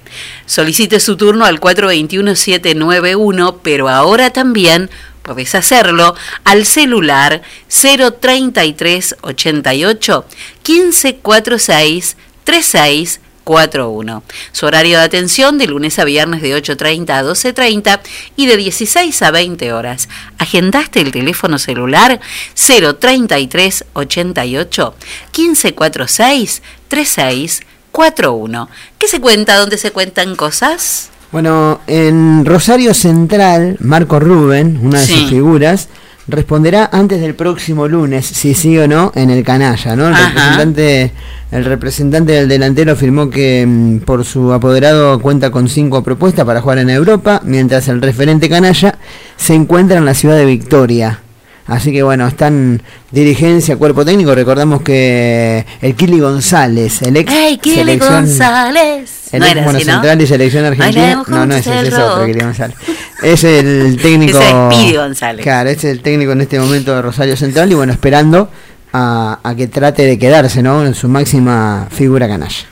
Solicite 0.47 1.01
su 1.01 1.19
turno 1.19 1.45
al 1.45 1.61
421-791, 1.61 3.59
pero 3.63 3.91
ahora 3.91 4.31
también 4.31 4.89
podés 5.21 5.55
hacerlo 5.55 6.15
al 6.45 6.65
celular 6.65 7.43
033 7.69 9.17
88 9.21 10.25
1546 10.67 12.17
36 12.45 13.21
41. 13.51 14.23
Su 14.53 14.67
horario 14.67 14.99
de 14.99 15.05
atención 15.05 15.59
de 15.59 15.67
lunes 15.67 15.99
a 15.99 16.05
viernes 16.05 16.41
de 16.41 16.57
8.30 16.57 17.11
a 17.11 17.25
12.30 17.25 17.99
y 18.37 18.47
de 18.47 18.57
16 18.57 19.23
a 19.23 19.33
20 19.33 19.73
horas. 19.73 20.09
¿Agendaste 20.39 21.01
el 21.01 21.11
teléfono 21.11 21.59
celular 21.59 22.21
033 22.55 23.87
88 23.95 24.95
1546 25.37 26.63
3641? 26.87 28.69
¿Qué 28.99 29.09
se 29.09 29.21
cuenta? 29.21 29.57
¿Dónde 29.57 29.79
se 29.79 29.91
cuentan 29.91 30.37
cosas? 30.37 31.09
Bueno, 31.33 31.81
en 31.89 32.45
Rosario 32.45 32.95
Central, 32.95 33.77
Marco 33.81 34.21
Rubén, 34.21 34.79
una 34.81 35.01
de 35.01 35.07
Sí. 35.07 35.21
sus 35.23 35.31
figuras, 35.31 35.89
responderá 36.29 36.89
antes 36.93 37.21
del 37.21 37.35
próximo 37.35 37.89
lunes 37.89 38.27
si 38.27 38.55
sí 38.55 38.79
o 38.79 38.87
no 38.87 39.13
en 39.15 39.31
el 39.31 39.43
canalla, 39.45 39.97
¿no? 39.97 40.09
El 40.09 40.15
Ajá. 40.15 40.29
representante, 40.29 41.13
el 41.51 41.65
representante 41.65 42.33
del 42.33 42.49
delantero 42.49 42.93
afirmó 42.93 43.31
que 43.31 43.65
mm, 43.67 43.99
por 44.01 44.25
su 44.25 44.53
apoderado 44.53 45.21
cuenta 45.21 45.51
con 45.51 45.69
cinco 45.69 46.03
propuestas 46.03 46.45
para 46.45 46.61
jugar 46.61 46.79
en 46.79 46.91
Europa, 46.91 47.41
mientras 47.45 47.89
el 47.89 48.01
referente 48.01 48.49
canalla 48.49 48.99
se 49.37 49.55
encuentra 49.55 49.99
en 49.99 50.05
la 50.05 50.15
ciudad 50.15 50.37
de 50.37 50.47
Victoria. 50.47 51.21
Así 51.71 51.93
que 51.93 52.03
bueno, 52.03 52.27
están 52.27 52.83
dirigencia, 53.13 53.77
cuerpo 53.77 54.05
técnico. 54.05 54.35
Recordamos 54.35 54.83
que 54.83 55.65
el 55.81 55.95
Kili 55.95 56.19
González, 56.21 57.01
el 57.03 57.17
ex 57.17 57.33
¡Hey, 57.33 57.59
Kili 57.63 57.77
selección- 57.77 58.25
González! 58.27 59.11
el 59.33 59.39
No 59.41 59.47
ex 59.47 59.53
era 59.53 59.63
Mono 59.65 59.79
así, 59.79 59.87
¿no? 59.87 59.93
Central 59.95 60.21
y 60.23 60.27
Selección 60.27 60.65
Argentina. 60.65 61.23
No, 61.29 61.47
no 61.47 61.55
es 61.55 61.67
ese, 61.67 61.89
es 61.89 61.95
otro. 61.95 62.27
Kili 62.27 62.41
González. 62.41 62.77
Es 63.23 63.45
el 63.45 63.99
técnico. 64.03 64.39
Es 64.41 64.97
González. 64.97 65.43
Claro, 65.45 65.71
es 65.71 65.85
el 65.85 66.03
técnico 66.03 66.33
en 66.33 66.41
este 66.41 66.59
momento 66.59 66.95
de 66.95 67.03
Rosario 67.03 67.37
Central 67.37 67.71
y 67.71 67.75
bueno, 67.75 67.93
esperando 67.93 68.51
a, 68.93 69.55
que 69.57 69.67
trate 69.67 70.03
de 70.03 70.19
quedarse, 70.19 70.63
¿no? 70.63 70.85
En 70.85 70.95
su 70.95 71.09
máxima 71.09 71.89
figura 71.91 72.27
canalla. 72.29 72.67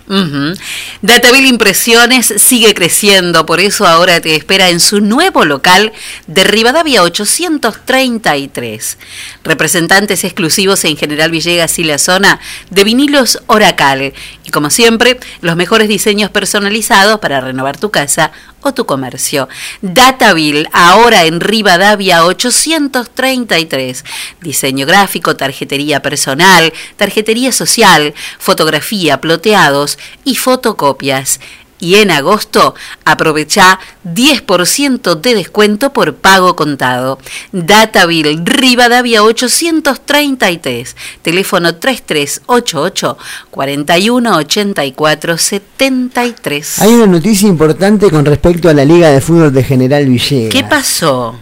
Dataville 1.02 1.48
Impresiones 1.48 2.32
sigue 2.38 2.74
creciendo, 2.74 3.44
por 3.44 3.60
eso 3.60 3.86
ahora 3.86 4.20
te 4.20 4.34
espera 4.34 4.70
en 4.70 4.80
su 4.80 5.00
nuevo 5.00 5.44
local 5.44 5.92
de 6.26 6.44
Rivadavia 6.44 7.02
833. 7.02 8.98
Representantes 9.44 10.24
exclusivos 10.24 10.84
en 10.84 10.96
General 10.96 11.30
Villegas 11.30 11.78
y 11.78 11.84
la 11.84 11.98
zona 11.98 12.40
de 12.70 12.84
vinilos 12.84 13.42
Oracal. 13.46 14.14
Y 14.48 14.50
como 14.50 14.70
siempre, 14.70 15.20
los 15.42 15.56
mejores 15.56 15.88
diseños 15.88 16.30
personalizados 16.30 17.20
para 17.20 17.38
renovar 17.38 17.76
tu 17.76 17.90
casa 17.90 18.32
o 18.62 18.72
tu 18.72 18.86
comercio. 18.86 19.46
Dataville, 19.82 20.70
ahora 20.72 21.26
en 21.26 21.40
Rivadavia 21.40 22.24
833. 22.24 24.04
Diseño 24.40 24.86
gráfico, 24.86 25.36
tarjetería 25.36 26.00
personal, 26.00 26.72
tarjetería 26.96 27.52
social, 27.52 28.14
fotografía, 28.38 29.20
ploteados 29.20 29.98
y 30.24 30.36
fotocopias. 30.36 31.40
Y 31.80 31.96
en 31.96 32.10
agosto 32.10 32.74
aprovecha 33.04 33.78
10% 34.04 35.20
de 35.20 35.34
descuento 35.34 35.92
por 35.92 36.14
pago 36.14 36.56
contado. 36.56 37.18
Dataville, 37.52 38.40
Rivadavia 38.44 39.22
833, 39.22 40.96
teléfono 41.22 41.76
3388 41.76 43.18
4184 43.50 45.38
73. 45.38 46.78
Hay 46.80 46.94
una 46.94 47.06
noticia 47.06 47.48
importante 47.48 48.10
con 48.10 48.24
respecto 48.24 48.68
a 48.68 48.74
la 48.74 48.84
Liga 48.84 49.10
de 49.10 49.20
Fútbol 49.20 49.52
de 49.52 49.62
General 49.64 50.04
Villegas. 50.06 50.52
¿Qué 50.52 50.64
pasó? 50.64 51.38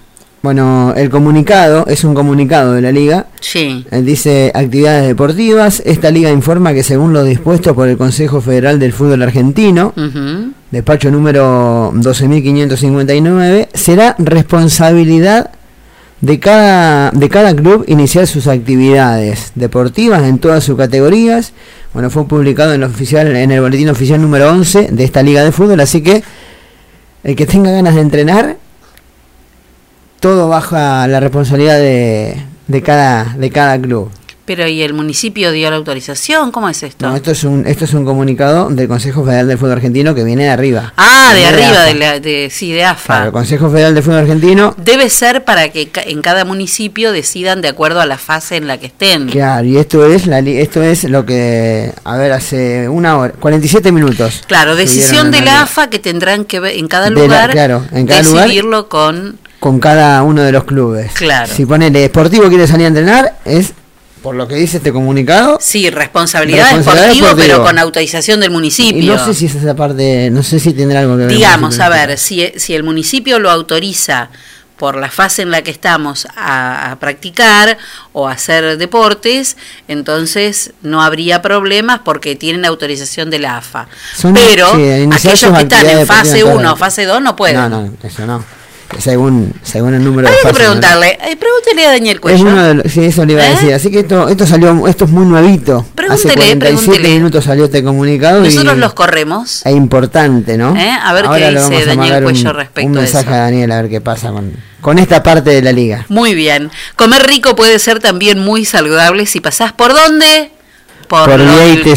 Bueno, 0.46 0.94
el 0.96 1.10
comunicado 1.10 1.88
es 1.88 2.04
un 2.04 2.14
comunicado 2.14 2.74
de 2.74 2.80
la 2.80 2.92
liga. 2.92 3.26
Sí. 3.40 3.84
Él 3.90 4.06
dice 4.06 4.52
actividades 4.54 5.08
deportivas. 5.08 5.82
Esta 5.84 6.12
liga 6.12 6.30
informa 6.30 6.72
que 6.72 6.84
según 6.84 7.12
lo 7.12 7.24
dispuesto 7.24 7.74
por 7.74 7.88
el 7.88 7.96
Consejo 7.96 8.40
Federal 8.40 8.78
del 8.78 8.92
Fútbol 8.92 9.22
Argentino, 9.24 9.92
Ujú. 9.96 10.52
despacho 10.70 11.10
número 11.10 11.90
12.559, 11.96 13.70
será 13.74 14.14
responsabilidad 14.20 15.50
de 16.20 16.38
cada, 16.38 17.10
de 17.10 17.28
cada 17.28 17.52
club 17.56 17.84
iniciar 17.88 18.28
sus 18.28 18.46
actividades 18.46 19.50
deportivas 19.56 20.22
en 20.22 20.38
todas 20.38 20.62
sus 20.62 20.76
categorías. 20.76 21.54
Bueno, 21.92 22.08
fue 22.08 22.28
publicado 22.28 22.72
en, 22.72 22.84
el 22.84 22.88
oficial, 22.88 23.34
en 23.34 23.50
el 23.50 23.60
boletín 23.60 23.88
oficial 23.88 24.22
número 24.22 24.48
11 24.52 24.90
de 24.92 25.02
esta 25.02 25.24
liga 25.24 25.42
de 25.42 25.50
fútbol, 25.50 25.80
así 25.80 26.02
que 26.02 26.22
el 27.24 27.34
que 27.34 27.46
tenga 27.46 27.72
ganas 27.72 27.96
de 27.96 28.00
entrenar, 28.00 28.58
todo 30.26 30.48
baja 30.48 31.06
la 31.06 31.20
responsabilidad 31.20 31.78
de, 31.78 32.36
de, 32.66 32.82
cada, 32.82 33.36
de 33.38 33.48
cada 33.52 33.80
club. 33.80 34.10
Pero 34.44 34.66
¿y 34.66 34.82
el 34.82 34.92
municipio 34.92 35.52
dio 35.52 35.70
la 35.70 35.76
autorización? 35.76 36.50
¿Cómo 36.50 36.68
es 36.68 36.82
esto? 36.82 37.08
No, 37.08 37.14
esto 37.14 37.30
es 37.30 37.44
un 37.44 37.64
esto 37.66 37.84
es 37.84 37.94
un 37.94 38.04
comunicado 38.04 38.68
del 38.70 38.88
Consejo 38.88 39.24
Federal 39.24 39.46
del 39.46 39.56
Fútbol 39.58 39.72
Argentino 39.74 40.16
que 40.16 40.24
viene 40.24 40.44
de 40.44 40.48
arriba. 40.50 40.92
ah, 40.96 41.32
de 41.34 41.46
arriba, 41.46 41.82
de, 41.84 41.94
la, 41.94 42.18
de, 42.20 42.48
sí, 42.50 42.72
de 42.72 42.84
AFA. 42.84 43.06
Claro, 43.14 43.26
el 43.26 43.32
Consejo 43.32 43.70
Federal 43.70 43.94
del 43.94 44.02
Fútbol 44.02 44.18
Argentino 44.18 44.74
Debe 44.78 45.10
ser 45.10 45.44
para 45.44 45.68
que 45.68 45.88
en 46.06 46.22
cada 46.22 46.44
municipio 46.44 47.12
decidan 47.12 47.60
de 47.60 47.68
acuerdo 47.68 48.00
a 48.00 48.06
la 48.06 48.18
fase 48.18 48.56
en 48.56 48.66
la 48.66 48.78
que 48.78 48.86
estén. 48.86 49.28
Claro, 49.28 49.64
y 49.66 49.76
esto 49.78 50.04
es 50.06 50.26
la 50.28 50.40
li- 50.40 50.58
esto 50.58 50.82
es 50.82 51.04
lo 51.04 51.24
que 51.24 51.92
a 52.04 52.16
ver 52.16 52.32
hace 52.32 52.88
una 52.88 53.16
hora, 53.18 53.32
47 53.38 53.90
minutos. 53.92 54.42
Claro, 54.48 54.74
decisión 54.74 55.30
de 55.30 55.38
la 55.40 55.44
la- 55.54 55.62
AFA 55.62 55.88
que 55.88 55.98
tendrán 56.00 56.44
que 56.44 56.58
ver 56.60 56.76
en 56.76 56.88
cada 56.88 57.06
De 57.06 57.12
lugar, 57.12 57.50
claro, 57.52 57.84
en 57.92 58.06
cada 58.08 58.22
lugar. 58.22 58.44
decidirlo 58.44 58.88
con... 58.88 59.38
con 59.66 59.80
cada 59.80 60.22
uno 60.22 60.42
de 60.42 60.52
los 60.52 60.62
clubes. 60.62 61.10
Claro. 61.14 61.52
Si 61.52 61.66
ponele 61.66 62.06
Sportivo 62.06 62.48
quiere 62.48 62.68
salir 62.68 62.84
a 62.84 62.88
entrenar, 62.88 63.36
es 63.44 63.72
por 64.22 64.36
lo 64.36 64.46
que 64.46 64.54
dice 64.54 64.76
este 64.76 64.92
comunicado. 64.92 65.58
Sí, 65.60 65.90
responsabilidad, 65.90 66.70
deportiva. 66.76 67.34
pero 67.36 67.62
con 67.64 67.76
autorización 67.76 68.38
del 68.38 68.52
municipio. 68.52 69.02
Y 69.02 69.06
no 69.06 69.24
sé 69.24 69.34
si 69.34 69.46
es 69.46 69.56
esa 69.56 69.74
parte, 69.74 70.30
no 70.30 70.44
sé 70.44 70.60
si 70.60 70.72
tendrá 70.72 71.00
algo 71.00 71.16
que 71.16 71.22
ver. 71.24 71.32
Digamos, 71.32 71.80
a 71.80 71.88
ver, 71.88 72.16
si, 72.16 72.52
si 72.54 72.74
el 72.76 72.84
municipio 72.84 73.40
lo 73.40 73.50
autoriza 73.50 74.30
por 74.76 74.96
la 74.96 75.10
fase 75.10 75.42
en 75.42 75.50
la 75.50 75.62
que 75.62 75.72
estamos 75.72 76.28
a, 76.36 76.92
a 76.92 76.98
practicar 77.00 77.76
o 78.12 78.28
a 78.28 78.32
hacer 78.32 78.78
deportes, 78.78 79.56
entonces 79.88 80.74
no 80.82 81.02
habría 81.02 81.42
problemas 81.42 82.02
porque 82.04 82.36
tienen 82.36 82.64
autorización 82.64 83.30
de 83.30 83.40
la 83.40 83.56
AFA. 83.56 83.88
Son- 84.16 84.32
Pero 84.32 84.72
sí, 84.76 85.08
aquellos 85.10 85.52
que 85.56 85.62
están 85.62 85.86
en 85.86 86.06
fase 86.06 86.34
deportivas 86.36 86.60
1 86.60 86.72
o 86.72 86.76
fase 86.76 87.04
2 87.04 87.20
no 87.20 87.34
pueden. 87.34 87.56
No, 87.56 87.68
no, 87.68 87.92
eso 88.04 88.26
no. 88.26 88.44
Según, 88.98 89.52
según 89.62 89.94
el 89.94 90.04
número 90.04 90.28
Hay 90.28 90.34
de 90.34 90.40
que 90.40 90.48
fases, 90.48 90.58
¿no? 90.58 90.64
preguntarle, 90.64 91.18
eh, 91.28 91.36
pregúntele 91.36 91.86
a 91.86 91.90
Daniel 91.92 92.16
Es 92.16 92.20
Cuello. 92.20 92.42
uno 92.44 92.62
de 92.64 92.74
los- 92.74 92.92
sí, 92.92 93.04
eso 93.04 93.24
le 93.24 93.32
iba 93.34 93.42
a 93.42 93.46
¿Eh? 93.46 93.50
decir. 93.50 93.74
Así 93.74 93.90
que 93.90 94.00
esto, 94.00 94.28
esto 94.28 94.46
salió, 94.46 94.86
esto 94.86 95.04
es 95.06 95.10
muy 95.10 95.26
nuevito. 95.26 95.78
Hace 95.78 95.92
Pregúntele, 95.94 96.34
47 96.34 96.58
pregúntele. 96.86 97.08
minutos 97.14 97.44
salió 97.44 97.64
este 97.64 97.82
comunicado 97.82 98.40
Nosotros 98.40 98.76
y 98.76 98.78
los 98.80 98.94
corremos. 98.94 99.66
es 99.66 99.72
importante, 99.76 100.56
¿no? 100.56 100.76
¿Eh? 100.76 100.90
A 101.02 101.12
ver 101.12 101.22
qué 101.22 101.28
Ahora 101.28 101.50
le 101.50 101.60
dice 101.60 101.76
a 101.76 101.78
Daniel 101.80 101.96
mandar 101.98 102.24
un, 102.24 102.30
Cuello 102.32 102.52
respecto 102.52 102.90
un 102.90 102.96
a 102.98 103.00
mensaje 103.00 103.24
eso. 103.26 103.34
a 103.34 103.38
Daniel 103.38 103.72
a 103.72 103.82
ver 103.82 103.90
qué 103.90 104.00
pasa 104.00 104.30
con, 104.30 104.52
con 104.80 104.98
esta 104.98 105.22
parte 105.22 105.50
de 105.50 105.62
la 105.62 105.72
liga. 105.72 106.06
Muy 106.08 106.34
bien. 106.34 106.70
Comer 106.94 107.26
rico 107.26 107.56
puede 107.56 107.78
ser 107.80 107.98
también 108.00 108.38
muy 108.38 108.64
saludable 108.64 109.26
si 109.26 109.40
pasás 109.40 109.72
por 109.72 109.92
dónde? 109.94 110.50
Por. 111.08 111.26
Pueyrredón. 111.26 111.96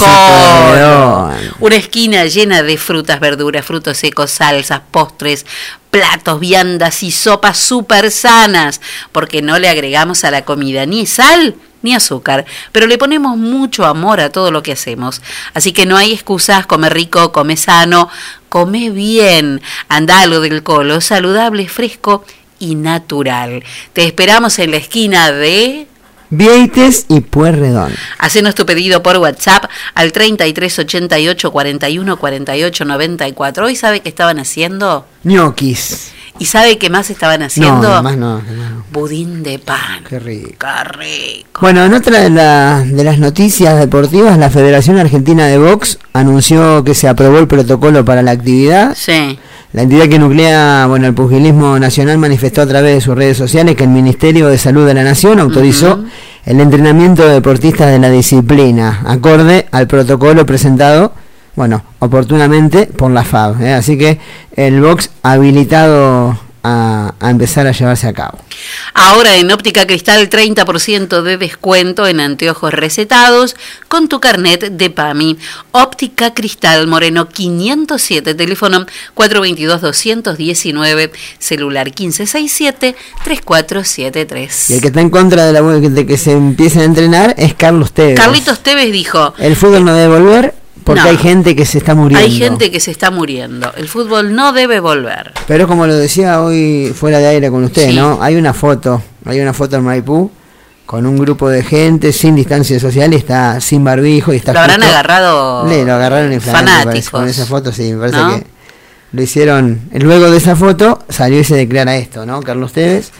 Una 1.59 1.75
esquina 1.75 2.25
llena 2.25 2.63
de 2.63 2.77
frutas, 2.77 3.19
verduras, 3.19 3.65
frutos 3.65 3.97
secos, 3.97 4.31
salsas, 4.31 4.81
postres, 4.91 5.45
platos, 5.91 6.39
viandas 6.39 7.03
y 7.03 7.11
sopas 7.11 7.57
súper 7.57 8.11
sanas, 8.11 8.79
porque 9.11 9.41
no 9.41 9.59
le 9.59 9.69
agregamos 9.69 10.23
a 10.23 10.31
la 10.31 10.45
comida 10.45 10.85
ni 10.85 11.05
sal 11.05 11.55
ni 11.81 11.93
azúcar, 11.93 12.45
pero 12.71 12.87
le 12.87 12.97
ponemos 12.97 13.37
mucho 13.37 13.85
amor 13.85 14.19
a 14.19 14.31
todo 14.31 14.51
lo 14.51 14.63
que 14.63 14.73
hacemos. 14.73 15.21
Así 15.53 15.71
que 15.71 15.85
no 15.85 15.97
hay 15.97 16.11
excusas, 16.11 16.65
come 16.65 16.89
rico, 16.89 17.31
come 17.31 17.55
sano, 17.57 18.09
come 18.49 18.89
bien, 18.89 19.61
anda 19.87 20.21
a 20.21 20.27
lo 20.27 20.41
del 20.41 20.63
colo, 20.63 21.01
saludable, 21.01 21.67
fresco 21.67 22.25
y 22.59 22.75
natural. 22.75 23.63
Te 23.93 24.05
esperamos 24.05 24.59
en 24.59 24.71
la 24.71 24.77
esquina 24.77 25.31
de... 25.31 25.87
Vieites 26.29 27.05
y 27.09 27.21
Puerredón. 27.21 27.91
Hacenos 28.19 28.53
tu 28.55 28.65
pedido 28.65 29.01
por 29.01 29.17
WhatsApp 29.17 29.65
al 29.95 30.11
3388 30.11 31.51
41 31.51 32.17
48 32.17 32.85
94. 32.85 33.65
Hoy 33.65 33.75
sabe 33.75 34.01
qué 34.01 34.09
estaban 34.09 34.39
haciendo 34.39 35.05
Ñoquis. 35.23 36.11
y 36.37 36.45
sabe 36.45 36.77
qué 36.77 36.89
más 36.89 37.09
estaban 37.09 37.41
haciendo. 37.41 37.81
No, 37.81 37.93
además 37.95 38.17
no, 38.17 38.35
no. 38.41 38.85
Budín 38.91 39.43
de 39.43 39.59
pan. 39.59 40.03
Qué 40.07 40.19
rico. 40.19 40.53
Qué 40.59 40.83
rico. 40.97 41.61
Bueno, 41.61 41.83
en 41.85 41.93
otra 41.93 42.19
de, 42.21 42.29
la- 42.29 42.81
de 42.85 43.03
las 43.03 43.17
noticias 43.19 43.77
deportivas, 43.79 44.37
la 44.37 44.49
Federación 44.49 44.97
Argentina 44.97 45.47
de 45.47 45.57
Box 45.57 45.97
anunció 46.13 46.83
que 46.83 46.93
se 46.93 47.07
aprobó 47.07 47.39
el 47.39 47.47
protocolo 47.47 48.05
para 48.05 48.21
la 48.21 48.31
actividad. 48.31 48.95
Sí. 48.95 49.37
La 49.71 49.83
entidad 49.83 50.07
que 50.07 50.17
nuclea 50.17 50.87
bueno, 50.87 51.05
el 51.05 51.13
pugilismo 51.13 51.77
nacional 51.77 52.17
manifestó 52.17 52.63
a 52.63 52.65
través 52.65 52.95
de 52.95 53.01
sus 53.01 53.15
redes 53.15 53.37
sociales 53.37 53.75
que 53.75 53.83
el 53.83 53.91
Ministerio 53.91 54.47
de 54.47 54.57
Salud 54.57 54.87
de 54.87 54.95
la 54.95 55.03
Nación 55.03 55.39
autorizó 55.39 56.03
el 56.45 56.59
entrenamiento 56.59 57.23
de 57.27 57.33
deportistas 57.33 57.91
de 57.91 57.99
la 57.99 58.09
disciplina, 58.09 59.01
acorde 59.05 59.67
al 59.71 59.87
protocolo 59.87 60.43
presentado, 60.47 61.13
bueno, 61.55 61.83
oportunamente 61.99 62.87
por 62.87 63.11
la 63.11 63.23
FAB. 63.23 63.61
¿eh? 63.61 63.73
Así 63.73 63.95
que 63.95 64.19
el 64.55 64.81
box 64.81 65.11
habilitado 65.21 66.35
a, 66.63 67.13
a 67.19 67.29
empezar 67.29 67.67
a 67.67 67.71
llevarse 67.71 68.07
a 68.07 68.13
cabo. 68.13 68.39
Ahora 68.93 69.35
en 69.37 69.49
Óptica 69.51 69.87
Cristal 69.87 70.29
30% 70.29 71.21
de 71.21 71.37
descuento 71.37 72.05
en 72.07 72.19
anteojos 72.19 72.73
recetados 72.73 73.55
con 73.87 74.09
tu 74.09 74.19
carnet 74.19 74.71
de 74.71 74.89
PAMI. 74.89 75.37
Óptica 75.71 76.33
Cristal 76.33 76.87
Moreno 76.87 77.29
507, 77.29 78.33
teléfono 78.35 78.85
422-219, 79.15 81.11
celular 81.37 81.91
1567-3473. 81.91 84.69
Y 84.69 84.73
el 84.73 84.81
que 84.81 84.87
está 84.87 84.99
en 85.01 85.09
contra 85.09 85.45
de, 85.45 85.53
la, 85.53 85.61
de 85.61 86.05
que 86.05 86.17
se 86.17 86.33
empiecen 86.33 86.81
a 86.81 86.85
entrenar 86.85 87.35
es 87.37 87.53
Carlos 87.53 87.93
Tevez. 87.93 88.19
Carlitos 88.19 88.59
Tevez 88.59 88.91
dijo, 88.91 89.33
El 89.37 89.55
fútbol 89.55 89.85
no 89.85 89.93
debe 89.93 90.19
volver 90.19 90.58
porque 90.89 91.03
No. 91.03 91.09
hay 91.09 91.17
gente 91.17 91.55
que 91.55 91.65
se 91.65 91.77
está 91.77 91.93
muriendo. 91.93 92.25
hay 92.25 92.31
gente 92.37 92.71
que 92.71 92.79
se 92.79 92.89
está 92.91 93.11
muriendo, 93.11 93.71
el 93.77 93.87
fútbol 93.87 94.33
no 94.33 94.53
debe 94.53 94.79
volver. 94.79 95.33
Pero 95.47 95.67
como 95.67 95.85
lo 95.85 95.95
decía 95.95 96.41
hoy 96.41 96.91
fuera 96.95 97.19
de 97.19 97.27
aire 97.27 97.51
con 97.51 97.63
usted, 97.63 97.89
Sí. 97.89 97.95
¿no? 97.95 98.17
Hay 98.21 98.35
una 98.35 98.53
foto, 98.53 99.01
hay 99.25 99.39
una 99.39 99.53
foto 99.53 99.75
en 99.75 99.83
Maipú 99.83 100.31
con 100.87 101.05
un 101.05 101.17
grupo 101.19 101.47
de 101.49 101.61
gente 101.63 102.11
sin 102.11 102.35
distancia 102.35 102.79
social 102.79 103.13
y 103.13 103.17
está 103.17 103.61
sin 103.61 103.83
barbijo 103.83 104.33
y 104.33 104.37
está 104.37 104.53
Lo 104.53 104.61
habrán 104.61 104.77
justo- 104.81 104.91
agarrado 104.91 105.67
Le, 105.67 105.85
lo 105.85 105.93
agarraron 105.93 106.31
en 106.31 106.39
me 106.39 106.41
parece, 106.41 106.51
fanáticos. 106.51 107.09
con 107.11 107.27
esa 107.27 107.45
foto 107.45 107.71
sí, 107.71 107.93
me 107.93 107.99
parece 107.99 108.17
¿No? 108.17 108.29
que 108.39 108.47
lo 109.11 109.21
hicieron. 109.21 109.81
Luego 109.93 110.31
de 110.31 110.37
esa 110.37 110.55
foto 110.55 110.99
salió 111.09 111.39
y 111.39 111.43
se 111.43 111.55
declara 111.55 111.95
esto, 111.97 112.25
¿no? 112.25 112.41
Carlos 112.41 112.73
Tevez. 112.73 113.11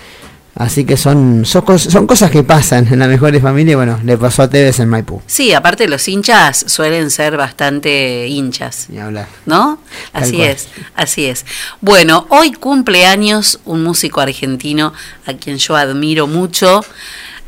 Así 0.60 0.84
que 0.86 0.98
son, 0.98 1.46
son, 1.46 1.64
cos- 1.64 1.90
son 1.90 2.06
cosas 2.06 2.30
que 2.32 2.44
pasan 2.44 2.86
en 2.92 3.00
las 3.00 3.08
mejores 3.08 3.42
familias. 3.42 3.78
Bueno, 3.78 3.98
le 4.04 4.18
pasó 4.18 4.44
a 4.44 4.50
Tevez 4.50 4.80
en 4.82 4.90
Maipú. 4.90 5.22
Sí, 5.26 5.54
aparte 5.54 5.88
los 5.88 6.06
hinchas 6.08 6.66
suelen 6.68 7.10
ser 7.12 7.38
bastante 7.38 8.28
hinchas. 8.28 8.88
Ni 8.90 9.00
hablar. 9.00 9.28
¿No? 9.46 9.80
Tal 10.12 10.24
Así 10.24 10.36
cual. 10.36 10.50
es, 10.50 10.68
así 10.96 11.24
es. 11.26 11.46
Bueno, 11.80 12.28
hoy 12.30 12.52
cumpleaños 12.52 13.62
un 13.64 13.84
músico 13.84 14.20
argentino 14.20 14.92
a 15.26 15.34
quien 15.34 15.58
yo 15.58 15.78
admiro 15.78 16.28
mucho. 16.28 16.84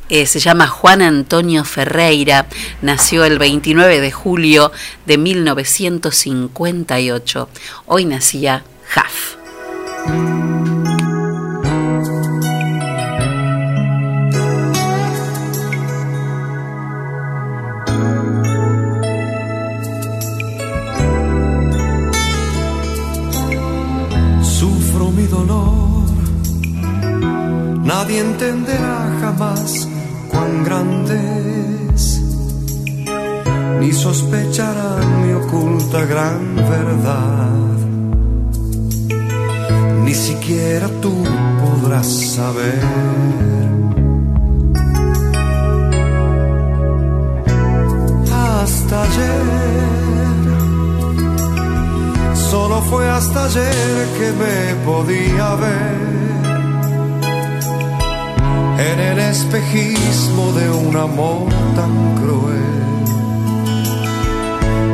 eh, 0.09 0.25
se 0.25 0.39
llama 0.39 0.67
Juan 0.67 1.01
Antonio 1.01 1.65
Ferreira. 1.65 2.45
Nació 2.81 3.25
el 3.25 3.39
29 3.39 3.99
de 3.99 4.11
julio 4.11 4.71
de 5.05 5.17
1958. 5.17 7.49
Hoy 7.87 8.05
nacía 8.05 8.63
Jaf. 8.87 9.35
Nadie 27.91 28.19
entenderá 28.19 28.99
jamás 29.21 29.85
cuán 30.31 30.63
grande 30.63 31.19
es, 31.93 32.03
ni 33.79 33.91
sospechará 33.91 34.91
mi 35.21 35.31
oculta 35.41 35.99
gran 36.13 36.55
verdad, 36.55 37.75
ni 40.05 40.13
siquiera 40.27 40.87
tú 41.03 41.13
podrás 41.63 42.09
saber. 42.35 42.81
Hasta 48.61 48.95
ayer 49.07 49.45
Solo 52.51 52.81
fue 52.89 53.09
hasta 53.09 53.45
ayer 53.45 53.95
que 54.17 54.27
me 54.41 54.57
podía 54.85 55.55
ver 55.55 56.20
en 58.89 58.99
el 58.99 59.19
espejismo 59.19 60.53
de 60.53 60.69
un 60.71 60.95
amor 60.95 61.49
tan 61.75 62.15
cruel 62.15 62.81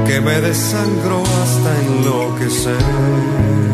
que 0.06 0.20
me 0.22 0.42
desangró 0.42 1.24
hasta 1.24 1.82
enloquecer. 1.86 3.67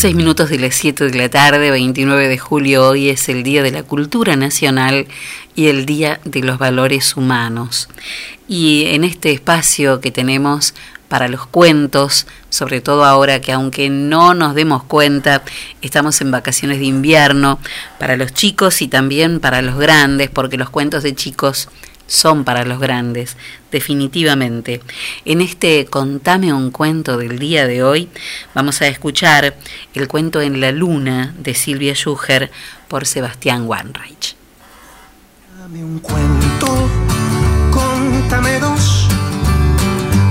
6 0.00 0.14
minutos 0.14 0.48
de 0.48 0.58
las 0.58 0.76
7 0.76 1.10
de 1.10 1.18
la 1.18 1.28
tarde, 1.28 1.70
29 1.70 2.28
de 2.28 2.38
julio, 2.38 2.88
hoy 2.88 3.10
es 3.10 3.28
el 3.28 3.42
Día 3.42 3.62
de 3.62 3.70
la 3.70 3.82
Cultura 3.82 4.34
Nacional 4.34 5.06
y 5.54 5.66
el 5.66 5.84
Día 5.84 6.22
de 6.24 6.40
los 6.40 6.56
Valores 6.56 7.18
Humanos. 7.18 7.90
Y 8.48 8.86
en 8.86 9.04
este 9.04 9.30
espacio 9.30 10.00
que 10.00 10.10
tenemos 10.10 10.72
para 11.08 11.28
los 11.28 11.46
cuentos, 11.46 12.26
sobre 12.48 12.80
todo 12.80 13.04
ahora 13.04 13.42
que 13.42 13.52
aunque 13.52 13.90
no 13.90 14.32
nos 14.32 14.54
demos 14.54 14.84
cuenta, 14.84 15.42
estamos 15.82 16.22
en 16.22 16.30
vacaciones 16.30 16.78
de 16.78 16.86
invierno, 16.86 17.58
para 17.98 18.16
los 18.16 18.32
chicos 18.32 18.80
y 18.80 18.88
también 18.88 19.38
para 19.38 19.60
los 19.60 19.76
grandes, 19.76 20.30
porque 20.30 20.56
los 20.56 20.70
cuentos 20.70 21.02
de 21.02 21.14
chicos 21.14 21.68
son 22.10 22.44
para 22.44 22.64
los 22.64 22.80
grandes, 22.80 23.36
definitivamente. 23.70 24.82
En 25.24 25.40
este 25.40 25.86
Contame 25.86 26.52
un 26.52 26.72
cuento 26.72 27.16
del 27.16 27.38
día 27.38 27.66
de 27.68 27.84
hoy 27.84 28.08
vamos 28.52 28.82
a 28.82 28.88
escuchar 28.88 29.56
el 29.94 30.08
cuento 30.08 30.40
En 30.40 30.60
la 30.60 30.72
luna 30.72 31.32
de 31.38 31.54
Silvia 31.54 31.94
Schuher 31.94 32.50
por 32.88 33.06
Sebastián 33.06 33.66
Wanreich. 33.66 34.34
Dame 35.56 35.84
un 35.84 36.00
cuento, 36.00 36.88
contame 37.70 38.58
dos, 38.58 39.06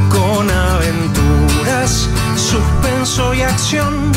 con 0.09 0.51
aventuras, 0.51 2.09
suspenso 2.35 3.33
y 3.33 3.41
acción, 3.41 4.11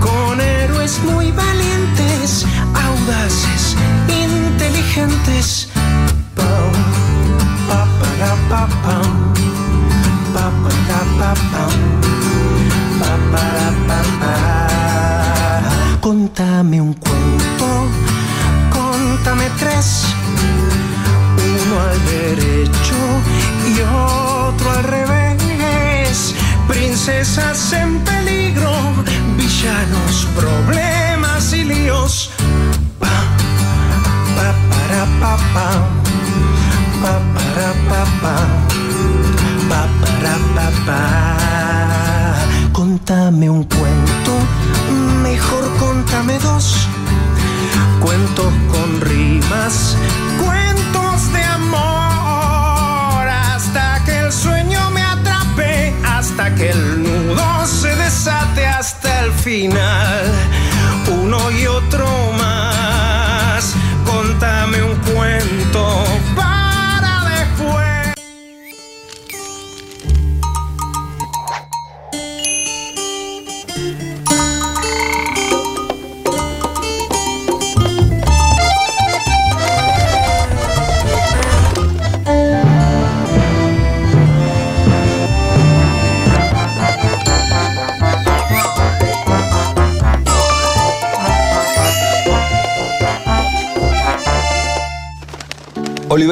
con 0.00 0.40
héroes 0.40 1.00
muy 1.00 1.32
valientes, 1.32 2.46
audaces, 2.74 3.76
inteligentes. 4.08 5.68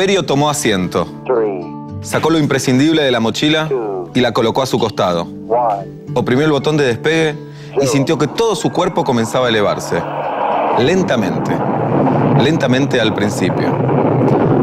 Tomó 0.06 0.48
asiento. 0.48 1.04
Sacó 2.00 2.30
lo 2.30 2.38
imprescindible 2.38 3.02
de 3.02 3.10
la 3.10 3.18
mochila 3.18 3.68
y 4.14 4.20
la 4.20 4.32
colocó 4.32 4.62
a 4.62 4.66
su 4.66 4.78
costado. 4.78 5.26
Oprimió 6.14 6.44
el 6.44 6.52
botón 6.52 6.76
de 6.76 6.86
despegue 6.86 7.34
y 7.82 7.86
sintió 7.88 8.16
que 8.16 8.28
todo 8.28 8.54
su 8.54 8.70
cuerpo 8.70 9.02
comenzaba 9.02 9.46
a 9.46 9.48
elevarse. 9.48 10.00
Lentamente. 10.78 11.50
Lentamente 12.40 13.00
al 13.00 13.14
principio. 13.14 13.66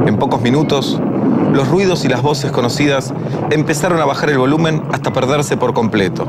En 0.08 0.18
pocos 0.18 0.42
minutos, 0.42 1.00
los 1.52 1.68
ruidos 1.68 2.06
y 2.06 2.08
las 2.08 2.22
voces 2.22 2.50
conocidas 2.52 3.14
empezaron 3.52 4.00
a 4.00 4.06
bajar 4.06 4.30
el 4.30 4.38
volumen 4.38 4.82
hasta 4.94 5.12
perderse 5.12 5.58
por 5.58 5.74
completo. 5.74 6.26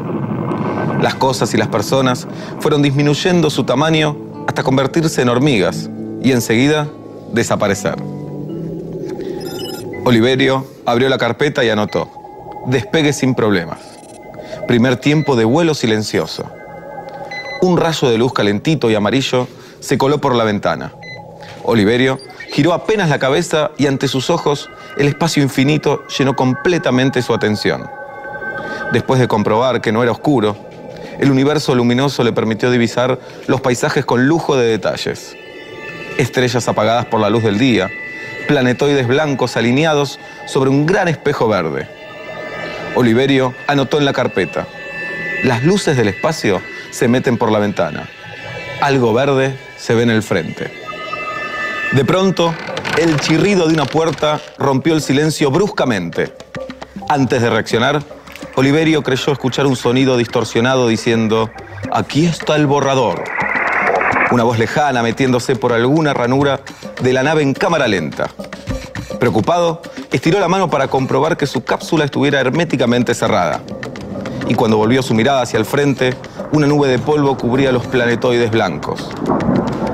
Las 1.00 1.14
cosas 1.14 1.54
y 1.54 1.56
las 1.56 1.68
personas 1.68 2.26
fueron 2.58 2.82
disminuyendo 2.82 3.48
su 3.48 3.62
tamaño 3.62 4.16
hasta 4.48 4.64
convertirse 4.64 5.22
en 5.22 5.28
hormigas 5.28 5.88
y 6.20 6.32
enseguida 6.32 6.88
desaparecer. 7.32 7.94
Oliverio 10.06 10.66
abrió 10.84 11.08
la 11.08 11.16
carpeta 11.16 11.64
y 11.64 11.70
anotó. 11.70 12.10
Despegue 12.66 13.14
sin 13.14 13.34
problemas. 13.34 13.78
Primer 14.68 14.96
tiempo 14.98 15.34
de 15.34 15.46
vuelo 15.46 15.72
silencioso. 15.72 16.50
Un 17.62 17.78
rayo 17.78 18.10
de 18.10 18.18
luz 18.18 18.34
calentito 18.34 18.90
y 18.90 18.94
amarillo 18.94 19.48
se 19.80 19.96
coló 19.96 20.20
por 20.20 20.34
la 20.34 20.44
ventana. 20.44 20.92
Oliverio 21.62 22.18
giró 22.52 22.74
apenas 22.74 23.08
la 23.08 23.18
cabeza 23.18 23.70
y 23.78 23.86
ante 23.86 24.06
sus 24.06 24.28
ojos 24.28 24.68
el 24.98 25.08
espacio 25.08 25.42
infinito 25.42 26.06
llenó 26.18 26.36
completamente 26.36 27.22
su 27.22 27.32
atención. 27.32 27.88
Después 28.92 29.18
de 29.18 29.26
comprobar 29.26 29.80
que 29.80 29.90
no 29.90 30.02
era 30.02 30.12
oscuro, 30.12 30.54
el 31.18 31.30
universo 31.30 31.74
luminoso 31.74 32.22
le 32.24 32.32
permitió 32.34 32.70
divisar 32.70 33.18
los 33.46 33.62
paisajes 33.62 34.04
con 34.04 34.26
lujo 34.26 34.54
de 34.54 34.66
detalles. 34.66 35.34
Estrellas 36.18 36.68
apagadas 36.68 37.06
por 37.06 37.20
la 37.20 37.30
luz 37.30 37.42
del 37.42 37.58
día, 37.58 37.88
planetoides 38.46 39.06
blancos 39.06 39.56
alineados 39.56 40.18
sobre 40.46 40.70
un 40.70 40.86
gran 40.86 41.08
espejo 41.08 41.48
verde. 41.48 41.88
Oliverio 42.94 43.54
anotó 43.66 43.98
en 43.98 44.04
la 44.04 44.12
carpeta. 44.12 44.66
Las 45.42 45.64
luces 45.64 45.96
del 45.96 46.08
espacio 46.08 46.62
se 46.90 47.08
meten 47.08 47.36
por 47.36 47.50
la 47.50 47.58
ventana. 47.58 48.08
Algo 48.80 49.12
verde 49.12 49.58
se 49.76 49.94
ve 49.94 50.04
en 50.04 50.10
el 50.10 50.22
frente. 50.22 50.72
De 51.92 52.04
pronto, 52.04 52.54
el 52.98 53.18
chirrido 53.20 53.66
de 53.66 53.74
una 53.74 53.84
puerta 53.84 54.40
rompió 54.58 54.94
el 54.94 55.02
silencio 55.02 55.50
bruscamente. 55.50 56.32
Antes 57.08 57.42
de 57.42 57.50
reaccionar, 57.50 58.02
Oliverio 58.56 59.02
creyó 59.02 59.32
escuchar 59.32 59.66
un 59.66 59.76
sonido 59.76 60.16
distorsionado 60.16 60.86
diciendo, 60.86 61.50
aquí 61.92 62.26
está 62.26 62.56
el 62.56 62.66
borrador. 62.66 63.24
Una 64.30 64.42
voz 64.42 64.58
lejana 64.58 65.02
metiéndose 65.02 65.54
por 65.54 65.72
alguna 65.72 66.14
ranura 66.14 66.60
de 67.02 67.12
la 67.12 67.22
nave 67.22 67.42
en 67.42 67.52
cámara 67.52 67.86
lenta. 67.86 68.28
Preocupado, 69.20 69.82
estiró 70.12 70.40
la 70.40 70.48
mano 70.48 70.68
para 70.70 70.88
comprobar 70.88 71.36
que 71.36 71.46
su 71.46 71.62
cápsula 71.62 72.04
estuviera 72.04 72.40
herméticamente 72.40 73.14
cerrada. 73.14 73.60
Y 74.48 74.54
cuando 74.54 74.76
volvió 74.76 75.02
su 75.02 75.14
mirada 75.14 75.42
hacia 75.42 75.58
el 75.58 75.64
frente, 75.64 76.14
una 76.52 76.66
nube 76.66 76.88
de 76.88 76.98
polvo 76.98 77.36
cubría 77.36 77.72
los 77.72 77.86
planetoides 77.86 78.50
blancos. 78.50 79.10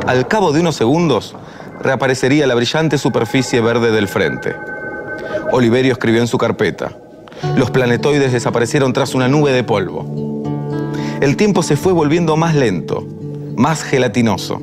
Al 0.07 0.27
cabo 0.27 0.52
de 0.52 0.61
unos 0.61 0.77
segundos, 0.77 1.35
reaparecería 1.81 2.47
la 2.47 2.55
brillante 2.55 2.98
superficie 2.98 3.61
verde 3.61 3.90
del 3.90 4.09
frente. 4.09 4.57
Oliverio 5.52 5.93
escribió 5.93 6.20
en 6.20 6.27
su 6.28 6.39
carpeta. 6.39 6.93
Los 7.57 7.70
planetoides 7.70 8.32
desaparecieron 8.32 8.93
tras 8.93 9.15
una 9.15 9.28
nube 9.28 9.52
de 9.52 9.65
polvo. 9.65 10.05
El 11.20 11.36
tiempo 11.36 11.62
se 11.62 11.77
fue 11.77 11.93
volviendo 11.93 12.36
más 12.36 12.55
lento, 12.55 13.07
más 13.61 13.82
gelatinoso. 13.82 14.59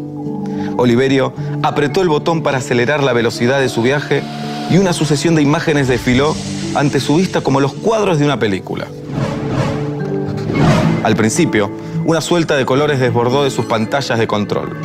Oliverio 0.77 1.33
apretó 1.63 2.01
el 2.01 2.09
botón 2.09 2.43
para 2.43 2.57
acelerar 2.57 3.03
la 3.03 3.13
velocidad 3.13 3.59
de 3.59 3.69
su 3.69 3.81
viaje 3.81 4.23
y 4.69 4.77
una 4.77 4.91
sucesión 4.91 5.35
de 5.35 5.41
imágenes 5.41 5.87
desfiló 5.87 6.35
ante 6.75 6.99
su 6.99 7.15
vista 7.15 7.41
como 7.41 7.61
los 7.61 7.73
cuadros 7.73 8.19
de 8.19 8.25
una 8.25 8.39
película. 8.39 8.87
Al 11.03 11.15
principio, 11.15 11.71
una 12.05 12.21
suelta 12.21 12.55
de 12.57 12.65
colores 12.65 12.99
desbordó 12.99 13.43
de 13.43 13.51
sus 13.51 13.65
pantallas 13.65 14.17
de 14.17 14.27
control. 14.27 14.75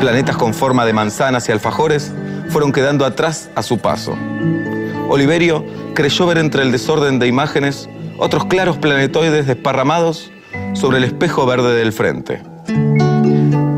Planetas 0.00 0.36
con 0.36 0.54
forma 0.54 0.84
de 0.84 0.92
manzanas 0.92 1.48
y 1.48 1.52
alfajores 1.52 2.12
fueron 2.48 2.72
quedando 2.72 3.04
atrás 3.04 3.50
a 3.54 3.62
su 3.62 3.78
paso. 3.78 4.16
Oliverio 5.08 5.64
creyó 5.94 6.26
ver 6.26 6.38
entre 6.38 6.62
el 6.62 6.72
desorden 6.72 7.18
de 7.18 7.26
imágenes 7.26 7.88
otros 8.18 8.46
claros 8.46 8.78
planetoides 8.78 9.46
desparramados 9.46 10.30
sobre 10.74 10.98
el 10.98 11.04
espejo 11.04 11.46
verde 11.46 11.74
del 11.74 11.92
frente. 11.92 12.42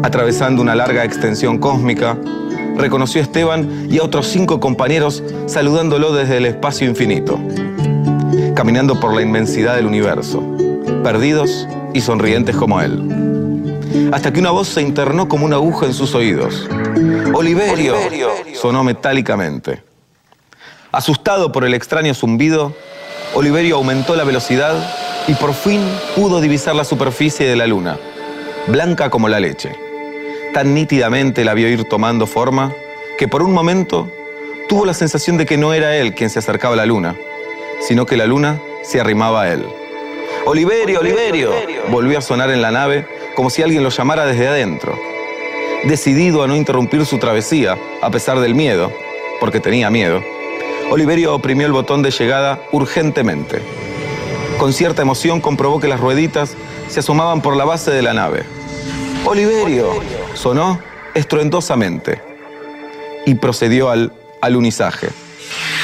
Atravesando 0.09 0.63
una 0.63 0.75
larga 0.75 1.05
extensión 1.05 1.59
cósmica, 1.59 2.17
reconoció 2.79 3.21
a 3.21 3.25
Esteban 3.25 3.89
y 3.91 3.99
a 3.99 4.03
otros 4.03 4.27
cinco 4.27 4.59
compañeros 4.59 5.23
saludándolo 5.45 6.15
desde 6.15 6.39
el 6.39 6.47
espacio 6.47 6.89
infinito, 6.89 7.39
caminando 8.57 8.99
por 9.01 9.13
la 9.13 9.21
inmensidad 9.21 9.77
del 9.77 9.85
universo, 9.85 10.43
perdidos 11.05 11.69
y 11.93 12.01
sonrientes 12.01 12.57
como 12.57 12.81
él. 12.81 14.09
Hasta 14.11 14.33
que 14.33 14.41
una 14.41 14.51
voz 14.51 14.69
se 14.69 14.81
internó 14.81 15.29
como 15.29 15.45
una 15.45 15.57
aguja 15.57 15.85
en 15.85 15.93
sus 15.93 16.15
oídos. 16.15 16.67
Oliverio, 17.35 17.95
sonó 18.55 18.83
metálicamente. 18.85 19.83
Asustado 20.91 21.53
por 21.53 21.67
el 21.67 21.75
extraño 21.75 22.15
zumbido, 22.15 22.73
Oliverio 23.35 23.77
aumentó 23.77 24.17
la 24.17 24.25
velocidad 24.25 24.75
y 25.27 25.35
por 25.35 25.53
fin 25.53 25.83
pudo 26.17 26.41
divisar 26.41 26.75
la 26.75 26.85
superficie 26.85 27.47
de 27.47 27.57
la 27.57 27.67
luna, 27.67 27.99
blanca 28.69 29.11
como 29.11 29.29
la 29.29 29.39
leche. 29.39 29.88
Tan 30.53 30.75
nítidamente 30.75 31.45
la 31.45 31.55
vio 31.55 31.69
ir 31.69 31.85
tomando 31.85 32.27
forma 32.27 32.75
que 33.17 33.29
por 33.29 33.43
un 33.43 33.53
momento 33.53 34.11
tuvo 34.69 34.87
la 34.87 34.95
sensación 34.95 35.37
de 35.37 35.47
que 35.47 35.57
no 35.57 35.73
era 35.75 35.97
él 35.97 36.15
quien 36.15 36.31
se 36.31 36.39
acercaba 36.39 36.75
a 36.75 36.77
la 36.77 36.87
luna, 36.87 37.17
sino 37.81 38.07
que 38.07 38.17
la 38.17 38.27
luna 38.27 38.61
se 38.83 39.01
arrimaba 39.01 39.43
a 39.43 39.53
él. 39.53 39.67
Oliverio, 40.47 41.01
Oliverio, 41.01 41.53
volvió 41.91 42.19
a 42.19 42.23
sonar 42.23 42.51
en 42.51 42.63
la 42.63 42.71
nave 42.71 43.07
como 43.35 43.51
si 43.51 43.63
alguien 43.63 43.83
lo 43.83 43.91
llamara 43.91 44.25
desde 44.25 44.49
adentro. 44.49 44.99
Decidido 45.85 46.43
a 46.43 46.49
no 46.49 46.57
interrumpir 46.57 47.05
su 47.07 47.19
travesía, 47.19 47.79
a 48.01 48.11
pesar 48.11 48.41
del 48.41 48.55
miedo, 48.55 48.93
porque 49.41 49.61
tenía 49.61 49.91
miedo, 49.91 50.23
Oliverio 50.91 51.35
oprimió 51.35 51.67
el 51.67 51.73
botón 51.73 52.03
de 52.03 52.11
llegada 52.11 52.63
urgentemente. 52.73 53.61
Con 54.57 54.73
cierta 54.73 55.03
emoción 55.03 55.41
comprobó 55.41 55.81
que 55.81 55.87
las 55.87 56.01
rueditas 56.01 56.57
se 56.89 57.01
asomaban 57.01 57.43
por 57.43 57.57
la 57.57 57.65
base 57.65 57.91
de 57.91 58.03
la 58.03 58.15
nave. 58.15 58.45
Oliverio, 59.25 59.91
sonó 60.35 60.79
estruendosamente 61.15 62.23
y 63.27 63.35
procedió 63.35 63.91
al 63.91 64.13
alunizaje. 64.41 65.09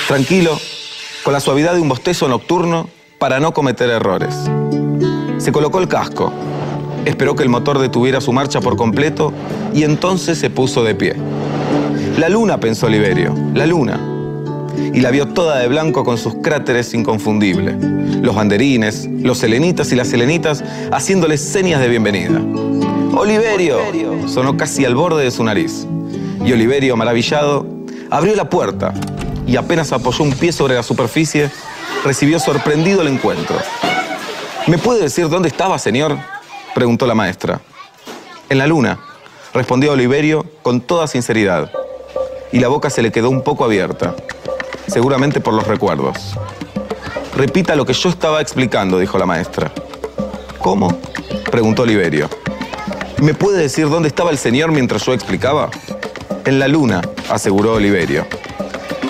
Tranquilo, 0.09 0.59
con 1.23 1.32
la 1.32 1.40
suavidad 1.40 1.74
de 1.74 1.81
un 1.81 1.89
bostezo 1.89 2.28
nocturno 2.28 2.89
para 3.19 3.40
no 3.40 3.52
cometer 3.52 3.90
errores. 3.90 4.35
Se 5.39 5.52
colocó 5.52 5.81
el 5.81 5.89
casco, 5.89 6.32
esperó 7.05 7.35
que 7.35 7.43
el 7.43 7.48
motor 7.48 7.78
detuviera 7.78 8.20
su 8.20 8.32
marcha 8.32 8.61
por 8.61 8.77
completo 8.77 9.32
y 9.74 9.82
entonces 9.82 10.39
se 10.39 10.51
puso 10.51 10.85
de 10.85 10.94
pie. 10.94 11.15
La 12.19 12.28
luna, 12.28 12.59
pensó 12.61 12.86
Oliverio, 12.86 13.35
la 13.55 13.66
luna. 13.66 14.01
Y 14.93 15.01
la 15.01 15.11
vio 15.11 15.28
toda 15.28 15.59
de 15.59 15.69
blanco 15.69 16.05
con 16.05 16.19
sus 16.19 16.35
cráteres 16.36 16.94
inconfundibles. 16.94 17.77
Los 18.23 18.35
banderines, 18.35 19.09
los 19.20 19.39
selenitas 19.39 19.90
y 19.93 19.97
las 19.97 20.09
selenitas 20.09 20.65
haciéndole 20.93 21.36
señas 21.36 21.81
de 21.81 21.89
bienvenida. 21.89 22.40
Oliverio, 23.16 23.78
sonó 24.28 24.57
casi 24.57 24.85
al 24.85 24.95
borde 24.95 25.24
de 25.24 25.31
su 25.31 25.45
nariz. 25.45 25.86
Y 26.45 26.53
Oliverio, 26.53 26.97
maravillado, 26.97 27.66
abrió 28.11 28.35
la 28.35 28.49
puerta 28.51 28.93
y 29.47 29.57
apenas 29.57 29.93
apoyó 29.93 30.24
un 30.24 30.32
pie 30.32 30.53
sobre 30.53 30.74
la 30.74 30.82
superficie, 30.82 31.51
recibió 32.05 32.39
sorprendido 32.39 33.03
el 33.03 33.09
encuentro. 33.09 33.57
¿Me 34.66 34.78
puede 34.78 35.03
decir 35.03 35.28
dónde 35.28 35.49
estaba, 35.49 35.78
señor? 35.78 36.16
preguntó 36.74 37.07
la 37.07 37.15
maestra. 37.15 37.61
En 38.49 38.59
la 38.59 38.66
luna, 38.66 38.99
respondió 39.53 39.93
Oliverio 39.93 40.45
con 40.62 40.81
toda 40.81 41.07
sinceridad. 41.07 41.70
Y 42.53 42.59
la 42.59 42.69
boca 42.69 42.91
se 42.91 43.03
le 43.03 43.12
quedó 43.12 43.31
un 43.31 43.43
poco 43.43 43.65
abierta, 43.65 44.15
seguramente 44.86 45.41
por 45.41 45.55
los 45.55 45.66
recuerdos. 45.66 46.36
Repita 47.36 47.74
lo 47.74 47.85
que 47.85 47.93
yo 47.93 48.09
estaba 48.09 48.41
explicando, 48.41 48.99
dijo 48.99 49.19
la 49.19 49.27
maestra. 49.27 49.73
¿Cómo? 50.59 50.89
preguntó 51.51 51.82
Oliverio. 51.82 52.28
¿Me 53.25 53.33
puede 53.33 53.57
decir 53.57 53.89
dónde 53.89 54.09
estaba 54.09 54.31
el 54.31 54.37
señor 54.37 54.71
mientras 54.71 55.07
yo 55.07 55.15
explicaba? 55.15 55.71
En 56.45 56.59
la 56.59 56.69
luna, 56.69 57.01
aseguró 57.31 57.73
Oliverio. 57.73 58.27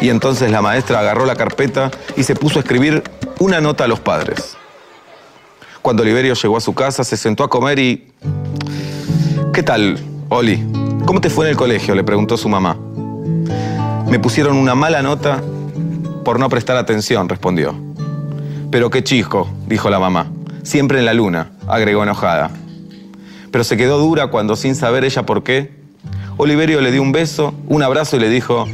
Y 0.01 0.09
entonces 0.09 0.53
la 0.53 0.63
maestra 0.63 1.01
agarró 1.01 1.27
la 1.27 1.35
carpeta 1.35 1.91
y 2.17 2.23
se 2.23 2.37
puso 2.37 2.61
a 2.61 2.63
escribir 2.63 3.03
una 3.41 3.61
nota 3.61 3.83
a 3.83 3.89
los 3.89 3.99
padres. 3.99 4.57
Cuando 5.83 6.05
Oliverio 6.05 6.35
llegó 6.35 6.57
a 6.57 6.61
su 6.61 6.75
casa, 6.75 7.03
se 7.03 7.17
sentó 7.17 7.43
a 7.43 7.51
comer 7.51 7.81
y... 7.81 8.13
¿Qué 9.53 9.65
tal, 9.65 9.99
Oli? 10.29 10.65
¿Cómo 11.07 11.21
te 11.21 11.29
fue 11.29 11.47
en 11.47 11.51
el 11.51 11.57
colegio? 11.57 11.97
Le 11.97 12.05
preguntó 12.05 12.37
su 12.37 12.49
mamá. 12.49 12.77
Me 14.07 14.21
pusieron 14.21 14.57
una 14.59 14.77
mala 14.77 15.03
nota 15.03 15.43
por 16.25 16.39
no 16.39 16.49
prestar 16.49 16.77
atención, 16.77 17.29
respondió. 17.29 17.75
Pero 18.71 18.91
qué 18.91 19.03
chico, 19.03 19.49
dijo 19.67 19.91
la 19.91 19.99
mamá. 19.99 20.29
Siempre 20.63 21.01
en 21.01 21.05
la 21.05 21.15
luna, 21.15 21.51
agregó 21.67 22.05
enojada. 22.05 22.53
Pero 23.55 23.63
se 23.63 23.77
quedó 23.77 23.99
dura 23.99 24.27
cuando, 24.27 24.57
sin 24.57 24.75
saber 24.75 25.05
ella 25.05 25.25
por 25.25 25.45
qué, 25.45 25.71
Oliverio 26.39 26.81
le 26.81 26.91
dio 26.91 27.01
un 27.01 27.13
beso, 27.13 27.55
un 27.69 27.85
abrazo 27.85 28.17
y 28.17 28.19
le 28.19 28.29
dijo, 28.29 28.67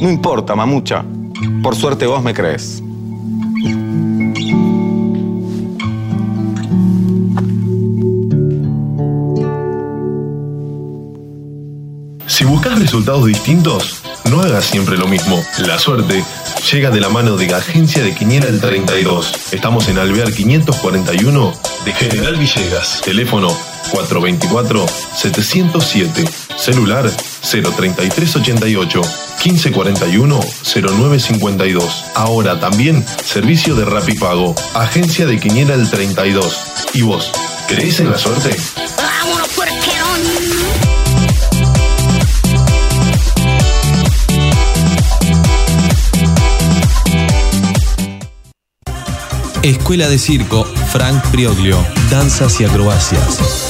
no 0.00 0.10
importa, 0.10 0.56
mamucha, 0.56 1.04
por 1.62 1.76
suerte 1.76 2.06
vos 2.06 2.20
me 2.20 2.34
crees. 2.34 2.82
Si 12.26 12.44
buscas 12.44 12.80
resultados 12.80 13.26
distintos, 13.26 14.02
no 14.28 14.40
hagas 14.40 14.64
siempre 14.64 14.98
lo 14.98 15.06
mismo. 15.06 15.40
La 15.58 15.78
suerte 15.78 16.24
llega 16.72 16.90
de 16.90 17.00
la 17.00 17.10
mano 17.10 17.36
de 17.36 17.46
la 17.46 17.58
agencia 17.58 18.02
de 18.02 18.12
Quiniela 18.12 18.48
el 18.48 18.60
32. 18.60 19.52
Estamos 19.52 19.88
en 19.88 19.98
Alvear 19.98 20.32
541 20.32 21.52
de 21.84 21.92
General 21.92 22.34
Villegas. 22.34 23.02
Teléfono 23.04 23.69
424-707. 23.92 26.26
Celular 26.56 27.10
03388 27.10 29.02
1541 29.44 30.40
0952. 30.64 32.04
Ahora 32.14 32.58
también 32.60 33.04
servicio 33.24 33.74
de 33.74 33.84
Rapipago. 33.84 34.54
Agencia 34.74 35.26
de 35.26 35.38
Quiniela 35.38 35.74
el 35.74 35.90
32. 35.90 36.56
¿Y 36.94 37.02
vos? 37.02 37.30
¿Crees 37.68 38.00
en 38.00 38.10
la 38.10 38.16
suerte? 38.18 38.56
Escuela 49.62 50.08
de 50.08 50.18
Circo, 50.18 50.64
Frank 50.64 51.22
Prioglio, 51.30 51.76
danzas 52.10 52.60
y 52.60 52.64
acrobacias. 52.64 53.69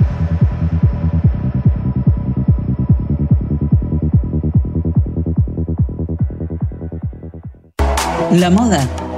La 8.31 8.49
moda 8.49 8.87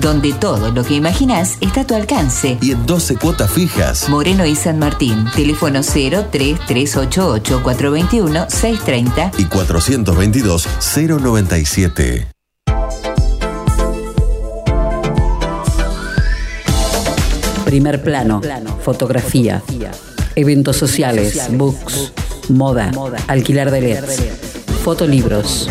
Donde 0.00 0.32
todo 0.34 0.70
lo 0.70 0.84
que 0.84 0.94
imaginas 0.94 1.56
está 1.60 1.82
a 1.82 1.86
tu 1.86 1.94
alcance. 1.94 2.58
Y 2.60 2.72
en 2.72 2.86
12 2.86 3.16
cuotas 3.16 3.50
fijas. 3.50 4.08
Moreno 4.08 4.44
y 4.44 4.54
San 4.54 4.78
Martín. 4.78 5.26
Teléfono 5.34 5.80
03388 5.82 7.62
421 7.62 8.46
630. 8.48 9.32
Y 9.38 9.44
422 9.44 10.68
097. 10.94 12.28
Primer 17.64 18.00
plano, 18.00 18.40
fotografía, 18.82 19.60
eventos 20.36 20.76
sociales, 20.76 21.48
books, 21.50 22.12
moda, 22.48 22.92
alquilar 23.26 23.72
de 23.72 23.80
LEDs, 23.80 24.22
fotolibros. 24.84 25.68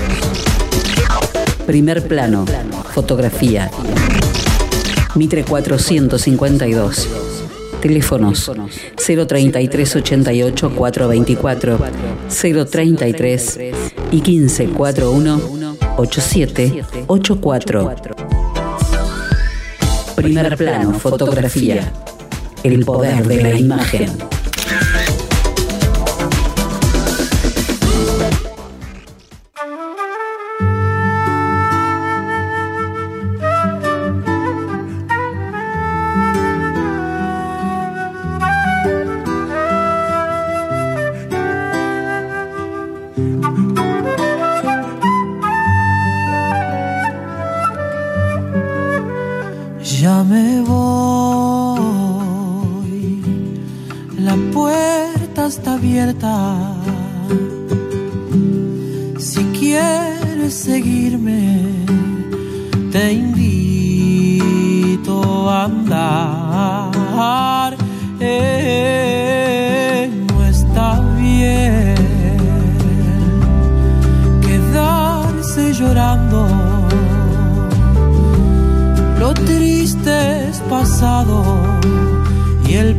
Primer 1.66 2.06
plano, 2.06 2.46
fotografía. 2.94 3.72
Mitre 5.16 5.44
452. 5.44 7.10
Teléfonos 7.82 8.52
033 8.96 9.96
88 9.96 10.72
424 10.76 11.80
033 12.70 13.60
y 14.12 14.22
1541 14.22 15.42
8784. 15.98 17.96
Primer 20.16 20.58
plano, 20.58 20.94
fotografía. 21.00 21.92
El 22.64 22.84
poder 22.84 23.26
de 23.28 23.42
la 23.42 23.58
imagen. 23.58 24.35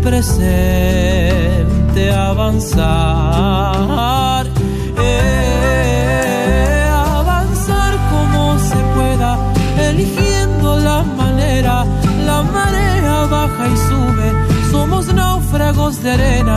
Presente 0.08 2.02
avanzar. 2.32 2.86
Eh, 5.02 6.88
avanzar 7.18 7.92
como 8.12 8.56
se 8.60 8.76
pueda, 8.94 9.36
eligiendo 9.88 10.78
la 10.78 11.02
manera. 11.02 11.84
La 12.24 12.42
marea 12.42 13.26
baja 13.26 13.64
y 13.74 13.76
sube, 13.88 14.28
somos 14.70 15.12
náufragos 15.12 16.00
de 16.02 16.10
arena. 16.12 16.56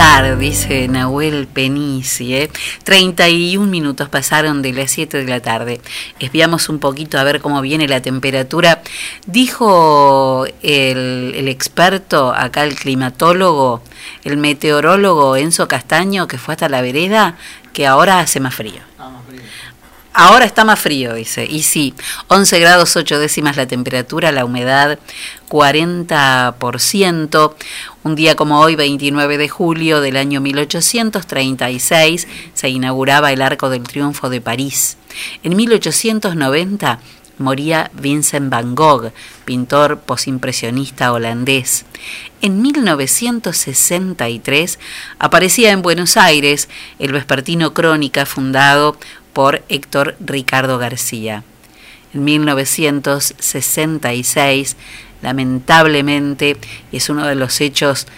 Dice 0.00 0.88
Nahuel 0.88 1.46
Penici. 1.46 2.34
¿eh? 2.34 2.50
31 2.84 3.66
minutos 3.66 4.08
pasaron 4.08 4.62
de 4.62 4.72
las 4.72 4.90
7 4.92 5.18
de 5.18 5.30
la 5.30 5.40
tarde. 5.40 5.82
Espiamos 6.18 6.70
un 6.70 6.78
poquito 6.78 7.18
a 7.18 7.24
ver 7.24 7.42
cómo 7.42 7.60
viene 7.60 7.86
la 7.86 8.00
temperatura. 8.00 8.82
Dijo 9.26 10.46
el, 10.62 11.34
el 11.36 11.48
experto, 11.48 12.32
acá 12.34 12.64
el 12.64 12.76
climatólogo, 12.76 13.82
el 14.24 14.38
meteorólogo 14.38 15.36
Enzo 15.36 15.68
Castaño, 15.68 16.26
que 16.26 16.38
fue 16.38 16.54
hasta 16.54 16.70
la 16.70 16.80
vereda, 16.80 17.36
que 17.74 17.86
ahora 17.86 18.20
hace 18.20 18.40
más 18.40 18.54
frío. 18.54 18.89
Ahora 20.20 20.44
está 20.44 20.64
más 20.66 20.78
frío, 20.78 21.14
dice. 21.14 21.46
Y 21.46 21.62
sí, 21.62 21.94
11 22.28 22.60
grados 22.60 22.94
8 22.94 23.18
décimas 23.18 23.56
la 23.56 23.66
temperatura, 23.66 24.32
la 24.32 24.44
humedad 24.44 24.98
40%. 25.48 27.54
Un 28.02 28.14
día 28.16 28.36
como 28.36 28.60
hoy, 28.60 28.76
29 28.76 29.38
de 29.38 29.48
julio 29.48 30.02
del 30.02 30.18
año 30.18 30.42
1836, 30.42 32.28
se 32.52 32.68
inauguraba 32.68 33.32
el 33.32 33.40
Arco 33.40 33.70
del 33.70 33.84
Triunfo 33.84 34.28
de 34.28 34.42
París. 34.42 34.98
En 35.42 35.56
1890 35.56 37.00
moría 37.38 37.90
Vincent 37.94 38.50
van 38.50 38.74
Gogh, 38.74 39.12
pintor 39.46 40.00
posimpresionista 40.00 41.12
holandés. 41.12 41.86
En 42.42 42.62
1963 42.62 44.78
aparecía 45.18 45.72
en 45.72 45.82
Buenos 45.82 46.16
Aires 46.16 46.70
el 46.98 47.12
vespertino 47.12 47.74
Crónica 47.74 48.24
fundado 48.26 48.96
por 49.32 49.62
Héctor 49.68 50.16
Ricardo 50.20 50.78
García. 50.78 51.42
En 52.12 52.24
1966, 52.24 54.76
lamentablemente, 55.22 56.56
es 56.92 57.08
uno 57.08 57.26
de 57.26 57.36
los 57.36 57.60
hechos 57.60 58.08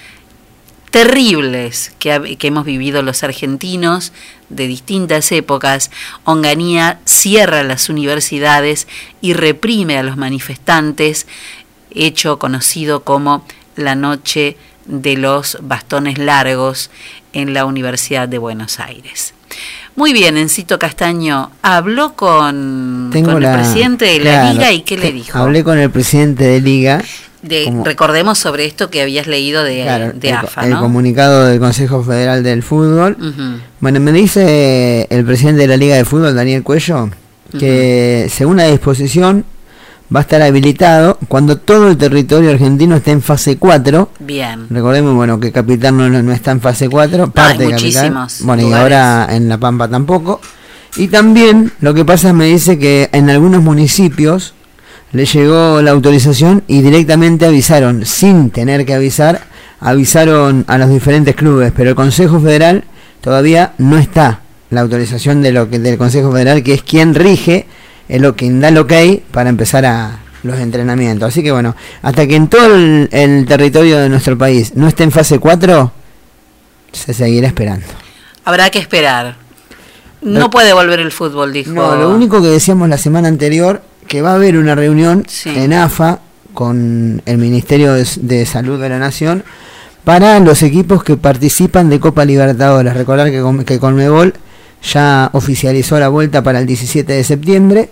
terribles 0.90 1.94
que, 1.98 2.36
que 2.38 2.46
hemos 2.46 2.64
vivido 2.66 3.02
los 3.02 3.24
argentinos 3.24 4.12
de 4.50 4.66
distintas 4.66 5.32
épocas, 5.32 5.90
Onganía 6.24 7.00
cierra 7.06 7.62
las 7.62 7.88
universidades 7.88 8.86
y 9.22 9.32
reprime 9.32 9.96
a 9.98 10.02
los 10.02 10.18
manifestantes, 10.18 11.26
hecho 11.90 12.38
conocido 12.38 13.04
como 13.04 13.46
la 13.76 13.94
noche 13.94 14.58
de 14.86 15.16
los 15.16 15.58
bastones 15.62 16.18
largos 16.18 16.90
en 17.32 17.54
la 17.54 17.64
Universidad 17.64 18.28
de 18.28 18.38
Buenos 18.38 18.80
Aires. 18.80 19.34
Muy 19.94 20.12
bien, 20.14 20.36
Encito 20.38 20.78
Castaño 20.78 21.50
habló 21.62 22.14
con, 22.14 23.10
Tengo 23.12 23.32
con 23.32 23.42
la- 23.42 23.52
el 23.54 23.60
presidente 23.60 24.06
de 24.06 24.18
la 24.20 24.22
claro, 24.30 24.52
Liga 24.54 24.72
y 24.72 24.82
qué 24.82 24.96
le 24.96 25.12
dijo. 25.12 25.36
Hablé 25.38 25.62
con 25.64 25.78
el 25.78 25.90
presidente 25.90 26.44
de 26.44 26.60
Liga. 26.60 27.02
De- 27.42 27.64
como- 27.64 27.84
recordemos 27.84 28.38
sobre 28.38 28.64
esto 28.66 28.88
que 28.88 29.02
habías 29.02 29.26
leído 29.26 29.64
de, 29.64 29.82
Claro, 29.82 30.12
de 30.14 30.28
el, 30.28 30.34
AFA, 30.36 30.64
el 30.64 30.70
¿no? 30.70 30.80
comunicado 30.80 31.44
del 31.46 31.58
Consejo 31.58 32.02
Federal 32.04 32.42
del 32.42 32.62
Fútbol. 32.62 33.16
Bueno, 33.80 34.00
me 34.00 34.12
dice 34.12 35.06
el 35.10 35.24
presidente 35.24 35.62
de 35.62 35.66
la 35.68 35.76
Liga 35.76 35.96
de 35.96 36.04
Fútbol, 36.04 36.34
Daniel 36.34 36.62
Cuello, 36.62 37.10
que 37.58 38.28
según 38.32 38.56
la 38.58 38.64
disposición 38.66 39.44
va 40.14 40.20
a 40.20 40.22
estar 40.22 40.42
habilitado 40.42 41.18
cuando 41.28 41.58
todo 41.58 41.88
el 41.88 41.96
territorio 41.96 42.50
argentino 42.50 42.96
esté 42.96 43.12
en 43.12 43.22
fase 43.22 43.56
4. 43.56 44.10
Bien. 44.20 44.66
Recordemos, 44.70 45.14
bueno, 45.14 45.40
que 45.40 45.52
Capital 45.52 45.96
no, 45.96 46.08
no 46.08 46.32
está 46.32 46.50
en 46.50 46.60
fase 46.60 46.88
4, 46.88 47.30
parte 47.30 47.64
hay 47.64 47.70
de 47.70 47.76
Capital. 47.76 48.26
Bueno, 48.40 48.68
y 48.68 48.72
ahora 48.72 49.28
en 49.30 49.48
La 49.48 49.58
Pampa 49.58 49.88
tampoco. 49.88 50.40
Y 50.96 51.08
también 51.08 51.72
lo 51.80 51.94
que 51.94 52.04
pasa 52.04 52.32
me 52.32 52.46
dice 52.46 52.78
que 52.78 53.08
en 53.12 53.30
algunos 53.30 53.62
municipios 53.62 54.54
le 55.12 55.24
llegó 55.24 55.80
la 55.82 55.90
autorización 55.90 56.62
y 56.66 56.82
directamente 56.82 57.46
avisaron, 57.46 58.04
sin 58.04 58.50
tener 58.50 58.84
que 58.84 58.94
avisar, 58.94 59.42
avisaron 59.80 60.64
a 60.68 60.78
los 60.78 60.90
diferentes 60.90 61.34
clubes, 61.34 61.72
pero 61.74 61.90
el 61.90 61.96
Consejo 61.96 62.40
Federal 62.40 62.84
todavía 63.20 63.72
no 63.78 63.98
está 63.98 64.40
la 64.70 64.80
autorización 64.80 65.42
de 65.42 65.52
lo 65.52 65.68
que 65.68 65.78
del 65.78 65.98
Consejo 65.98 66.32
Federal, 66.32 66.62
que 66.62 66.74
es 66.74 66.82
quien 66.82 67.14
rige, 67.14 67.66
es 68.08 68.20
lo 68.20 68.34
que 68.36 68.50
da 68.50 68.68
el 68.68 68.78
ok 68.78 68.92
para 69.30 69.48
empezar 69.50 69.84
a 69.86 70.18
los 70.42 70.58
entrenamientos. 70.58 71.28
Así 71.28 71.42
que 71.42 71.52
bueno, 71.52 71.74
hasta 72.02 72.26
que 72.26 72.36
en 72.36 72.48
todo 72.48 72.74
el, 72.74 73.08
el 73.12 73.46
territorio 73.46 73.98
de 73.98 74.08
nuestro 74.08 74.36
país 74.36 74.72
no 74.74 74.88
esté 74.88 75.04
en 75.04 75.12
fase 75.12 75.38
4, 75.38 75.92
se 76.92 77.14
seguirá 77.14 77.46
esperando. 77.48 77.86
Habrá 78.44 78.70
que 78.70 78.78
esperar. 78.78 79.36
No 80.20 80.50
puede 80.50 80.72
volver 80.72 81.00
el 81.00 81.10
fútbol, 81.10 81.52
dijo. 81.52 81.72
No, 81.72 81.96
lo 81.96 82.10
único 82.10 82.40
que 82.40 82.48
decíamos 82.48 82.88
la 82.88 82.98
semana 82.98 83.28
anterior, 83.28 83.82
que 84.06 84.22
va 84.22 84.32
a 84.32 84.34
haber 84.34 84.56
una 84.56 84.74
reunión 84.74 85.24
en 85.46 85.72
AFA 85.72 86.20
con 86.54 87.22
el 87.26 87.38
Ministerio 87.38 87.94
de, 87.94 88.06
de 88.20 88.46
Salud 88.46 88.80
de 88.80 88.88
la 88.88 88.98
Nación 88.98 89.42
para 90.04 90.38
los 90.40 90.62
equipos 90.62 91.02
que 91.02 91.16
participan 91.16 91.88
de 91.88 91.98
Copa 91.98 92.24
Libertadores. 92.24 92.94
Recordar 92.94 93.30
que, 93.30 93.40
con- 93.40 93.64
que 93.64 93.78
Conmebol 93.80 94.34
ya 94.82 95.30
oficializó 95.32 95.98
la 95.98 96.08
vuelta 96.08 96.42
para 96.42 96.58
el 96.58 96.66
17 96.66 97.12
de 97.12 97.24
septiembre. 97.24 97.90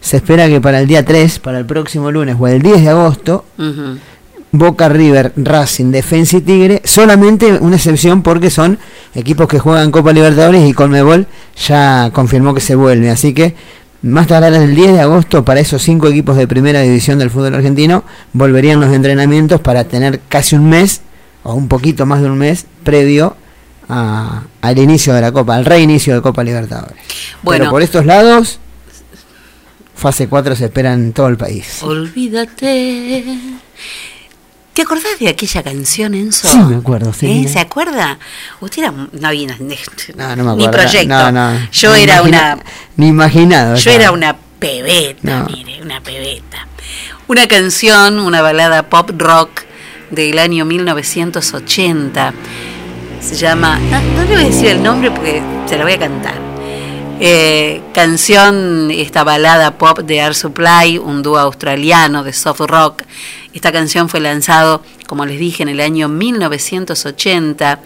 Se 0.00 0.18
espera 0.18 0.48
que 0.48 0.60
para 0.60 0.80
el 0.80 0.86
día 0.86 1.04
3, 1.04 1.38
para 1.40 1.58
el 1.58 1.66
próximo 1.66 2.10
lunes 2.10 2.36
o 2.38 2.46
el 2.46 2.62
10 2.62 2.82
de 2.82 2.88
agosto. 2.88 3.44
Boca, 4.52 4.88
River, 4.88 5.32
Racing, 5.36 5.90
Defensa 5.90 6.36
y 6.38 6.40
Tigre, 6.40 6.80
solamente 6.84 7.58
una 7.60 7.76
excepción 7.76 8.22
porque 8.22 8.50
son 8.50 8.78
equipos 9.14 9.48
que 9.48 9.58
juegan 9.58 9.90
Copa 9.90 10.12
Libertadores 10.12 10.66
y 10.66 10.72
Conmebol 10.72 11.26
ya 11.66 12.10
confirmó 12.12 12.54
que 12.54 12.60
se 12.60 12.74
vuelve. 12.74 13.10
Así 13.10 13.34
que 13.34 13.54
más 14.02 14.26
tardar 14.28 14.54
el 14.54 14.74
10 14.74 14.92
de 14.92 15.00
agosto 15.00 15.44
para 15.44 15.60
esos 15.60 15.82
cinco 15.82 16.08
equipos 16.08 16.36
de 16.36 16.46
primera 16.46 16.80
división 16.80 17.18
del 17.18 17.30
fútbol 17.30 17.54
argentino 17.54 18.04
volverían 18.32 18.80
los 18.80 18.92
entrenamientos 18.92 19.60
para 19.60 19.84
tener 19.84 20.20
casi 20.28 20.54
un 20.54 20.68
mes 20.68 21.00
o 21.42 21.54
un 21.54 21.68
poquito 21.68 22.06
más 22.06 22.22
de 22.22 22.30
un 22.30 22.38
mes 22.38 22.66
previo 22.84 23.36
a- 23.88 24.42
al 24.62 24.78
inicio 24.78 25.14
de 25.14 25.20
la 25.20 25.32
Copa, 25.32 25.54
al 25.56 25.64
reinicio 25.64 26.14
de 26.14 26.22
Copa 26.22 26.42
Libertadores. 26.44 26.96
Bueno. 27.42 27.64
Pero 27.64 27.70
por 27.70 27.82
estos 27.82 28.04
lados, 28.06 28.58
fase 29.94 30.28
4 30.28 30.54
se 30.56 30.66
espera 30.66 30.92
en 30.92 31.12
todo 31.12 31.28
el 31.28 31.36
país. 31.36 31.82
Olvídate. 31.82 33.24
¿Te 34.72 34.82
acordás 34.82 35.18
de 35.18 35.28
aquella 35.30 35.62
canción, 35.62 36.12
Enzo? 36.14 36.48
Sí, 36.48 36.58
me 36.58 36.76
acuerdo, 36.76 37.10
sí. 37.14 37.44
¿Eh? 37.46 37.48
¿Se 37.48 37.58
acuerda? 37.60 38.18
Usted 38.60 38.82
era, 38.82 38.90
no 38.92 39.08
No, 39.10 39.10
no 39.10 39.30
me 39.30 39.32
ni 39.32 39.32
acuerdo. 39.32 40.70
proyecto. 40.70 41.08
No, 41.08 41.32
no. 41.32 41.68
Yo 41.72 41.94
Ni 41.96 42.02
era 42.02 42.16
imagina- 42.16 42.54
una 42.54 42.62
Ni 42.96 43.06
imaginado. 43.08 43.76
Yo 43.76 43.90
era 43.90 44.10
una 44.12 44.36
pebeta, 44.58 45.18
No. 45.40 45.46
mire, 45.46 45.80
una 45.80 46.02
pebeta. 46.02 46.66
Una 47.26 47.48
canción, 47.48 48.18
una 48.18 48.42
balada 48.42 48.82
pop 48.90 49.10
rock 49.16 49.62
del 50.10 50.38
año 50.38 50.66
1980. 50.66 52.34
Se 53.26 53.34
llama, 53.34 53.76
no, 53.80 54.00
no 54.00 54.22
le 54.22 54.34
voy 54.36 54.44
a 54.44 54.46
decir 54.46 54.68
el 54.68 54.80
nombre 54.80 55.10
porque 55.10 55.42
se 55.66 55.76
la 55.76 55.82
voy 55.82 55.94
a 55.94 55.98
cantar. 55.98 56.36
Eh, 57.18 57.82
canción, 57.92 58.92
esta 58.92 59.24
balada 59.24 59.78
pop 59.78 59.98
de 59.98 60.18
Air 60.18 60.36
Supply, 60.36 60.98
un 60.98 61.24
dúo 61.24 61.36
australiano 61.36 62.22
de 62.22 62.32
soft 62.32 62.60
rock. 62.60 63.02
Esta 63.52 63.72
canción 63.72 64.08
fue 64.08 64.20
lanzado, 64.20 64.80
como 65.08 65.26
les 65.26 65.40
dije, 65.40 65.64
en 65.64 65.70
el 65.70 65.80
año 65.80 66.08
1980 66.08 67.80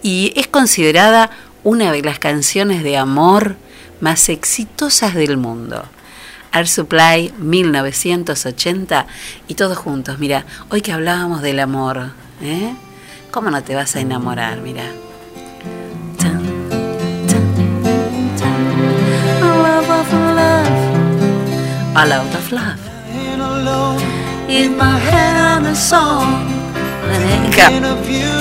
y 0.00 0.32
es 0.36 0.46
considerada 0.46 1.28
una 1.64 1.90
de 1.90 2.02
las 2.02 2.20
canciones 2.20 2.84
de 2.84 2.96
amor 2.96 3.56
más 4.00 4.28
exitosas 4.28 5.14
del 5.14 5.38
mundo. 5.38 5.82
Air 6.52 6.68
Supply 6.68 7.34
1980 7.38 9.06
y 9.48 9.54
todos 9.54 9.76
juntos, 9.76 10.20
mira, 10.20 10.46
hoy 10.70 10.82
que 10.82 10.92
hablábamos 10.92 11.42
del 11.42 11.58
amor, 11.58 12.12
¿eh? 12.40 12.74
¿Cómo 13.34 13.50
no 13.50 13.64
te 13.64 13.74
vas 13.74 13.96
a 13.96 14.00
enamorar? 14.00 14.58
Mira. 14.58 14.84
A 21.96 22.06
lot 22.06 22.32
of 22.32 22.52
love. 22.52 22.78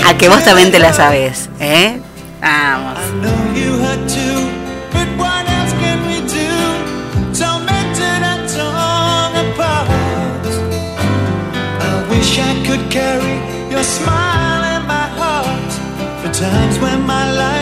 A 0.06 0.14
que 0.15 0.30
vos 0.30 0.44
también 0.44 0.72
te 0.72 0.78
la 0.78 0.94
sabes, 0.94 1.49
¿eh? 1.60 1.99
Vamos. 2.40 2.99
I 11.80 12.10
wish 12.11 12.38
I 12.38 12.64
could 12.68 12.91
carry 12.91 13.41
your 13.72 13.84
smile 13.84 14.32
times 16.44 16.78
when 16.80 16.99
my 17.07 17.32
life 17.32 17.52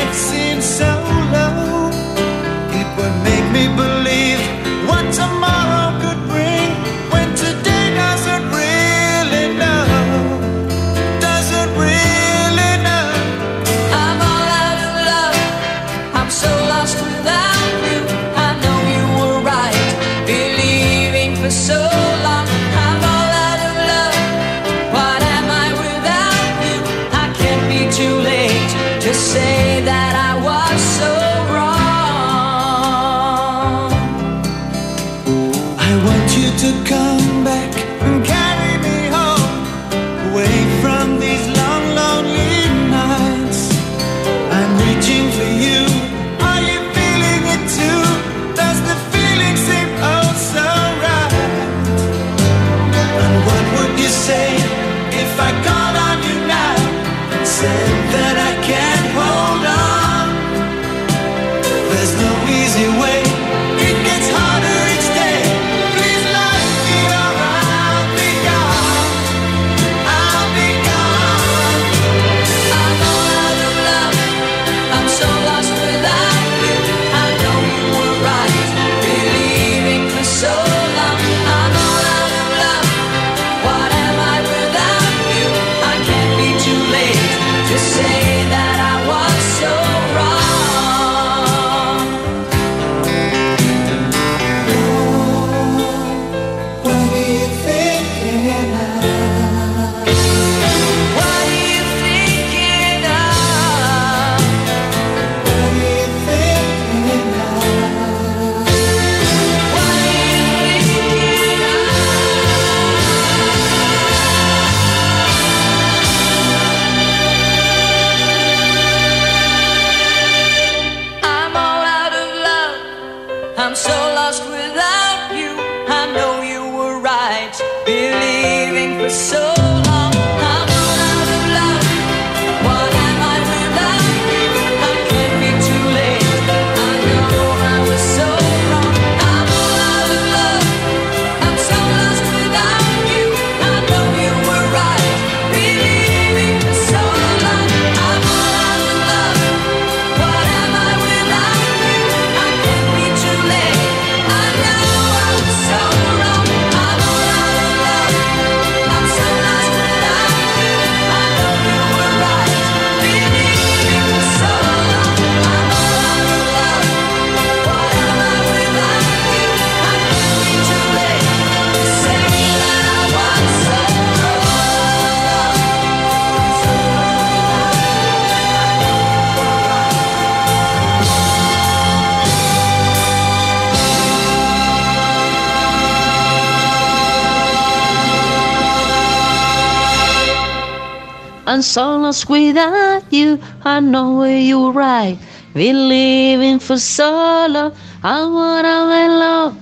without 192.28 193.04
you. 193.12 193.40
I 193.64 193.80
know 193.80 194.24
you're 194.24 194.72
right. 194.72 195.18
Been 195.54 195.90
living 195.90 196.60
for 196.60 196.78
so 196.78 197.48
long. 197.50 197.74
I 198.04 198.24
wanna 198.26 198.86
my 198.92 199.08
love. 199.08 199.56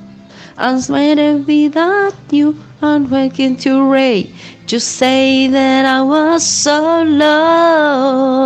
I'm 0.57 0.81
sweating 0.81 1.45
without 1.45 2.15
you. 2.31 2.55
I'm 2.81 3.09
waking 3.09 3.57
to 3.57 3.89
rain. 3.89 4.34
Just 4.65 4.97
say 4.97 5.47
that 5.47 5.85
I 5.85 6.01
was 6.01 6.45
so 6.45 7.03
long. 7.03 8.39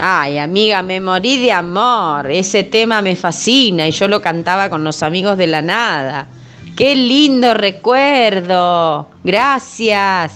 Ay, 0.00 0.38
amiga, 0.38 0.82
me 0.82 1.00
morí 1.00 1.38
de 1.38 1.50
amor. 1.50 2.30
Ese 2.30 2.62
tema 2.62 3.02
me 3.02 3.16
fascina 3.16 3.88
y 3.88 3.90
yo 3.90 4.06
lo 4.06 4.22
cantaba 4.22 4.70
con 4.70 4.84
los 4.84 5.02
amigos 5.02 5.36
de 5.36 5.48
la 5.48 5.60
nada. 5.60 6.28
Qué 6.78 6.94
lindo 6.94 7.54
recuerdo. 7.54 9.10
Gracias. 9.24 10.30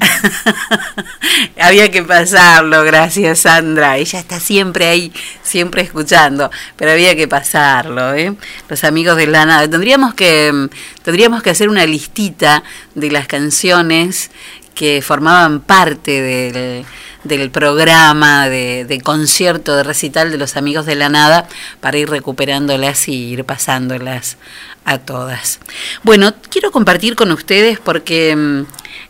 Había 1.60 1.90
que 1.90 2.02
pasarlo, 2.02 2.84
gracias 2.84 3.40
Sandra. 3.40 3.98
Ella 3.98 4.18
está 4.18 4.40
siempre 4.40 4.86
ahí, 4.86 5.12
siempre 5.42 5.82
escuchando, 5.82 6.50
pero 6.76 6.92
había 6.92 7.14
que 7.14 7.28
pasarlo, 7.28 8.14
¿eh? 8.14 8.34
Los 8.70 8.82
amigos 8.82 9.18
de 9.18 9.26
la 9.26 9.44
nada. 9.44 9.68
Tendríamos 9.68 10.14
que, 10.14 10.50
mm, 10.50 10.68
tendríamos 11.02 11.42
que 11.42 11.50
hacer 11.50 11.68
una 11.68 11.84
listita 11.84 12.62
de 12.94 13.10
las 13.10 13.26
canciones 13.26 14.30
que 14.78 15.02
formaban 15.02 15.58
parte 15.58 16.22
del, 16.22 16.86
del 17.24 17.50
programa 17.50 18.48
de, 18.48 19.00
concierto, 19.02 19.74
de 19.74 19.82
recital 19.82 20.30
de 20.30 20.38
los 20.38 20.56
amigos 20.56 20.86
de 20.86 20.94
la 20.94 21.08
nada, 21.08 21.48
para 21.80 21.98
ir 21.98 22.08
recuperándolas 22.08 23.08
y 23.08 23.30
ir 23.32 23.44
pasándolas 23.44 24.36
a 24.84 24.98
todas. 24.98 25.58
Bueno, 26.04 26.32
quiero 26.48 26.70
compartir 26.70 27.16
con 27.16 27.32
ustedes 27.32 27.80
porque 27.80 28.36
mm, 28.36 28.62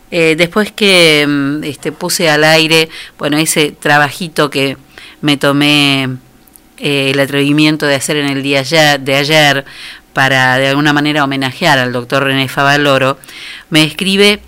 eh, 0.09 0.35
después 0.35 0.71
que 0.71 1.27
mm, 1.27 1.63
este, 1.63 1.91
puse 1.91 2.31
al 2.31 2.45
aire, 2.45 2.89
bueno, 3.19 3.37
ese 3.37 3.69
trabajito 3.71 4.49
que 4.49 4.75
me 5.21 5.37
tomé 5.37 6.17
eh, 6.79 7.11
el 7.13 7.19
atrevimiento 7.19 7.85
de 7.85 7.93
hacer 7.93 8.17
en 8.17 8.25
el 8.25 8.41
día 8.41 8.63
de 8.97 9.15
ayer 9.15 9.65
para 10.13 10.57
de 10.57 10.69
alguna 10.69 10.93
manera 10.93 11.23
homenajear 11.23 11.77
al 11.77 11.93
doctor 11.93 12.23
René 12.23 12.47
Favaloro, 12.47 13.19
me 13.69 13.83
escribe 13.83 14.41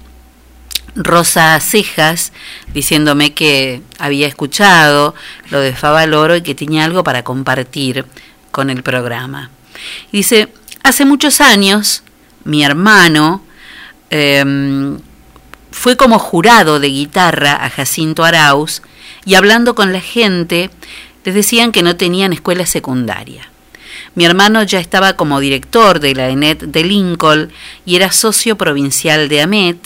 Rosa 0.96 1.60
Cejas 1.60 2.34
diciéndome 2.74 3.34
que 3.34 3.82
había 3.98 4.28
escuchado 4.28 5.16
lo 5.50 5.60
de 5.60 5.74
Favaloro 5.74 6.36
y 6.36 6.42
que 6.42 6.56
tenía 6.56 6.86
algo 6.86 7.04
para 7.04 7.24
compartir 7.24 8.06
con 8.52 8.70
el 8.70 8.84
programa. 8.84 9.50
Dice, 10.12 10.50
hace 10.84 11.06
muchos 11.06 11.42
años 11.42 12.04
mi 12.44 12.64
hermano 12.64 13.44
em, 14.10 15.00
fue 15.72 15.96
como 15.96 16.20
jurado 16.20 16.80
de 16.80 16.90
guitarra 16.90 17.64
a 17.64 17.70
Jacinto 17.70 18.24
Arauz 18.24 18.82
y 19.26 19.36
hablando 19.36 19.76
con 19.76 19.94
la 19.94 20.02
gente 20.02 20.70
les 21.24 21.36
decían 21.36 21.72
que 21.72 21.84
no 21.84 21.96
tenían 21.96 22.34
escuela 22.34 22.66
secundaria. 22.66 23.51
Mi 24.14 24.26
hermano 24.26 24.62
ya 24.64 24.80
estaba 24.80 25.14
como 25.14 25.40
director 25.40 26.00
de 26.02 26.14
la 26.16 26.30
ENET 26.30 26.60
de 26.64 26.84
Lincoln 26.84 27.52
y 27.86 27.96
era 27.96 28.12
socio 28.12 28.58
provincial 28.58 29.30
de 29.30 29.42
AMET 29.42 29.78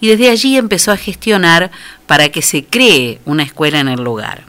y 0.00 0.08
desde 0.08 0.30
allí 0.30 0.56
empezó 0.58 0.92
a 0.92 0.96
gestionar 0.98 1.70
para 2.06 2.28
que 2.28 2.42
se 2.42 2.64
cree 2.64 3.20
una 3.24 3.42
escuela 3.42 3.80
en 3.80 3.88
el 3.88 4.02
lugar. 4.02 4.42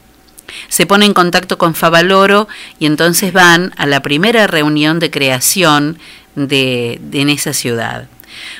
Se 0.67 0.85
pone 0.85 1.05
en 1.05 1.13
contacto 1.13 1.57
con 1.57 1.75
Favaloro 1.75 2.49
y 2.77 2.85
entonces 2.85 3.31
van 3.31 3.73
a 3.77 3.85
la 3.85 4.01
primera 4.01 4.47
reunión 4.47 4.99
de 4.99 5.09
creación 5.09 5.97
de, 6.35 6.99
de- 7.01 7.21
en 7.21 7.29
esa 7.29 7.53
ciudad. 7.53 8.07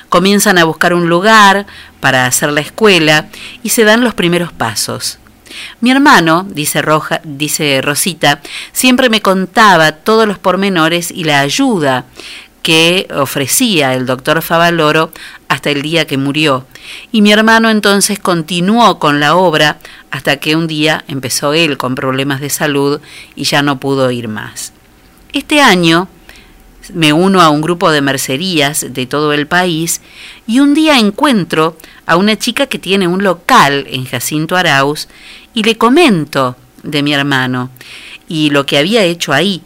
Comienzan 0.08 0.56
a 0.58 0.64
buscar 0.64 0.94
un 0.94 1.08
lugar 1.08 1.66
para 2.00 2.24
hacer 2.26 2.50
la 2.52 2.60
escuela 2.62 3.26
y 3.62 3.70
se 3.70 3.84
dan 3.84 4.02
los 4.04 4.14
primeros 4.14 4.52
pasos. 4.52 5.18
Mi 5.80 5.90
hermano, 5.90 6.46
dice, 6.48 6.82
Roja, 6.82 7.20
dice 7.24 7.80
Rosita, 7.82 8.40
siempre 8.72 9.08
me 9.08 9.22
contaba 9.22 9.92
todos 9.92 10.26
los 10.26 10.38
pormenores 10.38 11.10
y 11.10 11.24
la 11.24 11.40
ayuda 11.40 12.04
que 12.62 13.08
ofrecía 13.14 13.94
el 13.94 14.06
doctor 14.06 14.40
Favaloro 14.40 15.10
hasta 15.48 15.70
el 15.70 15.82
día 15.82 16.06
que 16.06 16.16
murió. 16.16 16.66
Y 17.10 17.22
mi 17.22 17.32
hermano 17.32 17.70
entonces 17.70 18.18
continuó 18.18 18.98
con 18.98 19.20
la 19.20 19.36
obra 19.36 19.78
hasta 20.10 20.36
que 20.36 20.56
un 20.56 20.66
día 20.66 21.04
empezó 21.08 21.52
él 21.52 21.76
con 21.76 21.94
problemas 21.94 22.40
de 22.40 22.50
salud 22.50 23.00
y 23.34 23.44
ya 23.44 23.62
no 23.62 23.80
pudo 23.80 24.10
ir 24.10 24.28
más. 24.28 24.72
Este 25.32 25.60
año 25.60 26.08
me 26.92 27.12
uno 27.12 27.40
a 27.40 27.50
un 27.50 27.60
grupo 27.60 27.90
de 27.90 28.00
mercerías 28.00 28.86
de 28.90 29.06
todo 29.06 29.32
el 29.32 29.46
país 29.46 30.00
y 30.46 30.60
un 30.60 30.74
día 30.74 30.98
encuentro 30.98 31.76
a 32.06 32.16
una 32.16 32.36
chica 32.36 32.66
que 32.66 32.78
tiene 32.78 33.06
un 33.06 33.22
local 33.22 33.86
en 33.88 34.04
Jacinto 34.04 34.56
Arauz 34.56 35.08
y 35.54 35.62
le 35.62 35.76
comento 35.76 36.56
de 36.82 37.02
mi 37.02 37.14
hermano 37.14 37.70
y 38.28 38.50
lo 38.50 38.66
que 38.66 38.78
había 38.78 39.04
hecho 39.04 39.32
ahí. 39.32 39.62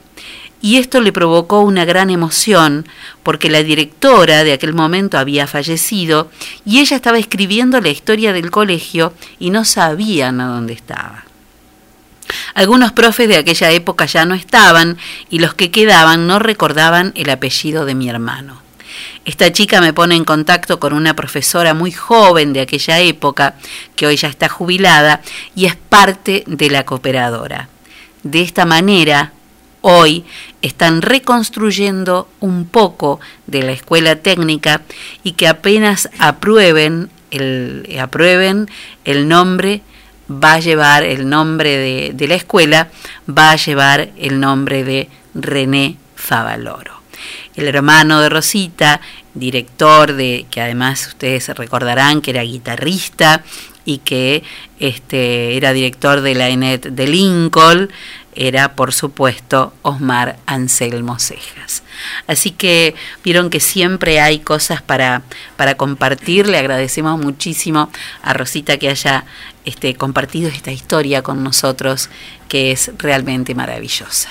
Y 0.63 0.79
esto 0.79 1.01
le 1.01 1.13
provocó 1.13 1.61
una 1.61 1.85
gran 1.85 2.11
emoción 2.11 2.87
porque 3.23 3.51
la 3.51 3.63
directora 3.63 4.43
de 4.43 4.53
aquel 4.53 4.75
momento 4.75 5.19
había 5.19 5.47
fallecido 5.47 6.31
y 6.65 6.81
ella 6.81 6.97
estaba 6.97 7.19
escribiendo 7.19 7.81
la 7.81 7.91
historia 7.91 8.33
del 8.33 8.51
colegio 8.51 9.13
y 9.39 9.51
no 9.51 9.65
sabían 9.65 10.41
a 10.41 10.47
dónde 10.47 10.73
estaba. 10.73 11.26
Algunos 12.55 12.93
profes 12.93 13.29
de 13.29 13.37
aquella 13.37 13.71
época 13.71 14.07
ya 14.07 14.25
no 14.25 14.35
estaban 14.35 14.99
y 15.31 15.39
los 15.39 15.55
que 15.55 15.71
quedaban 15.71 16.27
no 16.27 16.39
recordaban 16.39 17.13
el 17.15 17.31
apellido 17.31 17.85
de 17.85 17.95
mi 17.95 18.09
hermano. 18.09 18.63
Esta 19.25 19.53
chica 19.53 19.81
me 19.81 19.93
pone 19.93 20.15
en 20.15 20.25
contacto 20.25 20.79
con 20.79 20.93
una 20.93 21.17
profesora 21.17 21.75
muy 21.75 21.91
joven 21.91 22.53
de 22.53 22.61
aquella 22.61 23.01
época, 23.01 23.57
que 23.97 24.07
hoy 24.07 24.17
ya 24.17 24.29
está 24.29 24.49
jubilada 24.49 25.21
y 25.55 25.67
es 25.67 25.77
parte 25.77 26.45
de 26.47 26.71
la 26.71 26.85
cooperadora. 26.85 27.69
De 28.23 28.41
esta 28.41 28.65
manera, 28.65 29.33
hoy 29.81 30.25
están 30.63 31.03
reconstruyendo 31.03 32.29
un 32.41 32.67
poco 32.67 33.21
de 33.47 33.63
la 33.63 33.73
escuela 33.73 34.17
técnica 34.17 34.83
y 35.23 35.33
que 35.33 35.49
apenas 35.49 36.09
aprueben 36.19 37.11
el, 37.31 37.99
aprueben 38.01 38.69
el 39.05 39.29
nombre 39.29 39.83
va 40.31 40.55
a 40.55 40.61
llevar 40.61 41.03
el 41.03 41.29
nombre 41.29 41.77
de, 41.77 42.13
de 42.15 42.29
la 42.29 42.35
escuela, 42.35 42.89
va 43.29 43.53
a 43.53 43.57
llevar 43.57 44.11
el 44.17 44.41
nombre 44.41 44.85
de 44.85 45.09
René 45.35 45.97
Favaloro. 46.15 47.01
El 47.55 47.69
hermano 47.69 48.21
de 48.21 48.29
Rosita, 48.29 49.01
director 49.35 50.15
de, 50.15 50.47
que 50.51 50.61
además 50.61 51.07
ustedes 51.07 51.49
recordarán 51.51 52.21
que 52.21 52.33
era 52.33 52.43
guitarrista 52.43 53.43
y 53.85 53.99
que 53.99 54.43
este, 54.81 55.57
era 55.57 55.73
director 55.73 56.21
de 56.21 56.35
la 56.35 56.49
ENET 56.49 56.87
de 56.87 57.07
Lincoln, 57.07 57.91
era 58.35 58.75
por 58.75 58.93
supuesto 58.93 59.73
Osmar 59.81 60.37
Anselmo 60.45 61.19
Cejas. 61.19 61.83
Así 62.27 62.51
que 62.51 62.95
vieron 63.25 63.49
que 63.49 63.61
siempre 63.61 64.21
hay 64.21 64.41
cosas 64.41 64.83
para, 64.83 65.23
para 65.57 65.77
compartir. 65.77 66.47
Le 66.47 66.59
agradecemos 66.59 67.19
muchísimo 67.19 67.91
a 68.23 68.35
Rosita 68.35 68.77
que 68.77 68.91
haya 68.91 69.25
este, 69.67 69.95
compartido 69.95 70.49
esta 70.49 70.73
historia 70.73 71.23
con 71.23 71.45
nosotros, 71.45 72.09
que 72.49 72.73
es 72.73 72.91
realmente 72.97 73.55
maravillosa. 73.55 74.31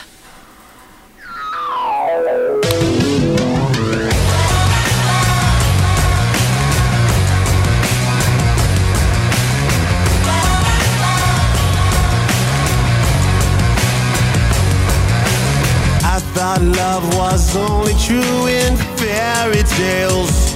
Thought 16.35 16.63
love 16.63 17.15
was 17.15 17.55
only 17.55 17.93
true 17.93 18.47
in 18.47 18.75
fairy 18.97 19.63
tales. 19.79 20.53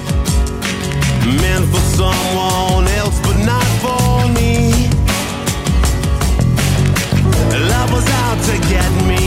Meant 1.25 1.65
for 1.71 1.79
someone 1.95 2.85
else, 2.99 3.17
to 8.47 8.55
get 8.73 8.91
me. 9.09 9.23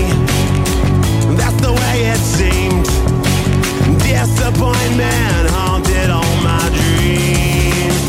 That's 1.36 1.58
the 1.60 1.72
way 1.72 1.96
it 2.12 2.22
seemed. 2.36 2.86
Disappointment 4.00 5.50
haunted 5.50 6.10
all 6.10 6.34
my 6.42 6.64
dreams. 6.78 8.00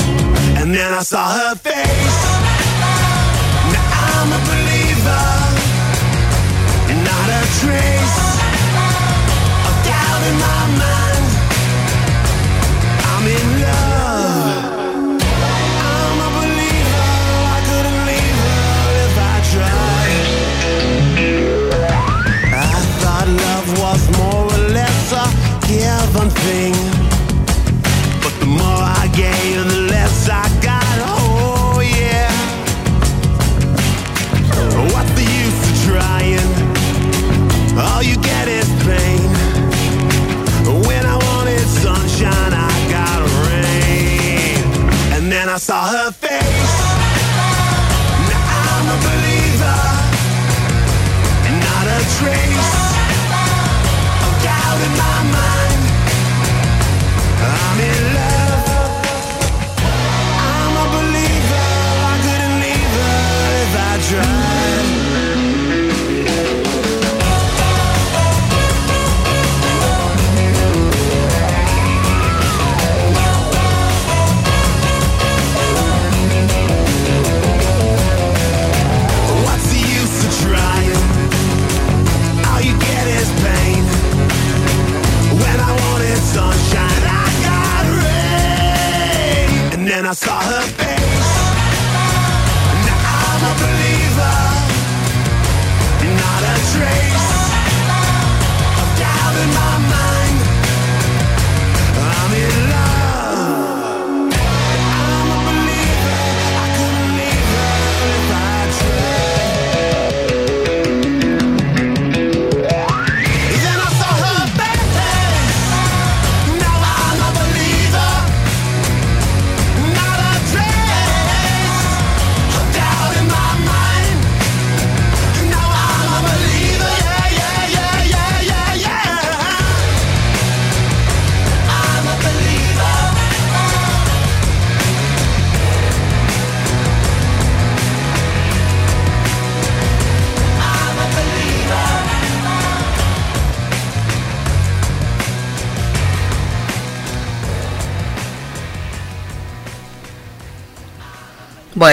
And 0.59 0.73
then 0.73 0.93
I 0.93 1.03
saw 1.03 1.25
her 1.39 1.55
face. 1.55 2.19
Now 3.73 3.87
I'm 4.09 4.29
a 4.31 4.41
believer. 4.49 5.25
Not 7.03 7.27
a 7.29 7.43
trace 7.59 8.22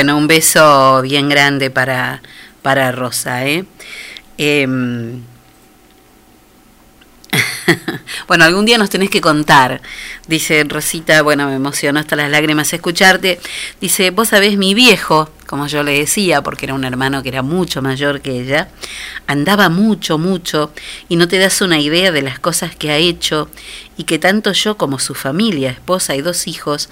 Bueno, 0.00 0.16
un 0.16 0.28
beso 0.28 1.02
bien 1.02 1.28
grande 1.28 1.68
para, 1.70 2.22
para 2.62 2.90
Rosa, 2.90 3.44
¿eh? 3.46 3.66
Em, 4.38 5.20
bueno, 8.26 8.44
algún 8.44 8.64
día 8.64 8.78
nos 8.78 8.88
tenés 8.88 9.10
que 9.10 9.20
contar. 9.20 9.82
Dice 10.26 10.64
Rosita, 10.66 11.20
bueno, 11.20 11.46
me 11.48 11.56
emocionó 11.56 12.00
hasta 12.00 12.16
las 12.16 12.30
lágrimas 12.30 12.72
escucharte. 12.72 13.40
Dice, 13.78 14.10
vos 14.10 14.28
sabés, 14.28 14.56
mi 14.56 14.72
viejo, 14.72 15.28
como 15.46 15.66
yo 15.66 15.82
le 15.82 15.98
decía, 15.98 16.42
porque 16.42 16.64
era 16.64 16.72
un 16.72 16.84
hermano 16.84 17.22
que 17.22 17.28
era 17.28 17.42
mucho 17.42 17.82
mayor 17.82 18.22
que 18.22 18.40
ella, 18.40 18.68
andaba 19.26 19.68
mucho, 19.68 20.16
mucho, 20.16 20.72
y 21.10 21.16
no 21.16 21.28
te 21.28 21.36
das 21.36 21.60
una 21.60 21.78
idea 21.78 22.10
de 22.10 22.22
las 22.22 22.38
cosas 22.38 22.74
que 22.74 22.90
ha 22.90 22.96
hecho, 22.96 23.50
y 23.98 24.04
que 24.04 24.18
tanto 24.18 24.52
yo 24.52 24.78
como 24.78 24.98
su 24.98 25.14
familia, 25.14 25.68
esposa 25.72 26.16
y 26.16 26.22
dos 26.22 26.46
hijos, 26.46 26.88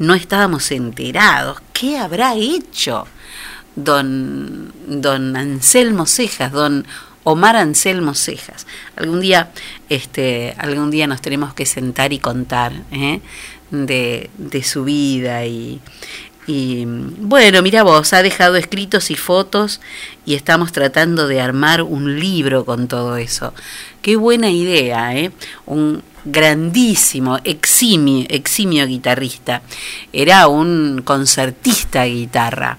no 0.00 0.14
estábamos 0.14 0.72
enterados. 0.72 1.58
¿Qué 1.78 1.96
habrá 1.96 2.34
hecho? 2.34 3.06
Don, 3.76 4.72
don 4.88 5.36
Anselmo 5.36 6.06
Cejas, 6.06 6.50
don 6.50 6.84
Omar 7.22 7.54
Anselmo 7.54 8.14
Cejas. 8.14 8.66
Algún 8.96 9.20
día, 9.20 9.52
este, 9.88 10.56
algún 10.58 10.90
día 10.90 11.06
nos 11.06 11.22
tenemos 11.22 11.54
que 11.54 11.66
sentar 11.66 12.12
y 12.12 12.18
contar 12.18 12.72
¿eh? 12.90 13.20
de, 13.70 14.28
de 14.38 14.62
su 14.64 14.82
vida 14.82 15.46
y, 15.46 15.80
y 16.48 16.86
bueno, 16.86 17.60
mira 17.60 17.82
vos, 17.82 18.14
ha 18.14 18.22
dejado 18.22 18.56
escritos 18.56 19.10
y 19.10 19.16
fotos 19.16 19.82
y 20.24 20.32
estamos 20.32 20.72
tratando 20.72 21.28
de 21.28 21.42
armar 21.42 21.82
un 21.82 22.18
libro 22.18 22.64
con 22.64 22.88
todo 22.88 23.18
eso. 23.18 23.52
Qué 24.00 24.16
buena 24.16 24.48
idea, 24.48 25.14
¿eh? 25.14 25.30
Un 25.66 26.02
grandísimo, 26.24 27.38
eximio, 27.44 28.86
guitarrista. 28.86 29.60
Era 30.10 30.48
un 30.48 31.02
concertista 31.04 32.04
de 32.04 32.10
guitarra. 32.10 32.78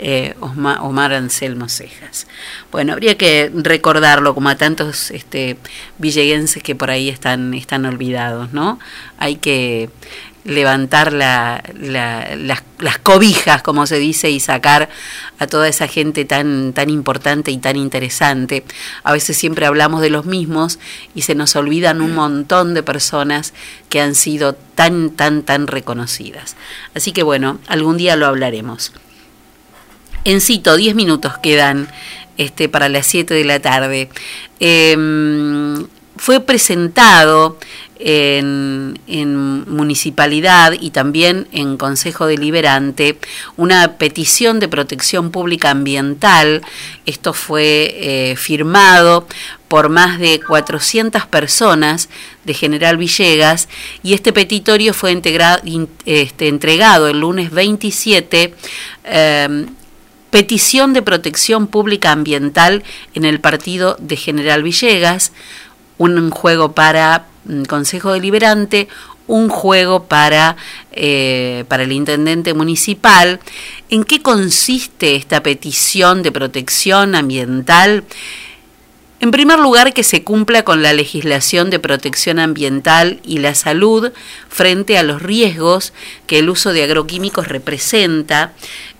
Eh, 0.00 0.36
Omar 0.38 1.12
Anselmo 1.12 1.68
Cejas. 1.68 2.28
Bueno, 2.70 2.92
habría 2.92 3.18
que 3.18 3.50
recordarlo 3.52 4.32
como 4.32 4.48
a 4.48 4.54
tantos 4.54 5.10
este, 5.10 5.56
villeguenses 5.98 6.62
que 6.62 6.76
por 6.76 6.90
ahí 6.90 7.08
están, 7.08 7.52
están 7.52 7.84
olvidados, 7.84 8.52
¿no? 8.52 8.78
Hay 9.18 9.36
que 9.36 9.90
levantar 10.44 11.12
la- 11.12 11.62
la- 11.78 12.34
las, 12.36 12.62
las 12.78 12.98
cobijas, 12.98 13.62
como 13.62 13.86
se 13.86 13.98
dice, 13.98 14.30
y 14.30 14.40
sacar 14.40 14.88
a 15.38 15.46
toda 15.46 15.68
esa 15.68 15.86
gente 15.88 16.24
tan, 16.24 16.72
tan 16.72 16.88
importante 16.90 17.50
y 17.50 17.58
tan 17.58 17.76
interesante. 17.76 18.64
A 19.02 19.12
veces 19.12 19.36
siempre 19.36 19.66
hablamos 19.66 20.00
de 20.00 20.10
los 20.10 20.24
mismos 20.24 20.78
y 21.14 21.22
se 21.22 21.34
nos 21.34 21.54
olvidan 21.56 22.00
un 22.00 22.14
montón 22.14 22.74
de 22.74 22.82
personas 22.82 23.52
que 23.90 24.00
han 24.00 24.14
sido 24.14 24.54
tan, 24.54 25.10
tan, 25.10 25.42
tan 25.42 25.66
reconocidas. 25.66 26.56
Así 26.94 27.12
que 27.12 27.22
bueno, 27.22 27.58
algún 27.66 27.96
día 27.98 28.16
lo 28.16 28.26
hablaremos. 28.26 28.92
En 30.24 30.40
Cito, 30.40 30.76
10 30.76 30.94
minutos 30.94 31.38
quedan 31.42 31.88
este, 32.36 32.68
para 32.68 32.88
las 32.88 33.06
7 33.06 33.34
de 33.34 33.44
la 33.44 33.60
tarde. 33.60 34.08
Em, 34.60 35.86
fue 36.16 36.40
presentado 36.40 37.58
en, 37.98 38.98
municipalidad 39.68 40.72
y 40.78 40.90
también 40.90 41.48
en 41.52 41.76
Consejo 41.76 42.26
Deliberante 42.26 43.18
una 43.56 43.96
petición 43.98 44.60
de 44.60 44.68
protección 44.68 45.30
pública 45.30 45.70
ambiental. 45.70 46.62
Esto 47.06 47.32
fue 47.32 47.94
eh, 47.98 48.36
firmado 48.36 49.26
por 49.68 49.88
más 49.88 50.18
de 50.18 50.40
400 50.40 51.26
personas 51.26 52.08
de 52.44 52.54
General 52.54 52.96
Villegas 52.96 53.68
y 54.02 54.14
este 54.14 54.32
petitorio 54.32 54.94
fue 54.94 55.20
este, 56.06 56.48
entregado 56.48 57.08
el 57.08 57.20
lunes 57.20 57.50
27 57.50 58.54
em, 59.04 59.66
petición 60.30 60.92
de 60.92 61.02
protección 61.02 61.66
pública 61.66 62.12
ambiental 62.12 62.82
en 63.14 63.24
el 63.24 63.40
partido 63.40 63.96
de 63.98 64.16
General 64.16 64.62
Villegas, 64.62 65.32
un 65.96 66.30
juego 66.30 66.72
para 66.72 67.26
Consejo 67.68 68.12
Deliberante, 68.12 68.88
un 69.26 69.48
juego 69.48 70.04
para, 70.04 70.56
eh, 70.92 71.64
para 71.68 71.84
el 71.84 71.92
intendente 71.92 72.54
municipal. 72.54 73.40
¿En 73.90 74.04
qué 74.04 74.20
consiste 74.22 75.16
esta 75.16 75.42
petición 75.42 76.22
de 76.22 76.32
protección 76.32 77.14
ambiental? 77.14 78.04
En 79.20 79.32
primer 79.32 79.58
lugar, 79.58 79.94
que 79.94 80.04
se 80.04 80.22
cumpla 80.22 80.62
con 80.62 80.80
la 80.80 80.92
legislación 80.92 81.70
de 81.70 81.80
protección 81.80 82.38
ambiental 82.38 83.18
y 83.24 83.38
la 83.38 83.56
salud 83.56 84.12
frente 84.48 84.96
a 84.96 85.02
los 85.02 85.20
riesgos 85.20 85.92
que 86.28 86.38
el 86.38 86.48
uso 86.48 86.72
de 86.72 86.84
agroquímicos 86.84 87.48
representa. 87.48 88.52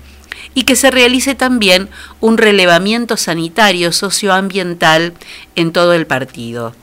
y 0.53 0.63
que 0.63 0.75
se 0.75 0.91
realice 0.91 1.35
también 1.35 1.89
un 2.19 2.37
relevamiento 2.37 3.17
sanitario 3.17 3.91
socioambiental 3.91 5.13
en 5.55 5.71
todo 5.71 5.93
el 5.93 6.07
partido. 6.07 6.73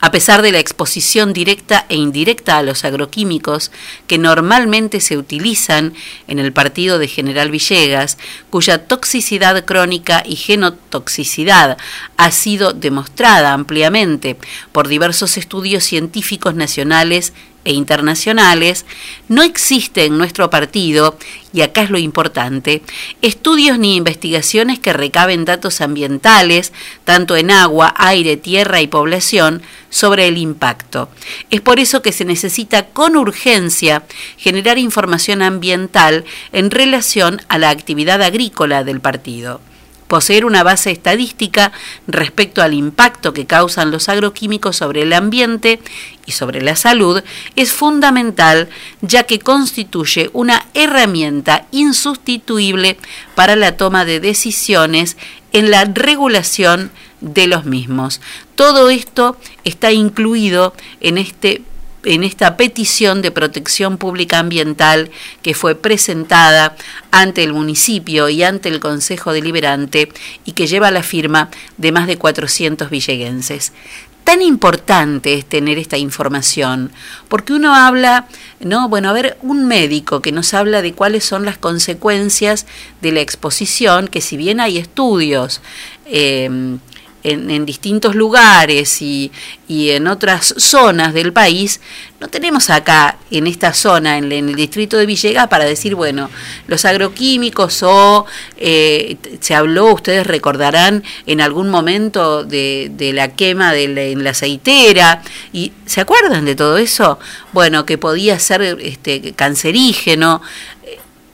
A 0.00 0.10
pesar 0.10 0.42
de 0.42 0.52
la 0.52 0.58
exposición 0.58 1.32
directa 1.32 1.84
e 1.88 1.96
indirecta 1.96 2.56
a 2.56 2.62
los 2.62 2.84
agroquímicos 2.84 3.70
que 4.06 4.18
normalmente 4.18 5.00
se 5.00 5.18
utilizan 5.18 5.94
en 6.26 6.38
el 6.38 6.52
partido 6.52 6.98
de 6.98 7.06
General 7.06 7.50
Villegas, 7.50 8.16
cuya 8.48 8.86
toxicidad 8.86 9.64
crónica 9.64 10.22
y 10.26 10.36
genotoxicidad 10.36 11.76
ha 12.16 12.30
sido 12.30 12.72
demostrada 12.72 13.52
ampliamente 13.52 14.36
por 14.72 14.88
diversos 14.88 15.36
estudios 15.36 15.84
científicos 15.84 16.54
nacionales 16.54 17.32
e 17.64 17.72
internacionales, 17.72 18.86
no 19.28 19.42
existe 19.42 20.04
en 20.04 20.18
nuestro 20.18 20.50
partido, 20.50 21.16
y 21.52 21.62
acá 21.62 21.82
es 21.82 21.90
lo 21.90 21.98
importante, 21.98 22.82
estudios 23.22 23.78
ni 23.78 23.96
investigaciones 23.96 24.78
que 24.78 24.92
recaben 24.92 25.44
datos 25.44 25.80
ambientales, 25.80 26.72
tanto 27.04 27.36
en 27.36 27.50
agua, 27.50 27.94
aire, 27.96 28.36
tierra 28.36 28.80
y 28.80 28.86
población, 28.86 29.62
sobre 29.90 30.28
el 30.28 30.38
impacto. 30.38 31.08
Es 31.50 31.60
por 31.60 31.80
eso 31.80 32.00
que 32.00 32.12
se 32.12 32.24
necesita 32.24 32.86
con 32.86 33.16
urgencia 33.16 34.04
generar 34.36 34.78
información 34.78 35.42
ambiental 35.42 36.24
en 36.52 36.70
relación 36.70 37.42
a 37.48 37.58
la 37.58 37.70
actividad 37.70 38.22
agrícola 38.22 38.84
del 38.84 39.00
partido. 39.00 39.60
Poseer 40.10 40.44
una 40.44 40.64
base 40.64 40.90
estadística 40.90 41.70
respecto 42.08 42.62
al 42.62 42.74
impacto 42.74 43.32
que 43.32 43.46
causan 43.46 43.92
los 43.92 44.08
agroquímicos 44.08 44.74
sobre 44.74 45.02
el 45.02 45.12
ambiente 45.12 45.78
y 46.26 46.32
sobre 46.32 46.62
la 46.62 46.74
salud 46.74 47.22
es 47.54 47.70
fundamental 47.70 48.68
ya 49.02 49.22
que 49.22 49.38
constituye 49.38 50.28
una 50.32 50.66
herramienta 50.74 51.68
insustituible 51.70 52.98
para 53.36 53.54
la 53.54 53.76
toma 53.76 54.04
de 54.04 54.18
decisiones 54.18 55.16
en 55.52 55.70
la 55.70 55.84
regulación 55.84 56.90
de 57.20 57.46
los 57.46 57.64
mismos. 57.64 58.20
Todo 58.56 58.90
esto 58.90 59.36
está 59.62 59.92
incluido 59.92 60.74
en 61.00 61.18
este 61.18 61.62
en 62.04 62.24
esta 62.24 62.56
petición 62.56 63.22
de 63.22 63.30
protección 63.30 63.98
pública 63.98 64.38
ambiental 64.38 65.10
que 65.42 65.54
fue 65.54 65.74
presentada 65.74 66.76
ante 67.10 67.44
el 67.44 67.52
municipio 67.52 68.28
y 68.28 68.42
ante 68.42 68.68
el 68.68 68.80
Consejo 68.80 69.32
Deliberante 69.32 70.10
y 70.44 70.52
que 70.52 70.66
lleva 70.66 70.90
la 70.90 71.02
firma 71.02 71.50
de 71.76 71.92
más 71.92 72.06
de 72.06 72.16
400 72.16 72.90
villeguenses. 72.90 73.72
Tan 74.24 74.42
importante 74.42 75.34
es 75.34 75.46
tener 75.46 75.78
esta 75.78 75.96
información, 75.96 76.92
porque 77.28 77.52
uno 77.52 77.74
habla, 77.74 78.28
no, 78.60 78.88
bueno, 78.88 79.08
a 79.08 79.12
ver, 79.12 79.38
un 79.40 79.66
médico 79.66 80.20
que 80.20 80.30
nos 80.30 80.54
habla 80.54 80.82
de 80.82 80.92
cuáles 80.92 81.24
son 81.24 81.44
las 81.44 81.58
consecuencias 81.58 82.66
de 83.00 83.12
la 83.12 83.22
exposición, 83.22 84.08
que 84.08 84.20
si 84.20 84.36
bien 84.36 84.60
hay 84.60 84.78
estudios, 84.78 85.62
eh, 86.04 86.78
en, 87.22 87.50
en 87.50 87.66
distintos 87.66 88.14
lugares 88.14 89.02
y, 89.02 89.30
y 89.68 89.90
en 89.90 90.06
otras 90.06 90.54
zonas 90.56 91.14
del 91.14 91.32
país, 91.32 91.80
no 92.20 92.28
tenemos 92.28 92.70
acá 92.70 93.16
en 93.30 93.46
esta 93.46 93.72
zona, 93.72 94.18
en, 94.18 94.30
en 94.32 94.50
el 94.50 94.54
distrito 94.54 94.96
de 94.98 95.06
Villegas, 95.06 95.48
para 95.48 95.64
decir, 95.64 95.94
bueno, 95.94 96.30
los 96.66 96.84
agroquímicos 96.84 97.82
o 97.82 98.26
eh, 98.58 99.16
se 99.40 99.54
habló, 99.54 99.94
ustedes 99.94 100.26
recordarán 100.26 101.02
en 101.26 101.40
algún 101.40 101.70
momento 101.70 102.44
de, 102.44 102.90
de 102.94 103.12
la 103.12 103.28
quema 103.28 103.72
de 103.72 103.88
la, 103.88 104.02
en 104.02 104.24
la 104.24 104.30
aceitera, 104.30 105.22
y 105.52 105.72
¿se 105.86 106.00
acuerdan 106.00 106.44
de 106.44 106.54
todo 106.54 106.76
eso? 106.76 107.18
Bueno, 107.52 107.86
que 107.86 107.96
podía 107.96 108.38
ser 108.38 108.78
este, 108.80 109.32
cancerígeno, 109.32 110.42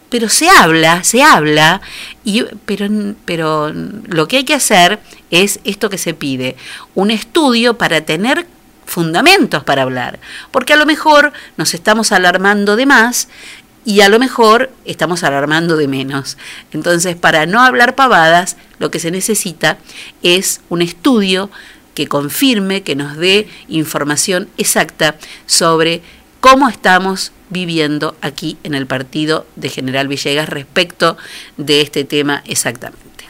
pero 0.08 0.28
se 0.28 0.48
habla, 0.48 1.04
se 1.04 1.22
habla, 1.22 1.80
y, 2.24 2.44
pero, 2.64 2.86
pero 3.24 3.72
lo 3.72 4.28
que 4.28 4.38
hay 4.38 4.44
que 4.44 4.54
hacer 4.54 5.00
es 5.30 5.60
esto 5.64 5.90
que 5.90 5.98
se 5.98 6.14
pide, 6.14 6.56
un 6.94 7.10
estudio 7.10 7.76
para 7.78 8.02
tener 8.02 8.46
fundamentos 8.86 9.64
para 9.64 9.82
hablar, 9.82 10.20
porque 10.50 10.72
a 10.72 10.76
lo 10.76 10.86
mejor 10.86 11.32
nos 11.56 11.74
estamos 11.74 12.12
alarmando 12.12 12.76
de 12.76 12.86
más 12.86 13.28
y 13.84 14.00
a 14.00 14.08
lo 14.08 14.18
mejor 14.18 14.72
estamos 14.84 15.22
alarmando 15.22 15.76
de 15.76 15.86
menos. 15.86 16.36
Entonces, 16.72 17.14
para 17.14 17.46
no 17.46 17.60
hablar 17.60 17.94
pavadas, 17.94 18.56
lo 18.78 18.90
que 18.90 18.98
se 18.98 19.10
necesita 19.12 19.78
es 20.22 20.60
un 20.68 20.82
estudio 20.82 21.50
que 21.94 22.08
confirme, 22.08 22.82
que 22.82 22.96
nos 22.96 23.16
dé 23.16 23.48
información 23.68 24.48
exacta 24.58 25.16
sobre 25.46 26.02
cómo 26.48 26.68
estamos 26.68 27.32
viviendo 27.50 28.14
aquí 28.20 28.56
en 28.62 28.74
el 28.74 28.86
partido 28.86 29.48
de 29.56 29.68
General 29.68 30.06
Villegas 30.06 30.48
respecto 30.48 31.16
de 31.56 31.80
este 31.80 32.04
tema 32.04 32.40
exactamente. 32.46 33.24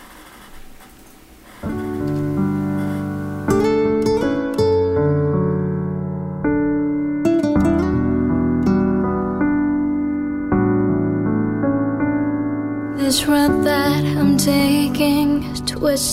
This 12.99 13.27
road 13.27 13.65
that 13.65 14.05
I'm 14.05 14.37
taking 14.37 15.43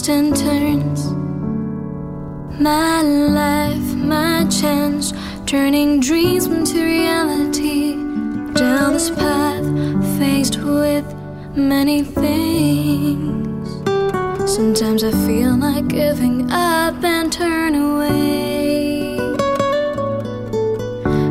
and 0.07 0.33
turns. 0.33 1.11
My 2.61 3.01
life, 3.01 3.93
my 3.93 4.47
chance, 4.47 5.13
turning 5.53 5.99
dreams 5.99 6.47
into 6.47 6.83
reality. 6.83 7.93
Down 8.55 8.93
this 8.93 9.11
path, 9.11 9.63
faced 10.17 10.57
with 10.57 11.05
many 11.55 12.01
things. 12.01 13.67
Sometimes 14.51 15.03
I 15.03 15.11
feel 15.27 15.55
like 15.55 15.87
giving 15.89 16.49
up 16.49 17.03
and 17.03 17.31
turn 17.31 17.75
away. 17.75 19.15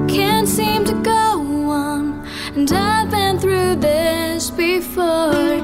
Can't 0.07 0.47
seem 0.47 0.85
to 0.85 0.95
go 1.03 1.31
on, 1.69 2.25
and 2.55 2.71
I've 2.71 3.11
been 3.11 3.41
through 3.41 3.75
this 3.75 4.51
before. 4.53 5.57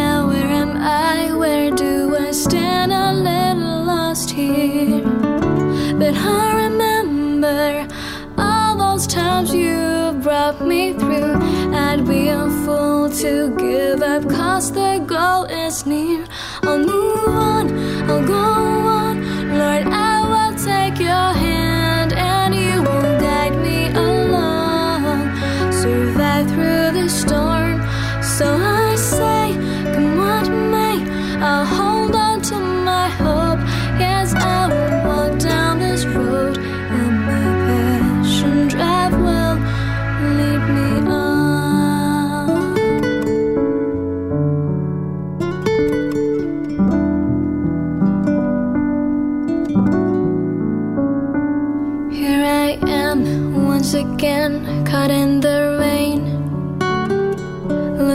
Now, 0.00 0.28
where 0.28 0.52
am 0.62 0.76
I? 0.76 1.32
Where 1.34 1.70
do 1.70 2.14
I 2.18 2.32
stand? 2.32 2.92
A 2.92 3.14
little 3.14 3.84
lost 3.84 4.28
here. 4.28 5.00
But 5.98 6.14
I 6.14 6.63
remember 7.44 7.94
all 8.38 8.76
those 8.76 9.06
times 9.06 9.54
you 9.54 10.18
brought 10.22 10.60
me 10.60 10.92
through. 10.92 11.34
I'd 11.74 12.06
be 12.06 12.28
a 12.28 12.48
fool 12.64 13.10
to 13.10 13.54
give 13.56 14.02
up, 14.02 14.28
cause 14.28 14.72
the 14.72 15.04
goal 15.06 15.44
is 15.44 15.86
near. 15.86 16.24
I'll 16.62 16.78
move 16.78 17.28
on, 17.28 18.10
I'll 18.10 18.26
go 18.26 18.34
on. 18.34 19.16
Lord, 19.58 19.86
I 19.86 20.16
will 20.32 20.56
take 20.58 20.98
your 20.98 21.32
hand 21.40 21.53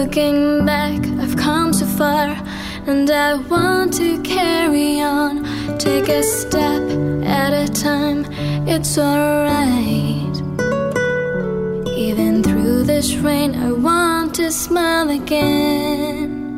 Looking 0.09 0.65
back, 0.65 1.05
I've 1.21 1.37
come 1.37 1.71
so 1.71 1.85
far, 1.85 2.35
and 2.87 3.07
I 3.11 3.35
want 3.35 3.93
to 3.97 4.19
carry 4.23 4.99
on. 5.01 5.43
Take 5.77 6.09
a 6.09 6.23
step 6.23 6.81
at 7.23 7.53
a 7.53 7.71
time, 7.71 8.25
it's 8.67 8.97
alright. 8.97 10.35
Even 11.95 12.41
through 12.41 12.85
this 12.85 13.17
rain, 13.17 13.53
I 13.53 13.71
want 13.71 14.33
to 14.37 14.51
smile 14.51 15.11
again. 15.11 16.57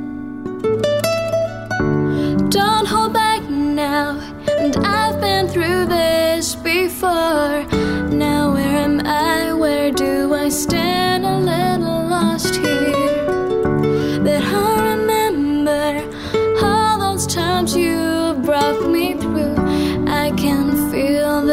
Don't 2.50 2.88
hold 2.88 3.12
back 3.12 3.42
now, 3.50 4.18
and 4.60 4.78
I've 4.78 5.20
been 5.20 5.50
through 5.50 5.88
this 5.88 6.56
before. 6.56 7.66
Now, 8.14 8.54
where 8.54 8.78
am 8.78 9.02
I? 9.06 9.52
Where 9.52 9.92
do 9.92 10.34
I 10.34 10.48
stand? 10.48 11.11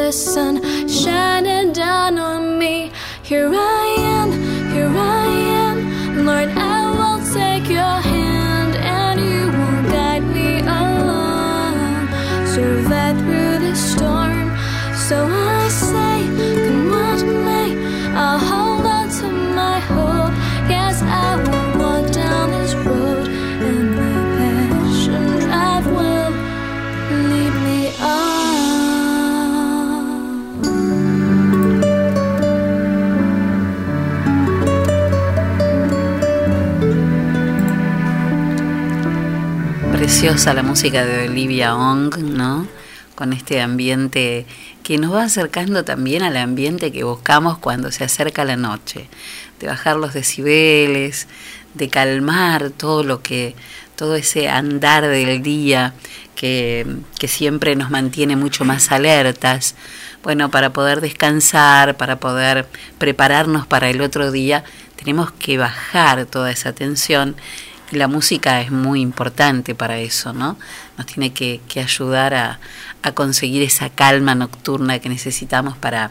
The 0.08 0.12
sun 0.12 0.88
shining 0.88 1.70
down 1.70 2.18
on 2.18 2.58
me. 2.58 2.90
Here 3.22 3.50
I 3.52 3.77
La 40.20 40.64
música 40.64 41.06
de 41.06 41.28
Olivia 41.28 41.76
Ong, 41.76 42.16
¿no? 42.18 42.66
Con 43.14 43.32
este 43.32 43.60
ambiente 43.60 44.46
que 44.82 44.98
nos 44.98 45.14
va 45.14 45.22
acercando 45.22 45.84
también 45.84 46.24
al 46.24 46.36
ambiente 46.36 46.90
que 46.90 47.04
buscamos 47.04 47.58
cuando 47.58 47.92
se 47.92 48.02
acerca 48.02 48.44
la 48.44 48.56
noche, 48.56 49.08
de 49.60 49.68
bajar 49.68 49.94
los 49.94 50.14
decibeles, 50.14 51.28
de 51.74 51.88
calmar 51.88 52.70
todo 52.70 53.04
lo 53.04 53.22
que, 53.22 53.54
todo 53.94 54.16
ese 54.16 54.48
andar 54.48 55.06
del 55.06 55.40
día 55.40 55.94
que, 56.34 56.84
que 57.20 57.28
siempre 57.28 57.76
nos 57.76 57.90
mantiene 57.90 58.34
mucho 58.34 58.64
más 58.64 58.90
alertas. 58.90 59.76
Bueno, 60.24 60.50
para 60.50 60.72
poder 60.72 61.00
descansar, 61.00 61.96
para 61.96 62.18
poder 62.18 62.66
prepararnos 62.98 63.68
para 63.68 63.88
el 63.88 64.00
otro 64.00 64.32
día, 64.32 64.64
tenemos 64.96 65.30
que 65.30 65.58
bajar 65.58 66.26
toda 66.26 66.50
esa 66.50 66.72
tensión 66.72 67.36
la 67.90 68.08
música 68.08 68.60
es 68.60 68.70
muy 68.70 69.00
importante 69.00 69.74
para 69.74 69.98
eso, 69.98 70.32
¿no? 70.32 70.58
Nos 70.96 71.06
tiene 71.06 71.32
que, 71.32 71.60
ayudar 71.76 72.34
a, 72.34 72.60
conseguir 73.14 73.62
esa 73.62 73.88
calma 73.88 74.34
nocturna 74.34 74.98
que 74.98 75.08
necesitamos 75.08 75.76
para, 75.78 76.10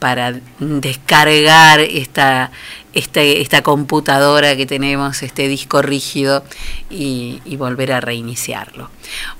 para 0.00 0.34
descargar 0.58 1.78
esta, 1.80 2.50
esta, 2.94 3.22
esta 3.22 3.62
computadora 3.62 4.56
que 4.56 4.66
tenemos, 4.66 5.22
este 5.22 5.46
disco 5.46 5.82
rígido 5.82 6.44
y, 6.90 7.40
y 7.44 7.56
volver 7.56 7.92
a 7.92 8.00
reiniciarlo. 8.00 8.90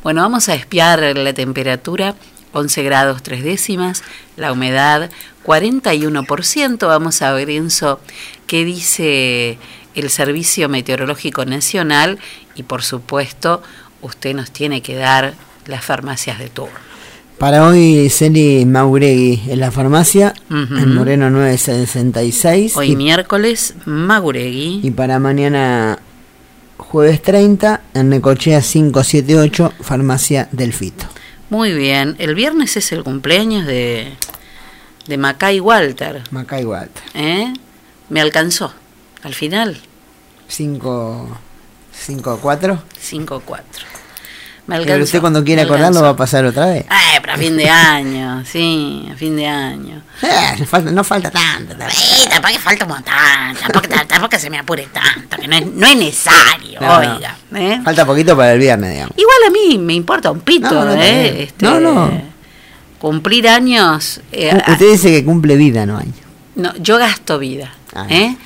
Bueno, 0.05 0.23
vamos 0.23 0.49
a 0.49 0.55
espiar 0.55 1.17
la 1.17 1.33
temperatura. 1.33 2.15
11 2.53 2.83
grados 2.85 3.23
3 3.23 3.45
décimas, 3.45 4.03
la 4.37 4.51
humedad 4.51 5.11
41%. 5.45 6.87
Vamos 6.87 7.21
a 7.21 7.33
ver, 7.33 7.51
Enzo, 7.51 8.01
qué 8.47 8.65
dice 8.65 9.59
el 9.97 10.11
Servicio 10.11 10.69
Meteorológico 10.69 11.45
Nacional 11.45 12.19
y 12.55 12.63
por 12.63 12.83
supuesto 12.83 13.63
usted 14.03 14.35
nos 14.35 14.51
tiene 14.51 14.83
que 14.83 14.95
dar 14.95 15.35
las 15.67 15.85
farmacias 15.85 16.39
de 16.39 16.49
turno. 16.49 16.87
Para 17.39 17.67
hoy, 17.67 18.09
Celi 18.09 18.65
Mauregui 18.65 19.43
en 19.49 19.61
la 19.61 19.71
farmacia, 19.71 20.33
en 20.49 20.95
Moreno 20.95 21.29
966. 21.29 22.77
Hoy 22.77 22.93
y, 22.93 22.97
miércoles, 22.97 23.75
Maguregui. 23.85 24.81
y 24.83 24.91
para 24.91 25.19
mañana, 25.19 25.99
jueves 26.79 27.21
30, 27.21 27.83
en 27.93 28.09
Necochea 28.09 28.63
578, 28.63 29.73
farmacia 29.83 30.49
del 30.53 30.73
Fito. 30.73 31.05
Muy 31.51 31.73
bien. 31.75 32.17
El 32.19 32.35
viernes 32.35 32.77
es 32.79 32.91
el 32.93 33.05
cumpleaños 33.05 33.67
de, 33.67 34.13
de 35.07 35.19
Macay 35.19 35.61
Walter. 35.61 36.23
Macay 36.31 36.65
Walter. 36.65 37.03
¿eh? 37.15 37.53
Me 38.09 38.23
alcanzó. 38.23 38.73
Al 39.27 39.35
final, 39.35 39.77
5 40.47 41.39
5 41.93 42.39
4. 42.41 42.83
5-4. 43.11 43.39
Me 44.69 44.75
Pero 44.77 44.83
alcanzó. 44.83 45.03
usted 45.05 45.21
cuando 45.21 45.43
quiere 45.45 45.63
me 45.63 45.67
acordarlo 45.67 46.01
va 46.01 46.11
a 46.11 46.17
pasar 46.17 46.45
otra 46.45 46.67
vez. 46.67 46.85
Eh, 46.85 47.19
pero 47.21 47.33
a 47.33 47.37
fin 47.37 47.57
de 47.57 47.69
año, 47.69 48.45
sí, 48.45 49.09
a 49.13 49.17
fin 49.17 49.35
de 49.35 49.47
año. 49.49 50.01
Eh, 50.23 50.55
no 50.61 50.65
falta, 50.67 50.91
no 50.93 51.03
falta 51.03 51.31
tanto. 51.33 51.73
Eh, 51.75 52.29
tampoco 52.31 52.55
falta 52.61 52.85
un 52.85 52.91
montón, 52.93 53.15
tampoco, 53.61 53.89
tampoco 54.07 54.39
se 54.39 54.49
me 54.49 54.59
apure 54.61 54.87
tanto, 54.93 55.37
que 55.39 55.49
no 55.49 55.57
es, 55.57 55.67
no 55.67 55.87
es 55.89 55.97
necesario, 55.97 56.81
No, 56.81 56.99
oiga. 56.99 57.37
¿eh? 57.55 57.81
Falta 57.85 58.07
poquito 58.07 58.37
para 58.37 58.53
el 58.53 58.61
viernes, 58.61 58.93
digamos. 58.93 59.17
Igual 59.17 59.37
a 59.49 59.51
mí 59.51 59.79
me 59.79 59.95
importa 59.95 60.31
un 60.31 60.39
pito, 60.41 60.71
No, 60.73 60.85
no, 60.85 61.03
¿eh? 61.03 61.43
Este, 61.43 61.65
No, 61.67 61.81
no. 61.81 62.23
Cumplir 63.01 63.49
años. 63.49 64.21
eh, 64.31 64.57
Usted 64.69 64.93
dice 64.93 65.11
que 65.11 65.25
cumple 65.25 65.57
vida, 65.57 65.85
no 65.85 65.97
años. 65.99 66.15
No, 66.55 66.73
yo 66.77 66.97
gasto 66.99 67.39
vida. 67.41 67.73
Ah. 67.95 68.07
¿eh? 68.09 68.37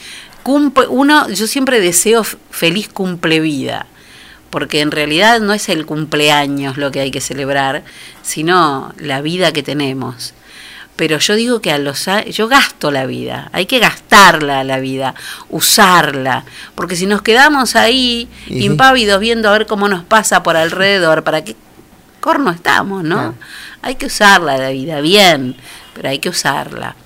Cumple, 0.51 0.89
uno, 0.89 1.29
yo 1.29 1.47
siempre 1.47 1.79
deseo 1.79 2.25
feliz 2.25 2.89
cumple 2.89 3.39
vida, 3.39 3.87
porque 4.51 4.81
en 4.81 4.91
realidad 4.91 5.39
no 5.39 5.53
es 5.53 5.69
el 5.69 5.87
cumpleaños 5.87 6.77
lo 6.77 6.91
que 6.91 6.99
hay 6.99 7.13
que 7.13 7.21
celebrar, 7.21 7.85
sino 8.23 8.93
la 8.99 9.21
vida 9.21 9.53
que 9.53 9.63
tenemos. 9.63 10.35
Pero 10.97 11.19
yo 11.19 11.37
digo 11.37 11.61
que 11.61 11.71
a 11.71 11.79
los 11.79 12.05
yo 12.33 12.49
gasto 12.49 12.91
la 12.91 13.07
vida, 13.07 13.49
hay 13.53 13.67
que 13.67 13.79
gastarla 13.79 14.65
la 14.65 14.81
vida, 14.81 15.15
usarla, 15.51 16.45
porque 16.75 16.97
si 16.97 17.07
nos 17.07 17.23
quedamos 17.23 17.77
ahí 17.77 18.29
sí. 18.49 18.65
impávidos 18.65 19.21
viendo 19.21 19.49
a 19.51 19.53
ver 19.53 19.69
cómo 19.69 19.87
nos 19.87 20.03
pasa 20.03 20.43
por 20.43 20.57
alrededor, 20.57 21.23
para 21.23 21.45
qué 21.45 21.55
corno 22.19 22.51
estamos, 22.51 23.05
¿no? 23.05 23.37
Hay 23.83 23.95
que 23.95 24.07
usarla 24.07 24.59
la 24.59 24.71
vida 24.71 25.01
bien, 25.01 25.55
pero 25.95 26.09
hay 26.09 26.19
que 26.19 26.29
usarla. 26.29 26.97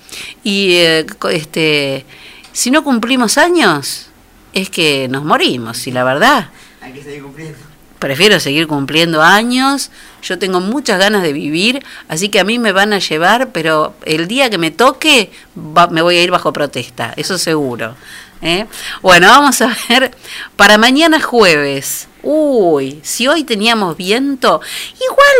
Y 0.43 0.77
eh, 0.77 1.05
este, 1.31 2.07
si 2.55 2.71
no 2.71 2.83
cumplimos 2.83 3.37
años, 3.37 4.07
es 4.53 4.69
que 4.69 5.07
nos 5.09 5.23
morimos, 5.25 5.85
y 5.87 5.91
la 5.91 6.03
verdad, 6.05 6.49
Hay 6.81 6.93
que 6.93 7.03
seguir 7.03 7.23
cumpliendo. 7.23 7.57
prefiero 7.99 8.39
seguir 8.39 8.67
cumpliendo 8.67 9.21
años. 9.21 9.91
Yo 10.21 10.39
tengo 10.39 10.59
muchas 10.61 10.97
ganas 10.97 11.21
de 11.23 11.33
vivir, 11.33 11.83
así 12.07 12.29
que 12.29 12.39
a 12.39 12.43
mí 12.45 12.57
me 12.57 12.71
van 12.71 12.93
a 12.93 12.99
llevar, 12.99 13.51
pero 13.51 13.93
el 14.05 14.27
día 14.27 14.49
que 14.49 14.57
me 14.57 14.71
toque 14.71 15.31
va- 15.57 15.87
me 15.87 16.01
voy 16.01 16.15
a 16.17 16.23
ir 16.23 16.31
bajo 16.31 16.53
protesta, 16.53 17.13
eso 17.17 17.37
seguro. 17.37 17.95
¿eh? 18.41 18.65
Bueno, 19.01 19.27
vamos 19.27 19.59
a 19.61 19.75
ver, 19.89 20.11
para 20.55 20.77
mañana 20.77 21.19
jueves, 21.21 22.07
uy, 22.23 22.99
si 23.03 23.27
hoy 23.27 23.43
teníamos 23.43 23.97
viento, 23.97 24.61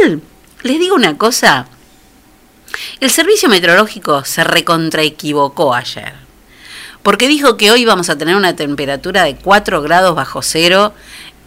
igual, 0.01 0.21
les 0.63 0.79
digo 0.79 0.95
una 0.95 1.17
cosa, 1.17 1.67
el 2.99 3.09
servicio 3.09 3.47
meteorológico 3.47 4.25
se 4.25 4.43
recontraequivocó 4.43 5.73
ayer 5.73 6.24
porque 7.05 7.27
dijo 7.27 7.55
que 7.55 7.69
hoy 7.69 7.85
vamos 7.85 8.09
a 8.09 8.17
tener 8.17 8.35
una 8.35 8.55
temperatura 8.55 9.25
de 9.25 9.35
4 9.35 9.83
grados 9.83 10.15
bajo 10.15 10.41
cero 10.41 10.91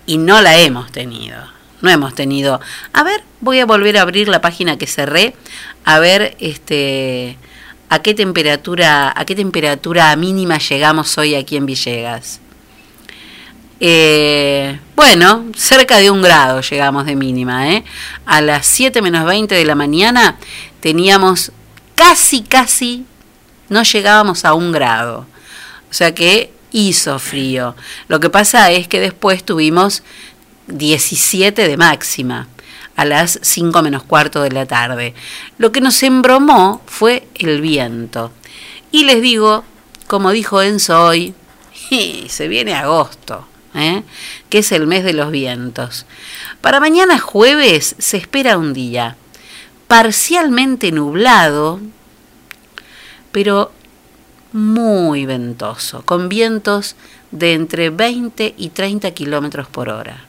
y 0.06 0.16
no 0.16 0.40
la 0.40 0.56
hemos 0.56 0.92
tenido. 0.92 1.36
No 1.80 1.90
hemos 1.90 2.14
tenido. 2.14 2.60
A 2.92 3.02
ver, 3.02 3.24
voy 3.40 3.58
a 3.58 3.66
volver 3.66 3.98
a 3.98 4.02
abrir 4.02 4.28
la 4.28 4.40
página 4.40 4.78
que 4.78 4.86
cerré 4.86 5.34
a 5.84 5.98
ver 5.98 6.36
este 6.38 7.36
a 7.88 8.00
qué 8.02 8.14
temperatura 8.14 9.12
a 9.16 9.24
qué 9.24 9.34
temperatura 9.34 10.14
mínima 10.14 10.58
llegamos 10.58 11.18
hoy 11.18 11.34
aquí 11.34 11.56
en 11.56 11.66
Villegas. 11.66 12.40
Eh, 13.80 14.78
bueno, 14.94 15.46
cerca 15.56 15.96
de 15.96 16.12
un 16.12 16.22
grado 16.22 16.60
llegamos 16.60 17.04
de 17.04 17.16
mínima. 17.16 17.72
¿eh? 17.72 17.84
A 18.26 18.40
las 18.42 18.64
7 18.64 19.02
menos 19.02 19.26
20 19.26 19.56
de 19.56 19.64
la 19.64 19.74
mañana 19.74 20.36
teníamos 20.78 21.50
casi, 21.96 22.42
casi, 22.42 23.06
no 23.68 23.82
llegábamos 23.82 24.44
a 24.44 24.54
un 24.54 24.70
grado. 24.70 25.26
O 25.90 25.94
sea 25.94 26.14
que 26.14 26.52
hizo 26.72 27.18
frío. 27.18 27.74
Lo 28.08 28.20
que 28.20 28.30
pasa 28.30 28.70
es 28.70 28.88
que 28.88 29.00
después 29.00 29.44
tuvimos 29.44 30.02
17 30.68 31.66
de 31.66 31.76
máxima 31.76 32.48
a 32.96 33.04
las 33.04 33.38
5 33.42 33.82
menos 33.82 34.02
cuarto 34.02 34.42
de 34.42 34.50
la 34.50 34.66
tarde. 34.66 35.14
Lo 35.56 35.72
que 35.72 35.80
nos 35.80 36.02
embromó 36.02 36.82
fue 36.86 37.28
el 37.36 37.60
viento. 37.60 38.32
Y 38.90 39.04
les 39.04 39.22
digo, 39.22 39.64
como 40.06 40.32
dijo 40.32 40.62
Enzo 40.62 41.04
hoy, 41.04 41.34
se 42.28 42.48
viene 42.48 42.74
agosto, 42.74 43.46
¿eh? 43.74 44.02
que 44.50 44.58
es 44.58 44.72
el 44.72 44.86
mes 44.86 45.04
de 45.04 45.12
los 45.12 45.30
vientos. 45.30 46.06
Para 46.60 46.80
mañana 46.80 47.18
jueves 47.18 47.94
se 47.98 48.16
espera 48.16 48.58
un 48.58 48.74
día 48.74 49.16
parcialmente 49.86 50.92
nublado, 50.92 51.80
pero 53.32 53.72
muy 54.52 55.26
ventoso, 55.26 56.02
con 56.04 56.28
vientos 56.28 56.96
de 57.30 57.54
entre 57.54 57.90
20 57.90 58.54
y 58.56 58.70
30 58.70 59.10
kilómetros 59.12 59.68
por 59.68 59.88
hora. 59.88 60.24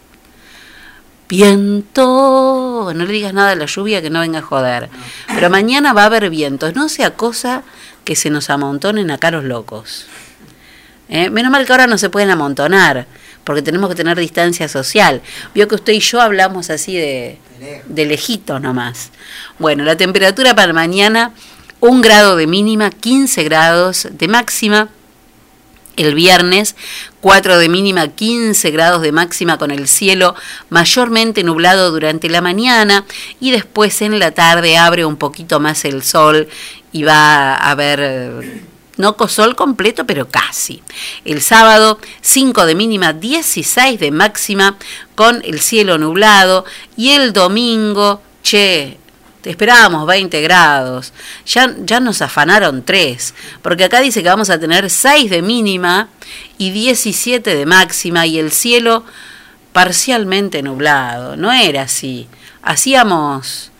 Viento, 1.30 2.92
no 2.96 3.06
le 3.06 3.14
digas 3.14 3.34
nada 3.34 3.52
de 3.52 3.56
la 3.56 3.68
lluvia 3.68 4.02
que 4.02 4.10
no 4.10 4.22
venga 4.22 4.40
a 4.40 4.42
joder. 4.42 4.90
Pero 5.28 5.50
mañana 5.52 5.94
va 5.94 6.04
a 6.04 6.06
haber 6.06 6.30
vientos, 6.32 6.76
no 6.76 6.90
sea 6.90 7.12
cosa 7.12 7.64
que 8.04 8.16
se 8.16 8.32
nos 8.32 8.50
amontonen 8.50 9.12
acá 9.12 9.30
los 9.30 9.44
locos. 9.44 10.08
¿Eh? 11.08 11.30
Menos 11.30 11.52
mal 11.52 11.66
que 11.66 11.72
ahora 11.72 11.88
no 11.88 12.00
se 12.00 12.10
pueden 12.10 12.32
amontonar, 12.32 13.06
porque 13.44 13.62
tenemos 13.62 13.90
que 13.90 13.96
tener 13.96 14.18
distancia 14.18 14.68
social. 14.68 15.22
Vio 15.54 15.68
que 15.68 15.76
usted 15.76 15.94
y 15.94 16.00
yo 16.00 16.20
hablamos 16.20 16.72
así 16.72 16.98
de, 16.98 17.38
de 17.86 18.06
lejitos 18.06 18.60
nomás. 18.60 19.12
Bueno, 19.60 19.84
la 19.84 19.98
temperatura 19.98 20.56
para 20.56 20.74
mañana, 20.74 21.34
un 21.80 22.02
grado 22.02 22.36
de 22.36 22.48
mínima, 22.48 22.90
15 22.90 23.44
grados 23.44 24.08
de 24.12 24.28
máxima. 24.28 24.90
El 25.96 26.16
viernes, 26.16 26.78
4 27.20 27.58
de 27.58 27.68
mínima, 27.68 28.08
15 28.08 28.72
grados 28.72 29.02
de 29.02 29.12
máxima 29.12 29.58
con 29.58 29.70
el 29.70 29.88
cielo 29.90 30.34
mayormente 30.70 31.44
nublado 31.44 31.92
durante 31.92 32.30
la 32.30 32.40
mañana 32.40 33.04
y 33.42 33.52
después 33.52 34.02
en 34.02 34.18
la 34.18 34.32
tarde 34.32 34.78
abre 34.78 35.04
un 35.04 35.18
poquito 35.18 35.60
más 35.60 35.84
el 35.84 36.02
sol 36.02 36.48
y 36.94 37.04
va 37.04 37.54
a 37.54 37.72
haber 37.72 38.00
eh, 38.02 38.62
no 39.00 39.16
sol 39.28 39.56
completo, 39.56 40.06
pero 40.06 40.28
casi. 40.28 40.84
El 41.24 41.42
sábado, 41.42 42.00
5 42.22 42.66
de 42.66 42.76
mínima, 42.76 43.14
16 43.14 44.00
de 44.00 44.12
máxima 44.12 44.78
con 45.16 45.42
el 45.46 45.62
cielo 45.62 45.98
nublado 45.98 46.66
y 46.98 47.12
el 47.12 47.32
domingo, 47.32 48.22
che, 48.44 48.99
esperábamos 49.44 50.06
20 50.08 50.42
grados. 50.42 51.14
Ya, 51.46 51.74
ya 51.84 52.00
nos 52.00 52.22
afanaron 52.22 52.84
3, 52.84 53.34
porque 53.62 53.86
acá 53.86 54.02
dice 54.02 54.22
que 54.24 54.30
vamos 54.30 54.50
a 54.50 54.60
tener 54.60 54.90
6 54.90 55.30
de 55.30 55.42
mínima 55.42 56.10
y 56.58 56.72
17 56.72 57.56
de 57.56 57.66
máxima 57.66 58.26
y 58.26 58.40
el 58.40 58.52
cielo 58.52 59.04
parcialmente 59.72 60.62
nublado. 60.62 61.36
No 61.36 61.52
era 61.52 61.84
así. 61.84 62.28
Hacíamos 62.62 63.72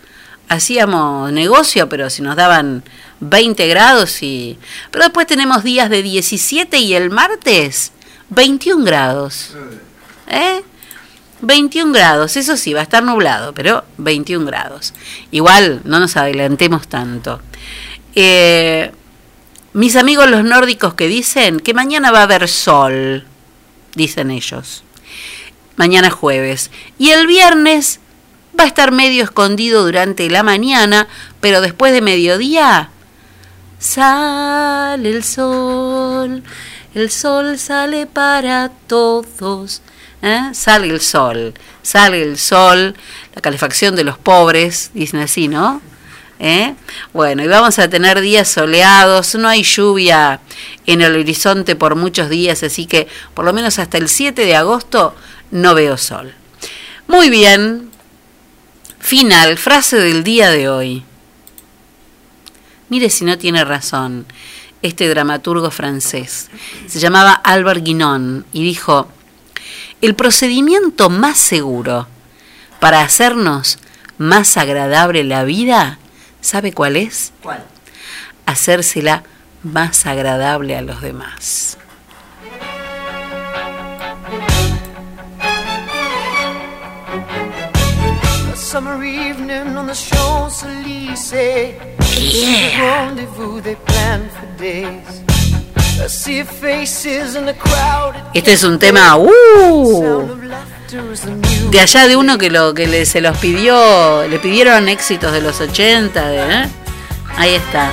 hacíamos 0.48 1.30
negocio, 1.32 1.88
pero 1.88 2.10
si 2.10 2.22
nos 2.22 2.34
daban 2.34 2.82
20 3.20 3.68
grados 3.68 4.20
y 4.22 4.58
pero 4.90 5.04
después 5.04 5.26
tenemos 5.26 5.62
días 5.62 5.88
de 5.88 6.02
17 6.02 6.76
y 6.78 6.94
el 6.94 7.10
martes 7.10 7.92
21 8.30 8.84
grados. 8.84 9.54
¿Eh? 10.28 10.62
21 11.42 11.92
grados, 11.92 12.36
eso 12.36 12.56
sí, 12.56 12.74
va 12.74 12.80
a 12.80 12.84
estar 12.84 13.02
nublado, 13.02 13.54
pero 13.54 13.84
21 13.98 14.44
grados. 14.46 14.94
Igual, 15.30 15.80
no 15.84 16.00
nos 16.00 16.16
adelantemos 16.16 16.88
tanto. 16.88 17.40
Eh, 18.14 18.92
mis 19.72 19.96
amigos 19.96 20.28
los 20.28 20.44
nórdicos 20.44 20.94
que 20.94 21.06
dicen 21.06 21.60
que 21.60 21.74
mañana 21.74 22.10
va 22.10 22.20
a 22.20 22.24
haber 22.24 22.48
sol, 22.48 23.24
dicen 23.94 24.30
ellos. 24.30 24.82
Mañana 25.76 26.10
jueves. 26.10 26.70
Y 26.98 27.10
el 27.10 27.26
viernes 27.26 28.00
va 28.58 28.64
a 28.64 28.66
estar 28.66 28.92
medio 28.92 29.24
escondido 29.24 29.84
durante 29.84 30.28
la 30.28 30.42
mañana, 30.42 31.08
pero 31.40 31.60
después 31.60 31.92
de 31.92 32.02
mediodía 32.02 32.90
sale 33.78 35.08
el 35.10 35.24
sol. 35.24 36.42
El 36.94 37.10
sol 37.10 37.58
sale 37.58 38.06
para 38.06 38.70
todos. 38.86 39.82
¿Eh? 40.22 40.50
Sale 40.52 40.88
el 40.88 41.00
sol, 41.00 41.54
sale 41.82 42.22
el 42.22 42.38
sol, 42.38 42.94
la 43.34 43.40
calefacción 43.40 43.96
de 43.96 44.04
los 44.04 44.18
pobres, 44.18 44.90
dicen 44.94 45.20
así, 45.20 45.48
¿no? 45.48 45.80
¿Eh? 46.38 46.74
Bueno, 47.12 47.42
y 47.44 47.48
vamos 47.48 47.78
a 47.78 47.90
tener 47.90 48.20
días 48.20 48.48
soleados, 48.48 49.34
no 49.34 49.48
hay 49.48 49.62
lluvia 49.62 50.40
en 50.86 51.02
el 51.02 51.14
horizonte 51.14 51.76
por 51.76 51.96
muchos 51.96 52.30
días, 52.30 52.62
así 52.62 52.86
que 52.86 53.08
por 53.34 53.44
lo 53.44 53.52
menos 53.52 53.78
hasta 53.78 53.98
el 53.98 54.08
7 54.08 54.46
de 54.46 54.56
agosto 54.56 55.14
no 55.50 55.74
veo 55.74 55.98
sol. 55.98 56.32
Muy 57.06 57.28
bien, 57.28 57.90
Final, 59.00 59.56
frase 59.56 59.96
del 59.96 60.22
día 60.22 60.50
de 60.50 60.68
hoy. 60.68 61.02
Mire 62.90 63.08
si 63.08 63.24
no 63.24 63.38
tiene 63.38 63.64
razón 63.64 64.26
este 64.82 65.08
dramaturgo 65.08 65.70
francés. 65.70 66.48
Se 66.86 67.00
llamaba 67.00 67.32
Albert 67.32 67.82
Guinon 67.82 68.44
y 68.52 68.62
dijo, 68.62 69.08
el 70.00 70.14
procedimiento 70.14 71.10
más 71.10 71.38
seguro 71.38 72.06
para 72.80 73.02
hacernos 73.02 73.78
más 74.18 74.56
agradable 74.56 75.24
la 75.24 75.44
vida, 75.44 75.98
¿sabe 76.40 76.72
cuál 76.72 76.96
es? 76.96 77.32
¿Cuál? 77.42 77.64
Hacérsela 78.46 79.24
más 79.62 80.06
agradable 80.06 80.76
a 80.76 80.82
los 80.82 81.02
demás. 81.02 81.76
A 88.52 88.56
summer 88.56 89.02
evening 89.04 89.76
on 89.76 89.86
the 89.86 89.94
Champs-Élysées. 89.94 91.74
A 92.00 93.06
rendezvous 93.06 93.60
they 93.62 93.76
planned 93.86 94.30
for 94.30 94.46
days. 94.58 95.39
Este 98.32 98.52
es 98.52 98.64
un 98.64 98.78
tema 98.78 99.16
uh, 99.16 100.28
de 101.70 101.80
allá 101.80 102.08
de 102.08 102.16
uno 102.16 102.38
que 102.38 102.50
lo 102.50 102.72
que 102.72 103.04
se 103.04 103.20
los 103.20 103.36
pidió, 103.38 104.26
le 104.26 104.38
pidieron 104.38 104.88
éxitos 104.88 105.32
de 105.32 105.40
los 105.40 105.60
80, 105.60 106.28
de, 106.28 106.38
¿eh? 106.38 106.68
ahí 107.36 107.54
está. 107.54 107.90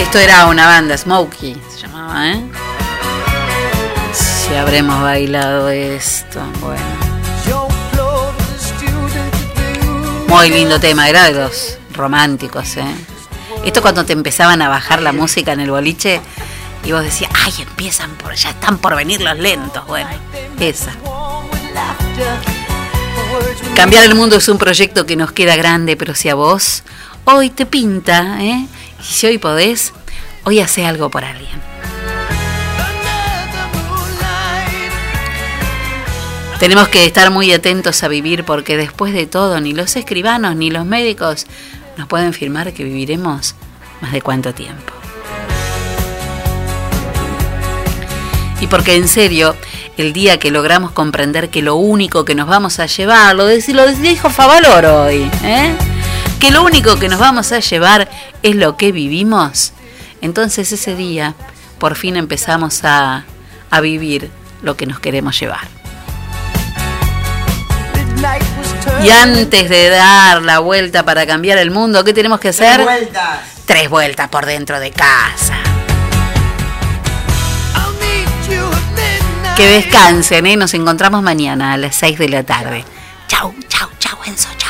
Esto 0.00 0.18
era 0.18 0.46
una 0.46 0.66
banda, 0.66 0.96
Smokey 0.96 1.60
se 1.74 1.82
llamaba, 1.82 2.30
¿eh? 2.30 2.42
Si 4.12 4.54
habremos 4.54 5.02
bailado 5.02 5.68
esto, 5.68 6.40
bueno. 6.60 6.82
Muy 10.28 10.50
lindo 10.50 10.80
tema, 10.80 11.08
era 11.08 11.24
de 11.24 11.32
los 11.32 11.78
románticos, 11.92 12.76
¿eh? 12.78 13.15
Esto 13.66 13.82
cuando 13.82 14.06
te 14.06 14.12
empezaban 14.12 14.62
a 14.62 14.68
bajar 14.68 15.02
la 15.02 15.12
música 15.12 15.52
en 15.52 15.58
el 15.58 15.72
boliche 15.72 16.20
y 16.84 16.92
vos 16.92 17.02
decías, 17.02 17.32
ay, 17.34 17.52
empiezan 17.58 18.12
por, 18.14 18.32
ya 18.32 18.50
están 18.50 18.78
por 18.78 18.94
venir 18.94 19.20
los 19.20 19.36
lentos, 19.36 19.84
bueno, 19.88 20.08
esa. 20.60 20.92
Cambiar 23.74 24.04
el 24.04 24.14
mundo 24.14 24.36
es 24.36 24.48
un 24.48 24.56
proyecto 24.56 25.04
que 25.04 25.16
nos 25.16 25.32
queda 25.32 25.56
grande, 25.56 25.96
pero 25.96 26.14
si 26.14 26.28
a 26.28 26.36
vos 26.36 26.84
hoy 27.24 27.50
te 27.50 27.66
pinta, 27.66 28.40
¿eh? 28.40 28.68
Y 29.00 29.02
si 29.02 29.26
hoy 29.26 29.38
podés, 29.38 29.92
hoy 30.44 30.60
hace 30.60 30.86
algo 30.86 31.10
por 31.10 31.24
alguien. 31.24 31.60
Tenemos 36.60 36.86
que 36.86 37.04
estar 37.04 37.32
muy 37.32 37.52
atentos 37.52 38.04
a 38.04 38.08
vivir 38.08 38.44
porque 38.44 38.76
después 38.76 39.12
de 39.12 39.26
todo 39.26 39.60
ni 39.60 39.74
los 39.74 39.96
escribanos 39.96 40.54
ni 40.54 40.70
los 40.70 40.86
médicos 40.86 41.46
nos 41.96 42.06
pueden 42.06 42.32
firmar 42.32 42.72
que 42.72 42.84
viviremos 42.84 43.54
más 44.00 44.12
de 44.12 44.22
cuánto 44.22 44.54
tiempo. 44.54 44.92
Y 48.60 48.66
porque 48.68 48.96
en 48.96 49.08
serio, 49.08 49.54
el 49.96 50.12
día 50.12 50.38
que 50.38 50.50
logramos 50.50 50.92
comprender 50.92 51.50
que 51.50 51.62
lo 51.62 51.76
único 51.76 52.24
que 52.24 52.34
nos 52.34 52.48
vamos 52.48 52.78
a 52.80 52.86
llevar, 52.86 53.36
lo, 53.36 53.46
lo 53.46 53.92
dijo 53.92 54.30
Favalor 54.30 54.86
hoy, 54.86 55.30
¿eh? 55.44 55.74
que 56.40 56.50
lo 56.50 56.64
único 56.64 56.98
que 56.98 57.08
nos 57.08 57.18
vamos 57.18 57.52
a 57.52 57.60
llevar 57.60 58.08
es 58.42 58.56
lo 58.56 58.76
que 58.76 58.92
vivimos, 58.92 59.72
entonces 60.20 60.72
ese 60.72 60.94
día 60.94 61.34
por 61.78 61.96
fin 61.96 62.16
empezamos 62.16 62.84
a, 62.84 63.24
a 63.70 63.80
vivir 63.80 64.30
lo 64.62 64.76
que 64.76 64.86
nos 64.86 65.00
queremos 65.00 65.38
llevar. 65.38 65.76
Y 69.02 69.10
antes 69.10 69.68
de 69.68 69.88
dar 69.88 70.42
la 70.42 70.58
vuelta 70.58 71.04
para 71.04 71.26
cambiar 71.26 71.58
el 71.58 71.70
mundo, 71.70 72.02
¿qué 72.04 72.12
tenemos 72.12 72.40
que 72.40 72.48
hacer? 72.48 72.82
vueltas. 72.82 73.40
Tres 73.66 73.90
vueltas 73.90 74.28
por 74.28 74.46
dentro 74.46 74.78
de 74.80 74.90
casa. 74.90 75.54
Que 79.56 79.66
descansen, 79.68 80.44
¿eh? 80.46 80.56
Nos 80.56 80.74
encontramos 80.74 81.22
mañana 81.22 81.72
a 81.72 81.76
las 81.78 81.96
6 81.96 82.18
de 82.18 82.28
la 82.28 82.42
tarde. 82.42 82.84
Chau, 83.26 83.54
chau, 83.68 83.88
chau, 83.98 84.18
Enzo, 84.26 84.48
chau. 84.58 84.65